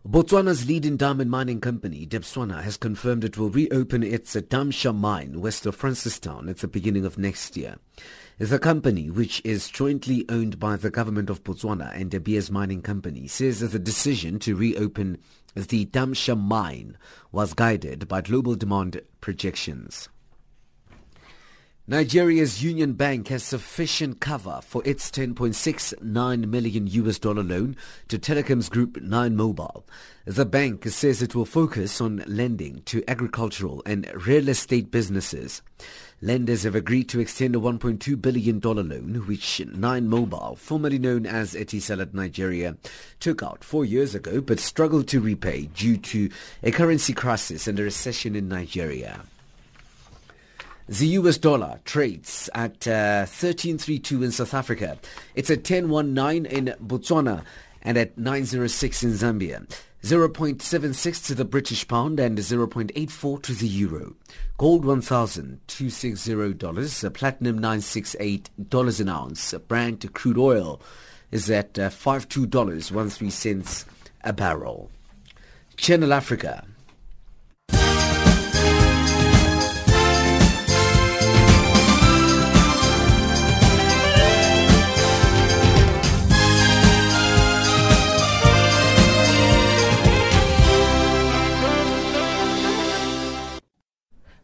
Botswana's 0.08 0.68
leading 0.68 0.98
diamond 0.98 1.30
mining 1.30 1.62
company, 1.62 2.08
Debswana, 2.08 2.64
has 2.64 2.76
confirmed 2.76 3.24
it 3.24 3.38
will 3.38 3.52
reopen 3.52 4.02
its 4.02 4.36
Damtshaa 4.36 4.98
mine 4.98 5.40
west 5.40 5.68
of 5.68 5.78
Francistown 5.78 6.50
at 6.50 6.58
the 6.58 6.68
beginning 6.68 7.06
of 7.06 7.20
next 7.20 7.56
year. 7.56 7.76
The 8.40 8.58
company, 8.58 9.12
which 9.12 9.42
is 9.46 9.70
jointly 9.70 10.26
owned 10.28 10.60
by 10.60 10.76
the 10.76 10.90
government 10.90 11.30
of 11.30 11.44
Botswana 11.44 11.96
and 11.96 12.10
De 12.10 12.20
Beers 12.20 12.50
Mining 12.50 12.82
Company, 12.82 13.28
says 13.28 13.60
that 13.60 13.68
the 13.68 13.80
decision 13.80 14.40
to 14.40 14.56
reopen 14.56 15.20
the 15.54 15.86
Damtshaa 15.86 16.36
mine 16.36 16.98
was 17.32 17.54
guided 17.54 18.08
by 18.08 18.22
global 18.22 18.56
demand 18.56 19.02
projections. 19.22 20.10
Nigeria's 21.88 22.62
Union 22.64 22.94
Bank 22.94 23.30
has 23.30 23.42
sufficient 23.42 24.20
cover 24.20 24.60
for 24.64 24.84
its 24.86 25.10
10.69 25.10 26.48
million 26.48 26.86
US 26.86 27.18
dollar 27.18 27.42
loan 27.42 27.76
to 28.08 28.20
Telecoms 28.20 28.70
Group 28.70 29.02
9 29.02 29.36
Mobile. 29.36 29.84
The 30.26 30.46
bank 30.46 30.88
says 30.90 31.24
it 31.24 31.34
will 31.34 31.44
focus 31.44 32.00
on 32.00 32.24
lending 32.28 32.84
to 32.84 33.04
agricultural 33.08 33.82
and 33.88 34.08
real 34.28 34.48
estate 34.48 34.92
businesses. 34.92 35.64
Lenders 36.22 36.62
have 36.64 36.76
agreed 36.76 37.10
to 37.10 37.20
extend 37.20 37.56
a 37.56 37.60
$1.2 37.60 38.22
billion 38.22 38.60
loan, 38.60 39.24
which 39.26 39.60
9 39.60 40.08
Mobile, 40.08 40.56
formerly 40.58 41.00
known 41.00 41.26
as 41.26 41.56
Etisalat 41.56 42.14
Nigeria, 42.14 42.78
took 43.20 43.42
out 43.42 43.64
four 43.64 43.86
years 43.86 44.14
ago 44.14 44.40
but 44.40 44.60
struggled 44.60 45.08
to 45.08 45.20
repay 45.20 45.66
due 45.66 45.98
to 45.98 46.30
a 46.62 46.70
currency 46.70 47.14
crisis 47.14 47.68
and 47.68 47.80
a 47.80 47.84
recession 47.84 48.36
in 48.36 48.48
Nigeria. 48.48 49.22
The 50.92 51.08
US 51.20 51.38
dollar 51.38 51.80
trades 51.86 52.50
at 52.54 52.86
uh, 52.86 53.24
13.32 53.24 54.26
in 54.26 54.32
South 54.34 54.54
Africa. 54.54 54.98
It's 55.36 55.50
at 55.50 55.64
10.19 55.64 56.46
in 56.46 56.76
Botswana 56.86 57.46
and 57.82 57.98
at 57.98 58.18
9.06 58.18 59.04
in 59.04 59.12
Zambia. 59.12 59.66
0.76 60.04 61.26
to 61.28 61.34
the 61.34 61.46
British 61.46 61.88
pound 61.88 62.20
and 62.20 62.38
0.84 62.38 63.42
to 63.42 63.54
the 63.54 63.70
euro. 63.70 64.16
Gold 64.58 64.84
$1,260, 64.84 67.14
platinum 67.14 67.62
$968 67.62 69.00
an 69.00 69.08
ounce. 69.08 69.54
Brent 69.70 70.14
crude 70.14 70.38
oil 70.38 70.82
is 71.32 71.50
at 71.50 71.80
uh, 71.80 71.90
$52.13 71.90 73.86
a 74.26 74.34
barrel. 74.34 74.92
Channel 75.78 76.12
Africa. 76.12 76.66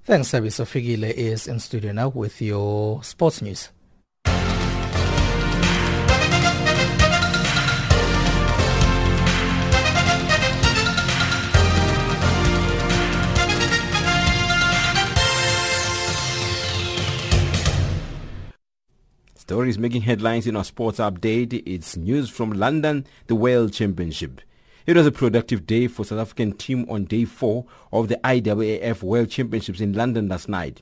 Thanks, 0.07 0.29
Sabi 0.29 0.47
Sofigile 0.47 1.11
is 1.11 1.49
in 1.49 1.59
studio 1.59 1.91
now 1.91 2.07
with 2.07 2.41
your 2.41 3.03
sports 3.03 3.41
news. 3.41 3.71
Stories 19.35 19.77
making 19.77 20.03
headlines 20.03 20.47
in 20.47 20.55
our 20.55 20.63
sports 20.63 20.99
update. 20.99 21.61
It's 21.65 21.97
news 21.97 22.29
from 22.29 22.53
London, 22.53 23.05
the 23.25 23.35
World 23.35 23.73
Championship. 23.73 24.39
It 24.87 24.95
was 24.95 25.05
a 25.05 25.11
productive 25.11 25.67
day 25.67 25.87
for 25.87 26.05
South 26.05 26.19
African 26.19 26.53
team 26.53 26.85
on 26.89 27.03
day 27.03 27.25
four 27.25 27.65
of 27.91 28.07
the 28.07 28.15
IAAF 28.23 29.03
World 29.03 29.29
Championships 29.29 29.81
in 29.81 29.91
London 29.91 30.29
last 30.29 30.47
night. 30.47 30.81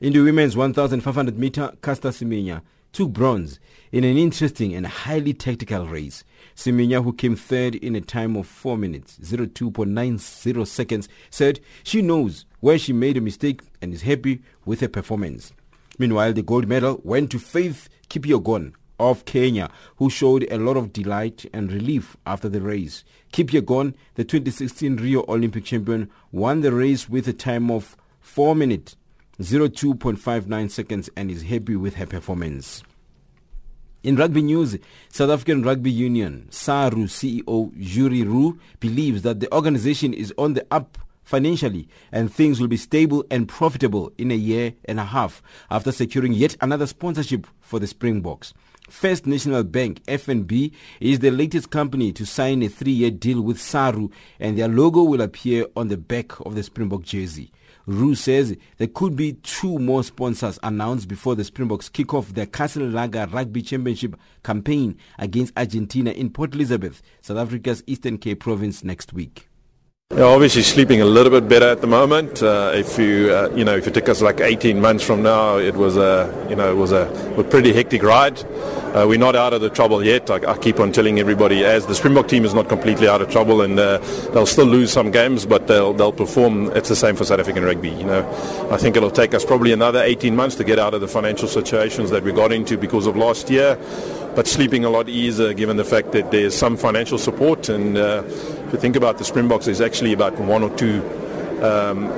In 0.00 0.12
the 0.12 0.22
women's 0.22 0.56
1,500 0.56 1.38
meter, 1.38 1.72
Caster 1.80 2.08
Semenya 2.08 2.62
took 2.92 3.12
bronze 3.12 3.60
in 3.92 4.02
an 4.02 4.18
interesting 4.18 4.74
and 4.74 4.84
highly 4.88 5.34
tactical 5.34 5.86
race. 5.86 6.24
Semenya, 6.56 7.04
who 7.04 7.12
came 7.12 7.36
third 7.36 7.76
in 7.76 7.94
a 7.94 8.00
time 8.00 8.34
of 8.34 8.48
4 8.48 8.76
minutes 8.76 9.20
02.90 9.22 10.66
seconds, 10.66 11.08
said 11.30 11.60
she 11.84 12.02
knows 12.02 12.46
where 12.58 12.76
she 12.76 12.92
made 12.92 13.16
a 13.16 13.20
mistake 13.20 13.60
and 13.80 13.94
is 13.94 14.02
happy 14.02 14.42
with 14.64 14.80
her 14.80 14.88
performance. 14.88 15.52
Meanwhile, 15.96 16.32
the 16.32 16.42
gold 16.42 16.66
medal 16.66 17.00
went 17.04 17.30
to 17.30 17.38
Faith 17.38 17.88
Kipyegon 18.08 18.74
of 18.98 19.24
Kenya, 19.24 19.70
who 19.96 20.08
showed 20.08 20.46
a 20.50 20.58
lot 20.58 20.76
of 20.76 20.92
delight 20.92 21.44
and 21.52 21.72
relief 21.72 22.16
after 22.26 22.48
the 22.48 22.60
race. 22.60 23.04
Kipyegon, 23.34 23.94
the 24.14 24.22
2016 24.22 24.94
Rio 24.94 25.24
Olympic 25.26 25.64
champion, 25.64 26.08
won 26.30 26.60
the 26.60 26.70
race 26.70 27.08
with 27.08 27.26
a 27.26 27.32
time 27.32 27.68
of 27.68 27.96
4 28.20 28.54
minutes 28.54 28.96
02.59 29.40 30.70
seconds 30.70 31.10
and 31.16 31.32
is 31.32 31.42
happy 31.42 31.74
with 31.74 31.96
her 31.96 32.06
performance. 32.06 32.84
In 34.04 34.14
rugby 34.14 34.40
news, 34.40 34.78
South 35.08 35.30
African 35.30 35.64
Rugby 35.64 35.90
Union, 35.90 36.46
SARU 36.50 37.08
CEO 37.08 37.76
Jurie 37.76 38.22
Roux 38.22 38.56
believes 38.78 39.22
that 39.22 39.40
the 39.40 39.52
organization 39.52 40.14
is 40.14 40.32
on 40.38 40.54
the 40.54 40.64
up 40.70 40.96
financially 41.24 41.88
and 42.12 42.32
things 42.32 42.60
will 42.60 42.68
be 42.68 42.76
stable 42.76 43.24
and 43.32 43.48
profitable 43.48 44.12
in 44.16 44.30
a 44.30 44.36
year 44.36 44.74
and 44.84 45.00
a 45.00 45.04
half 45.04 45.42
after 45.72 45.90
securing 45.90 46.34
yet 46.34 46.56
another 46.60 46.86
sponsorship 46.86 47.48
for 47.60 47.80
the 47.80 47.88
Springboks. 47.88 48.54
First 48.90 49.26
National 49.26 49.64
Bank, 49.64 50.04
FNB, 50.04 50.70
is 51.00 51.20
the 51.20 51.30
latest 51.30 51.70
company 51.70 52.12
to 52.12 52.26
sign 52.26 52.62
a 52.62 52.68
three-year 52.68 53.10
deal 53.12 53.40
with 53.40 53.58
Saru 53.58 54.10
and 54.38 54.58
their 54.58 54.68
logo 54.68 55.02
will 55.02 55.22
appear 55.22 55.66
on 55.74 55.88
the 55.88 55.96
back 55.96 56.38
of 56.40 56.54
the 56.54 56.62
Springbok 56.62 57.02
jersey. 57.02 57.50
Roux 57.86 58.14
says 58.14 58.56
there 58.76 58.88
could 58.88 59.16
be 59.16 59.34
two 59.42 59.78
more 59.78 60.04
sponsors 60.04 60.58
announced 60.62 61.08
before 61.08 61.34
the 61.34 61.44
Springboks 61.44 61.88
kick 61.88 62.12
off 62.12 62.34
their 62.34 62.46
Castle 62.46 62.86
Lager 62.86 63.26
Rugby 63.26 63.62
Championship 63.62 64.16
campaign 64.42 64.98
against 65.18 65.56
Argentina 65.56 66.10
in 66.10 66.28
Port 66.28 66.54
Elizabeth, 66.54 67.00
South 67.22 67.38
Africa's 67.38 67.82
Eastern 67.86 68.18
Cape 68.18 68.40
province 68.40 68.84
next 68.84 69.14
week. 69.14 69.48
Yeah, 70.16 70.26
obviously 70.26 70.62
sleeping 70.62 71.00
a 71.00 71.04
little 71.04 71.32
bit 71.32 71.48
better 71.48 71.68
at 71.68 71.80
the 71.80 71.88
moment. 71.88 72.40
Uh, 72.40 72.70
if 72.72 72.96
you, 73.00 73.32
uh, 73.34 73.50
you 73.52 73.64
know, 73.64 73.74
if 73.74 73.88
it 73.88 73.94
took 73.94 74.08
us 74.08 74.22
like 74.22 74.40
18 74.40 74.80
months 74.80 75.02
from 75.02 75.24
now, 75.24 75.58
it 75.58 75.74
was 75.74 75.96
a, 75.96 76.46
you 76.48 76.54
know, 76.54 76.70
it 76.70 76.76
was 76.76 76.92
a, 76.92 77.10
a 77.36 77.42
pretty 77.42 77.72
hectic 77.72 78.00
ride. 78.04 78.38
Uh, 78.94 79.06
we're 79.08 79.18
not 79.18 79.34
out 79.34 79.52
of 79.52 79.60
the 79.60 79.68
trouble 79.68 80.04
yet. 80.04 80.30
I, 80.30 80.52
I, 80.52 80.56
keep 80.56 80.78
on 80.78 80.92
telling 80.92 81.18
everybody, 81.18 81.64
as 81.64 81.86
the 81.86 81.96
Springbok 81.96 82.28
team 82.28 82.44
is 82.44 82.54
not 82.54 82.68
completely 82.68 83.08
out 83.08 83.22
of 83.22 83.30
trouble, 83.32 83.60
and 83.60 83.76
uh, 83.76 83.98
they'll 84.32 84.46
still 84.46 84.66
lose 84.66 84.92
some 84.92 85.10
games, 85.10 85.46
but 85.46 85.66
they'll 85.66 85.92
they'll 85.92 86.12
perform. 86.12 86.70
It's 86.76 86.88
the 86.88 86.94
same 86.94 87.16
for 87.16 87.24
South 87.24 87.40
African 87.40 87.64
rugby. 87.64 87.90
You 87.90 88.04
know, 88.04 88.68
I 88.70 88.76
think 88.76 88.96
it'll 88.96 89.10
take 89.10 89.34
us 89.34 89.44
probably 89.44 89.72
another 89.72 90.00
18 90.00 90.36
months 90.36 90.54
to 90.56 90.62
get 90.62 90.78
out 90.78 90.94
of 90.94 91.00
the 91.00 91.08
financial 91.08 91.48
situations 91.48 92.10
that 92.10 92.22
we 92.22 92.30
got 92.30 92.52
into 92.52 92.78
because 92.78 93.08
of 93.08 93.16
last 93.16 93.50
year 93.50 93.76
but 94.34 94.48
sleeping 94.48 94.84
a 94.84 94.90
lot 94.90 95.08
easier 95.08 95.52
given 95.52 95.76
the 95.76 95.84
fact 95.84 96.12
that 96.12 96.30
there's 96.30 96.56
some 96.56 96.76
financial 96.76 97.18
support. 97.18 97.68
And 97.68 97.96
uh, 97.96 98.22
you 98.74 98.80
think 98.80 98.96
about 98.96 99.18
the 99.18 99.24
Springboks, 99.24 99.68
is 99.68 99.80
actually 99.80 100.12
about 100.12 100.36
one 100.38 100.64
or 100.64 100.76
two 100.76 101.00
um, 101.62 102.08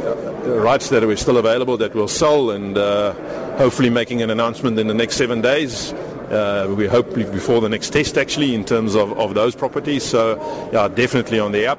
rights 0.62 0.88
that 0.88 1.04
are 1.04 1.16
still 1.16 1.36
available 1.36 1.76
that 1.76 1.94
we'll 1.94 2.08
sell, 2.08 2.50
and 2.50 2.78
uh, 2.78 3.12
hopefully 3.58 3.90
making 3.90 4.22
an 4.22 4.30
announcement 4.30 4.78
in 4.78 4.86
the 4.86 4.94
next 4.94 5.16
seven 5.16 5.42
days. 5.42 5.92
Uh, 5.92 6.74
we 6.76 6.86
hope 6.86 7.14
before 7.14 7.60
the 7.60 7.68
next 7.68 7.90
test, 7.90 8.16
actually, 8.16 8.54
in 8.54 8.64
terms 8.64 8.94
of, 8.94 9.12
of 9.18 9.34
those 9.34 9.54
properties. 9.54 10.02
So, 10.02 10.38
yeah, 10.72 10.88
definitely 10.88 11.38
on 11.38 11.52
the 11.52 11.66
up. 11.66 11.78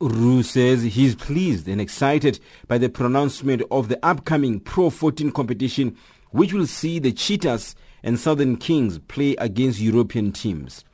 Roux 0.00 0.44
says 0.44 0.82
he's 0.84 1.16
pleased 1.16 1.66
and 1.66 1.80
excited 1.80 2.38
by 2.68 2.78
the 2.78 2.88
pronouncement 2.88 3.62
of 3.70 3.88
the 3.88 3.98
upcoming 4.06 4.60
Pro 4.60 4.90
14 4.90 5.32
competition, 5.32 5.96
which 6.30 6.52
will 6.52 6.66
see 6.66 7.00
the 7.00 7.12
Cheetahs 7.12 7.74
and 8.04 8.18
Southern 8.18 8.56
Kings 8.56 9.00
play 9.00 9.34
against 9.36 9.80
European 9.80 10.30
teams. 10.30 10.84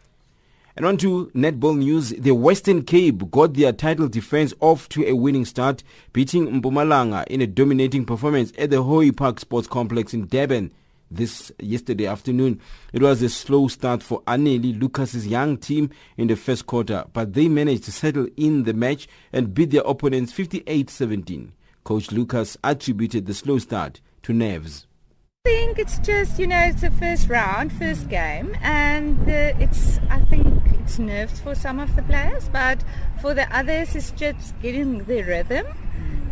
And 0.77 0.87
on 0.87 0.97
to 0.99 1.31
netball 1.35 1.77
news. 1.77 2.11
The 2.11 2.33
Western 2.33 2.83
Cape 2.83 3.31
got 3.31 3.55
their 3.55 3.73
title 3.73 4.09
defense 4.09 4.55
off 4.61 4.89
to 4.91 5.07
a 5.07 5.15
winning 5.15 5.45
start, 5.45 5.83
beating 6.13 6.49
Mpumalanga 6.61 7.27
in 7.27 7.43
a 7.43 7.47
dominating 7.47 8.05
performance 8.07 8.53
at 8.57 8.71
the 8.71 8.83
Hoy 8.83 9.11
Park 9.11 9.39
Sports 9.41 9.69
Complex 9.69 10.15
in 10.15 10.27
Durban 10.27 10.73
this 11.11 11.53
yesterday 11.61 12.07
afternoon. 12.07 12.61
It 12.93 13.03
was 13.03 13.23
a 13.23 13.29
slow 13.29 13.69
start 13.69 14.03
for 14.03 14.23
Aneli 14.23 14.79
Lucas's 14.81 15.27
young 15.27 15.59
team 15.59 15.91
in 16.17 16.29
the 16.29 16.37
first 16.37 16.67
quarter, 16.67 17.05
but 17.13 17.35
they 17.35 17.49
managed 17.49 17.85
to 17.85 17.93
settle 17.93 18.27
in 18.37 18.65
the 18.65 18.73
match 18.73 19.09
and 19.33 19.55
beat 19.55 19.71
their 19.71 19.83
opponents 19.83 20.33
58-17. 20.33 21.51
Coach 21.85 22.13
Lucas 22.13 22.57
attributed 22.65 23.27
the 23.27 23.35
slow 23.35 23.59
start 23.59 24.01
to 24.23 24.33
nerves. 24.33 24.87
I 25.45 25.51
think 25.51 25.79
it's 25.81 25.99
just 25.99 26.39
you 26.39 26.47
know 26.47 26.61
it's 26.61 26.83
the 26.83 26.91
first 26.93 27.29
round, 27.29 27.73
first 27.73 28.09
game, 28.09 28.57
and 28.63 29.19
uh, 29.23 29.59
it's 29.59 29.99
I 30.09 30.21
think 30.27 30.62
it's 30.83 30.99
nerves 30.99 31.41
for 31.41 31.55
some 31.55 31.79
of 31.79 31.95
the 31.97 32.03
players, 32.03 32.49
but 32.49 32.83
for 33.21 33.35
the 33.35 33.47
others 33.57 33.95
it's 33.95 34.11
just 34.13 34.59
getting 34.61 35.05
the 35.05 35.23
rhythm. 35.23 35.67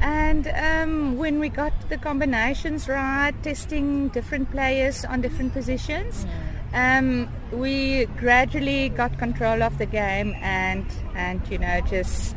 And 0.00 0.48
um, 0.48 1.18
when 1.18 1.38
we 1.38 1.48
got 1.48 1.72
the 1.88 1.98
combinations 1.98 2.88
right, 2.88 3.34
testing 3.42 4.08
different 4.08 4.50
players 4.50 5.04
on 5.04 5.20
different 5.20 5.52
positions, 5.52 6.26
um, 6.72 7.28
we 7.52 8.06
gradually 8.18 8.88
got 8.88 9.18
control 9.18 9.62
of 9.62 9.76
the 9.78 9.86
game, 9.86 10.34
and 10.40 10.86
and 11.14 11.40
you 11.50 11.58
know 11.58 11.80
just 11.82 12.34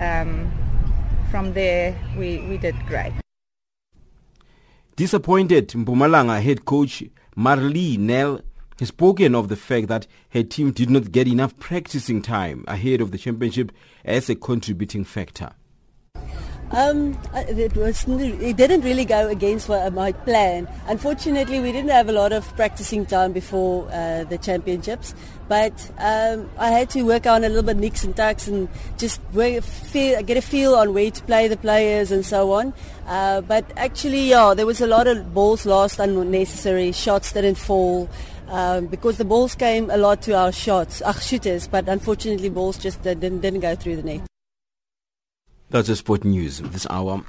um, 0.00 0.50
from 1.30 1.52
there 1.52 1.94
we 2.16 2.38
we 2.48 2.56
did 2.58 2.76
great. 2.86 3.12
Disappointed, 4.96 5.68
Mpumalanga 5.68 6.40
head 6.40 6.64
coach 6.64 7.04
Marlee 7.36 7.98
Nel 7.98 8.40
has 8.78 8.88
spoken 8.88 9.34
of 9.34 9.48
the 9.48 9.56
fact 9.56 9.88
that 9.88 10.06
her 10.30 10.42
team 10.42 10.72
did 10.72 10.90
not 10.90 11.12
get 11.12 11.28
enough 11.28 11.56
practicing 11.58 12.22
time 12.22 12.64
ahead 12.68 13.00
of 13.00 13.10
the 13.10 13.18
championship 13.18 13.72
as 14.04 14.28
a 14.28 14.34
contributing 14.34 15.04
factor. 15.04 15.52
Um, 16.72 17.18
it 17.34 17.76
was 17.76 18.08
it 18.08 18.56
didn't 18.56 18.80
really 18.80 19.04
go 19.04 19.28
against 19.28 19.68
my 19.68 20.12
plan. 20.12 20.66
Unfortunately, 20.88 21.60
we 21.60 21.70
didn't 21.70 21.90
have 21.90 22.08
a 22.08 22.12
lot 22.12 22.32
of 22.32 22.48
practicing 22.56 23.04
time 23.04 23.32
before 23.32 23.90
uh, 23.92 24.24
the 24.24 24.38
championships, 24.38 25.14
but 25.48 25.74
um, 25.98 26.48
I 26.56 26.68
had 26.70 26.88
to 26.90 27.02
work 27.02 27.26
on 27.26 27.44
a 27.44 27.48
little 27.50 27.62
bit 27.62 27.76
nicks 27.76 28.04
and 28.04 28.16
tucks 28.16 28.48
and 28.48 28.70
just 28.96 29.20
feel, 29.32 30.22
get 30.22 30.38
a 30.38 30.40
feel 30.40 30.74
on 30.74 30.94
where 30.94 31.10
to 31.10 31.22
play 31.24 31.46
the 31.46 31.58
players 31.58 32.10
and 32.10 32.24
so 32.24 32.52
on. 32.52 32.72
Uh, 33.06 33.42
but 33.42 33.70
actually, 33.76 34.30
yeah, 34.30 34.54
there 34.54 34.64
was 34.64 34.80
a 34.80 34.86
lot 34.86 35.06
of 35.06 35.34
balls 35.34 35.66
lost, 35.66 35.98
unnecessary 35.98 36.90
shots 36.92 37.32
didn't 37.32 37.56
fall. 37.56 38.08
Um, 38.48 38.86
because 38.86 39.16
the 39.16 39.24
balls 39.24 39.54
came 39.54 39.90
a 39.90 39.96
lot 39.96 40.22
to 40.22 40.32
our 40.36 40.52
shots, 40.52 41.00
our 41.02 41.14
shooters, 41.14 41.66
but 41.66 41.88
unfortunately 41.88 42.50
balls 42.50 42.78
just 42.78 43.02
didn't, 43.02 43.40
didn't 43.40 43.60
go 43.60 43.74
through 43.74 43.96
the 43.96 44.02
net. 44.02 44.20
That's 45.70 45.88
the 45.88 45.96
sport 45.96 46.24
news 46.24 46.58
this 46.58 46.86
hour. 46.90 47.22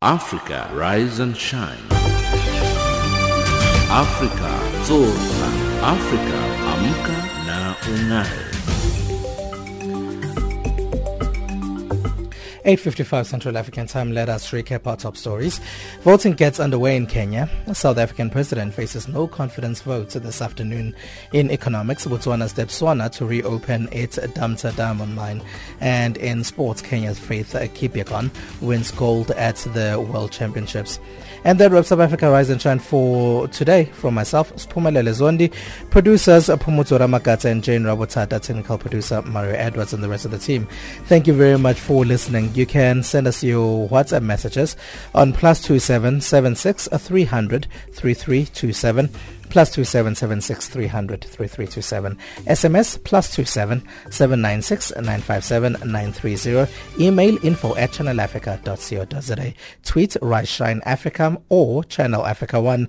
Africa, 0.00 0.68
rise 0.74 1.20
and 1.20 1.36
shine. 1.36 1.78
Africa, 3.88 4.50
zorka. 4.82 5.61
Africa, 5.82 6.38
amka 6.72 7.16
na 7.46 7.74
ungae. 7.90 8.52
8.55 12.64 13.26
Central 13.26 13.58
African 13.58 13.88
time, 13.88 14.12
let 14.12 14.28
us 14.28 14.48
recap 14.52 14.86
our 14.86 14.96
top 14.96 15.16
stories. 15.16 15.60
Voting 16.02 16.34
gets 16.34 16.60
underway 16.60 16.94
in 16.94 17.08
Kenya. 17.08 17.50
The 17.66 17.74
South 17.74 17.98
African 17.98 18.30
president 18.30 18.72
faces 18.72 19.08
no 19.08 19.26
confidence 19.26 19.80
vote 19.80 20.10
this 20.10 20.40
afternoon. 20.40 20.94
In 21.32 21.50
economics, 21.50 22.06
Botswana 22.06 22.44
Debswana 22.54 23.10
to 23.12 23.26
reopen 23.26 23.88
its 23.90 24.16
Damtshaa 24.16 24.76
Diamond 24.76 25.16
Mine. 25.16 25.42
And 25.80 26.16
in 26.16 26.44
sports, 26.44 26.80
Kenya's 26.80 27.18
Faith 27.18 27.54
Kipyegon 27.54 28.30
wins 28.60 28.92
gold 28.92 29.32
at 29.32 29.56
the 29.56 29.98
World 30.12 30.30
Championships. 30.30 31.00
And 31.44 31.58
that 31.58 31.72
wraps 31.72 31.90
up 31.90 31.98
Africa 31.98 32.30
Rise 32.30 32.50
and 32.50 32.60
Shine 32.60 32.78
for 32.78 33.48
today. 33.48 33.86
From 33.86 34.14
myself, 34.14 34.54
Spumelele 34.56 35.10
Zondi, 35.10 35.52
producers 35.90 36.46
Pumutu 36.46 36.98
Ramakata 36.98 37.50
and 37.50 37.64
Jane 37.64 37.82
Rabotata, 37.82 38.40
technical 38.40 38.78
producer 38.78 39.22
Mario 39.22 39.54
Edwards 39.54 39.92
and 39.92 40.04
the 40.04 40.08
rest 40.08 40.24
of 40.24 40.30
the 40.30 40.38
team. 40.38 40.68
Thank 41.06 41.26
you 41.26 41.34
very 41.34 41.58
much 41.58 41.80
for 41.80 42.04
listening. 42.04 42.54
You 42.54 42.66
can 42.66 43.02
send 43.02 43.26
us 43.26 43.42
your 43.42 43.88
WhatsApp 43.88 44.22
messages 44.22 44.76
on 45.14 45.32
plus 45.32 45.60
two 45.60 45.78
seven 45.78 46.20
seven 46.20 46.54
six 46.54 46.88
three 46.92 47.24
hundred 47.24 47.66
three 47.92 48.14
three 48.14 48.46
two 48.46 48.72
seven 48.72 49.10
plus 49.52 49.70
two 49.70 49.84
seven 49.84 50.14
seven 50.14 50.40
six 50.40 50.66
three 50.66 50.86
hundred 50.86 51.22
three 51.22 51.46
three 51.46 51.66
two 51.66 51.82
seven. 51.82 52.16
SMS 52.46 52.96
plus 53.04 53.34
two 53.34 53.44
seven 53.44 53.86
seven 54.08 54.40
nine 54.40 54.62
six 54.62 54.90
nine 54.96 55.20
five 55.20 55.44
seven 55.44 55.76
nine 55.84 56.10
three 56.10 56.36
zero. 56.36 56.66
Email 56.98 57.36
info 57.44 57.76
at 57.76 57.90
channelafrica.co.za. 57.90 59.52
Tweet 59.84 60.16
Rise 60.22 60.48
Shine 60.48 60.80
Africa 60.86 61.36
or 61.50 61.84
Channel 61.84 62.24
Africa 62.24 62.62
One. 62.62 62.88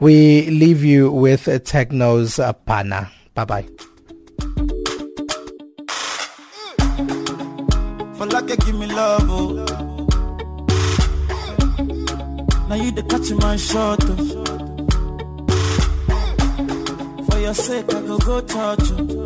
We 0.00 0.50
leave 0.50 0.84
you 0.84 1.10
with 1.10 1.46
Tekno's 1.46 2.38
uh, 2.38 2.52
Pana. 2.52 3.10
Bye 3.34 3.44
bye. 3.46 3.66
For 8.18 8.26
like 8.26 8.48
give 8.66 8.78
me 8.78 8.86
love, 8.86 9.26
oh. 9.30 9.64
Now 12.68 12.74
you 12.74 12.92
the 12.92 13.02
catch 13.08 13.30
my 13.40 13.56
shot, 13.56 14.00
oh 14.02 14.71
your 17.42 17.54
sake, 17.54 17.92
I 17.92 18.00
go 18.02 18.18
go 18.18 18.40
touch 18.40 18.90
you. 18.90 19.24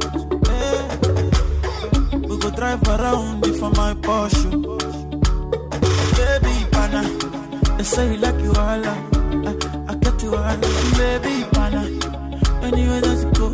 Hey. 0.48 0.88
We 2.28 2.38
go 2.38 2.50
drive 2.50 2.82
around 2.88 3.44
for 3.58 3.70
my 3.70 3.92
Porsche. 3.94 4.50
Baby, 6.16 6.54
pana, 6.72 7.02
they 7.76 7.84
say 7.84 8.12
you 8.12 8.18
like 8.18 8.40
you 8.40 8.50
all. 8.52 8.86
I, 8.86 8.96
I 9.90 9.94
get 9.96 10.22
you 10.22 10.34
all. 10.34 10.56
Baby, 10.96 11.44
pana, 11.52 11.82
anywhere 12.62 13.00
that 13.02 13.18
you 13.22 13.30
go, 13.40 13.48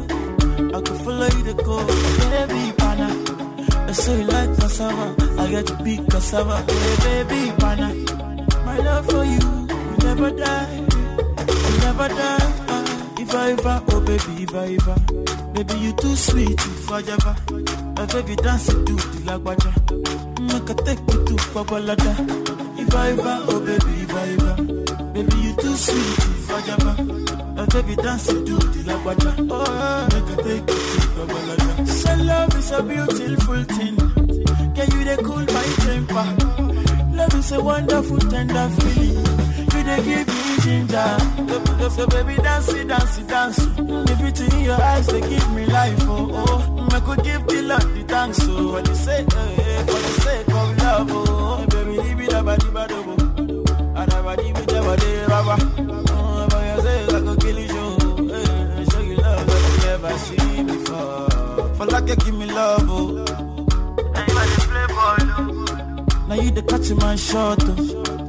I 0.76 0.80
can 0.80 0.96
follow 1.04 1.26
you 1.36 1.44
to 1.44 1.54
go. 1.54 1.76
Baby, 2.30 2.72
pana, 2.78 3.08
they 3.86 3.92
say 3.94 4.20
you 4.20 4.26
like 4.26 4.56
cassava. 4.58 5.06
I 5.40 5.50
get 5.50 5.66
to 5.66 5.82
be 5.82 5.96
cassava. 6.08 6.56
Hey, 6.70 7.24
baby, 7.24 7.52
pana, 7.58 7.88
my 8.64 8.78
love 8.78 9.06
for 9.06 9.24
you, 9.24 9.40
will 9.66 9.98
never 10.06 10.30
die, 10.30 10.86
will 10.88 11.78
never 11.80 12.08
die. 12.08 12.48
Iva, 13.22 13.50
Iva, 13.52 13.74
oh 13.78 13.81
baby, 14.12 14.42
Iva, 14.42 14.66
Iva. 14.70 14.94
Baby, 15.54 15.74
you 15.80 15.92
too 15.94 16.16
sweet, 16.16 16.50
Iva, 16.50 17.02
Java. 17.02 17.32
My 17.96 18.06
baby 18.06 18.36
dance 18.36 18.66
to 18.66 18.74
the 18.84 19.18
lagwaja. 19.26 19.72
Make 20.40 20.70
a 20.70 20.74
take 20.84 21.00
you 21.12 21.18
to 21.26 21.34
Babalada. 21.54 22.12
Iva, 22.78 23.00
Iva, 23.12 23.32
oh 23.48 23.60
baby, 23.60 23.92
Iva, 24.04 24.20
Iva. 24.34 24.52
Baby, 25.14 25.36
you 25.44 25.52
too 25.56 25.76
sweet, 25.76 26.18
Iva, 26.40 26.56
Java. 26.66 26.92
My 27.56 27.64
baby 27.66 27.96
dance 27.96 28.26
to 28.26 28.34
the 28.44 28.80
lagwaja. 28.88 29.32
Oh, 29.50 30.08
make 30.12 30.30
a 30.32 30.42
take 30.42 30.68
you 30.68 31.00
to 31.00 31.08
Babalada. 31.16 31.88
So 31.88 32.14
love 32.24 32.56
is 32.58 32.70
a 32.70 32.82
beautiful 32.82 33.62
thing. 33.76 33.96
Can 34.74 34.90
you 34.92 35.04
they 35.04 35.16
cool 35.22 35.44
my 35.56 35.66
temper? 35.84 36.26
Love 37.16 37.34
is 37.34 37.52
a 37.52 37.62
wonderful, 37.62 38.18
tender 38.18 38.68
feeling. 38.76 39.16
You 39.72 39.82
they 39.84 40.02
give 40.04 40.28
me 40.28 40.51
ginger. 40.62 41.18
So, 41.90 42.06
baby, 42.06 42.36
dance 42.36 42.72
it, 42.72 42.88
dance 42.88 43.18
it, 43.18 43.26
dance 43.26 43.58
it. 43.58 43.76
Beauty 44.18 44.44
in 44.56 44.64
your 44.64 44.80
eyes, 44.80 45.06
they 45.08 45.20
give 45.20 45.50
me 45.52 45.66
life, 45.66 45.98
oh, 46.02 46.30
oh. 46.32 46.88
I 46.92 47.00
could 47.00 47.22
give 47.24 47.46
the 47.46 47.62
Lord 47.62 47.82
the 47.82 48.04
thanks, 48.06 48.38
oh. 48.42 48.72
For 48.72 48.82
the 48.82 48.94
sake, 48.94 49.26
eh, 49.34 49.56
eh 49.58 49.84
for 49.84 49.92
the 49.92 50.20
sake 50.24 50.48
of 50.48 50.78
love, 50.78 51.08
oh. 51.10 51.24
oh. 51.28 51.56
Hey, 51.56 51.66
baby, 51.66 51.98
leave 52.00 52.20
it 52.20 52.32
up, 52.34 52.44
body, 52.46 52.70
body, 52.70 52.94
I 52.94 54.06
never 54.06 54.36
leave 54.42 54.56
it 54.56 54.72
up, 54.72 54.84
body, 54.84 55.12
rubber. 55.32 55.58
Oh, 56.14 56.46
but 56.50 56.62
you 56.64 56.82
say, 56.82 57.04
I 57.04 57.20
could 57.20 57.40
kill 57.40 57.58
you. 57.58 57.86
Hey, 58.32 58.84
show 58.90 59.00
you 59.00 59.16
love 59.16 59.46
that 59.46 59.62
you 59.68 59.76
never 59.86 60.18
seen 60.18 60.66
before. 60.66 61.74
For 61.74 61.86
like 61.86 62.08
you 62.08 62.16
give 62.16 62.34
me 62.38 62.46
love, 62.46 62.88
oh. 62.88 63.24
Oh. 65.04 65.64
Now 66.28 66.34
you 66.36 66.50
the 66.52 66.62
catch 66.62 66.90
my 66.92 67.16
shot, 67.16 67.58
oh 67.64 68.21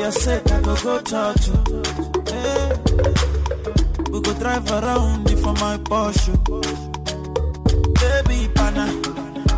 your 0.00 0.12
sake, 0.12 0.50
I 0.50 0.60
go 0.62 0.74
go 0.76 1.46
you. 1.46 1.56
Hey. 2.32 2.70
Eh, 2.70 2.76
we 4.10 4.20
go 4.20 4.32
drive 4.34 4.70
around 4.70 5.28
for 5.36 5.52
my 5.64 5.76
Porsche. 5.88 6.34
Baby, 8.00 8.48
pana, 8.54 8.86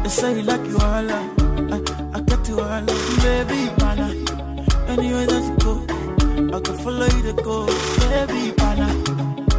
they 0.02 0.08
say 0.08 0.36
you 0.36 0.42
like 0.42 0.64
you 0.66 0.78
all. 0.78 1.10
I, 1.10 1.78
I 2.16 2.20
get 2.28 2.48
you 2.48 2.60
all. 2.60 2.86
Baby, 3.22 3.60
pana, 3.78 4.08
anywhere 4.88 5.26
that 5.32 5.44
you 5.48 5.56
go, 5.64 5.72
I 6.56 6.60
can 6.60 6.76
follow 6.78 7.06
you 7.06 7.22
to 7.28 7.34
go. 7.42 7.66
Baby, 8.10 8.52
pana, 8.56 8.88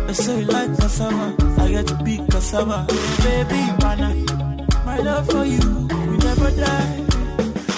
they 0.07 0.13
say 0.13 0.39
you 0.41 0.45
like 0.47 0.75
cassava. 0.77 1.25
I 1.61 1.69
get 1.71 1.87
to 1.87 1.95
be 2.03 2.17
cassava. 2.29 2.85
Baby, 3.23 3.61
pana, 3.79 4.09
my 4.85 4.97
love 4.99 5.27
for 5.29 5.45
you, 5.45 5.87
we 6.09 6.17
never 6.17 6.51
die. 6.51 7.05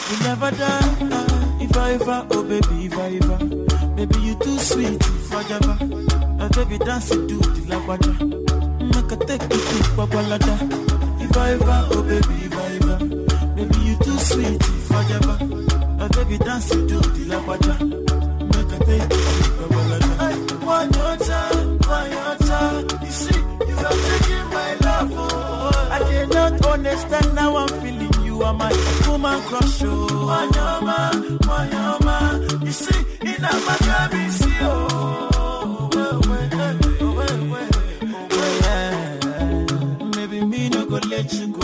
We 0.10 0.16
never 0.26 0.52
die. 0.52 1.35
Uh. 1.76 1.90
Iva, 1.90 1.94
Iva, 1.96 2.28
oh 2.32 2.44
baby, 2.44 2.76
Iva, 2.86 3.10
Iva. 3.10 3.38
Baby, 3.96 4.18
you 4.20 4.36
too 4.36 4.58
sweet, 4.60 5.00
Java. 5.50 5.78
Uh, 6.40 6.50
baby, 6.50 6.78
dance 6.78 7.12
it 7.12 7.28
to 7.28 7.38
the 7.38 7.62
lagwaja. 7.70 8.14
Make 8.80 9.12
a 9.12 9.26
take 9.26 9.42
you 9.42 9.48
to 9.48 9.84
Babalada. 9.98 10.54
Iva, 11.22 11.42
Iva, 11.56 11.88
oh 11.92 12.04
baby, 12.04 12.36
Iva, 12.46 12.64
Iva. 12.76 12.96
Baby, 13.56 13.78
you 13.88 13.96
too 13.98 14.18
sweet, 14.20 14.62
Java. 15.10 15.34
Uh, 16.00 16.08
baby, 16.10 16.38
dance 16.38 16.72
it 16.72 16.88
to 16.88 16.98
the 16.98 17.24
lagwaja. 17.32 17.76
Make 18.52 18.74
a 18.76 18.86
take 18.86 19.02
you 19.02 19.42
to 19.44 19.52
Babalada. 19.60 20.66
One 20.66 20.94
your 20.94 21.18
time, 21.18 21.78
one 21.80 22.12
your 22.12 22.36
time. 22.48 22.88
You 23.04 23.12
see, 23.12 23.40
you 23.68 23.76
are 23.78 23.98
taking 24.08 24.48
my 24.56 24.74
love, 24.86 25.12
oh. 25.16 25.90
I 25.92 26.00
cannot 26.00 26.66
understand 26.66 27.38
how 27.40 27.58
I'm 27.58 27.68
feeling 27.68 27.95
you 28.36 28.44
are 28.44 28.54
my 28.54 28.72
woman 29.08 29.42
crush, 29.44 29.82
oh. 29.84 30.08
Wanyama, 30.30 31.12
wanyama, 31.48 32.66
you 32.66 32.72
see, 32.72 33.00
in 33.22 33.44
a 33.44 33.48
magabi, 33.68 34.30
see, 34.32 34.58
oh. 34.62 34.92
Let 41.10 41.32
you 41.34 41.48
go. 41.48 41.62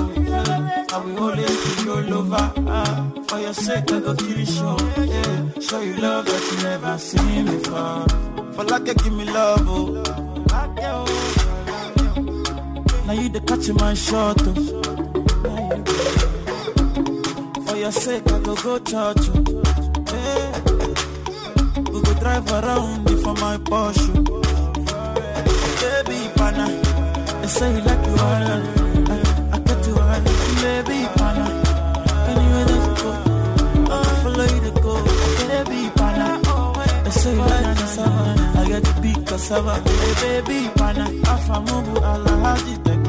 I 0.94 0.98
will 1.04 1.20
always 1.24 1.76
be 1.78 1.84
your 1.84 2.02
lover. 2.04 2.54
Ah, 2.68 3.12
for 3.28 3.40
your 3.40 3.54
sake, 3.54 3.92
I 3.92 4.00
go 4.00 4.14
kill 4.16 4.38
you, 4.40 4.46
show. 4.46 4.78
Yeah, 4.98 5.60
show 5.60 5.80
you 5.82 5.94
love 5.96 6.26
that 6.26 6.52
you 6.52 6.64
never 6.64 6.98
seen 6.98 7.46
before. 7.46 8.06
For 8.54 8.64
like 8.66 8.88
you 8.88 8.94
give 8.94 9.14
me 9.14 9.26
love, 9.26 9.66
oh. 9.68 10.04
Now 13.08 13.14
you 13.14 13.30
the 13.30 13.42
catch 13.42 13.70
my 13.74 13.94
shot, 13.94 14.38
oh. 14.46 15.21
Sake, 17.92 18.32
I 18.32 18.40
go 18.40 18.56
go 18.56 18.80
church. 18.80 19.30
oh. 19.30 19.64
Eh, 20.08 20.52
hey. 21.76 21.82
We 21.92 22.02
go 22.02 22.14
drive 22.20 22.48
around 22.52 23.06
before 23.06 23.34
my 23.36 23.58
Porsche. 23.58 24.14
Baby, 25.82 26.20
pana. 26.36 26.68
They 27.42 27.48
say 27.48 27.72
you 27.76 27.82
like 27.82 28.06
you 28.08 28.14
all. 28.14 28.44
I, 28.44 29.18
I 29.54 29.60
got 29.60 29.88
you 29.88 29.96
all. 29.98 30.22
Baby, 30.62 31.08
pana. 31.18 31.46
Anywhere 32.30 32.66
that 32.70 32.82
you 32.88 32.94
go, 33.04 33.12
I 33.92 33.96
follow 34.24 34.46
you 34.54 34.62
to 34.62 34.72
go. 34.82 34.94
Baby, 35.48 35.90
pana. 35.96 36.28
They 37.04 37.12
say 37.12 37.34
you 37.34 37.40
like 37.42 37.78
cassava. 37.78 38.24
I 38.60 38.68
get 38.68 38.84
to 38.84 39.02
be 39.02 39.14
cassava. 39.26 39.74
Baby, 40.22 40.70
pana. 40.76 41.06
Afamubu 41.34 41.98
ala 41.98 42.34
hadi 42.46 42.76
tekilo. 42.86 43.01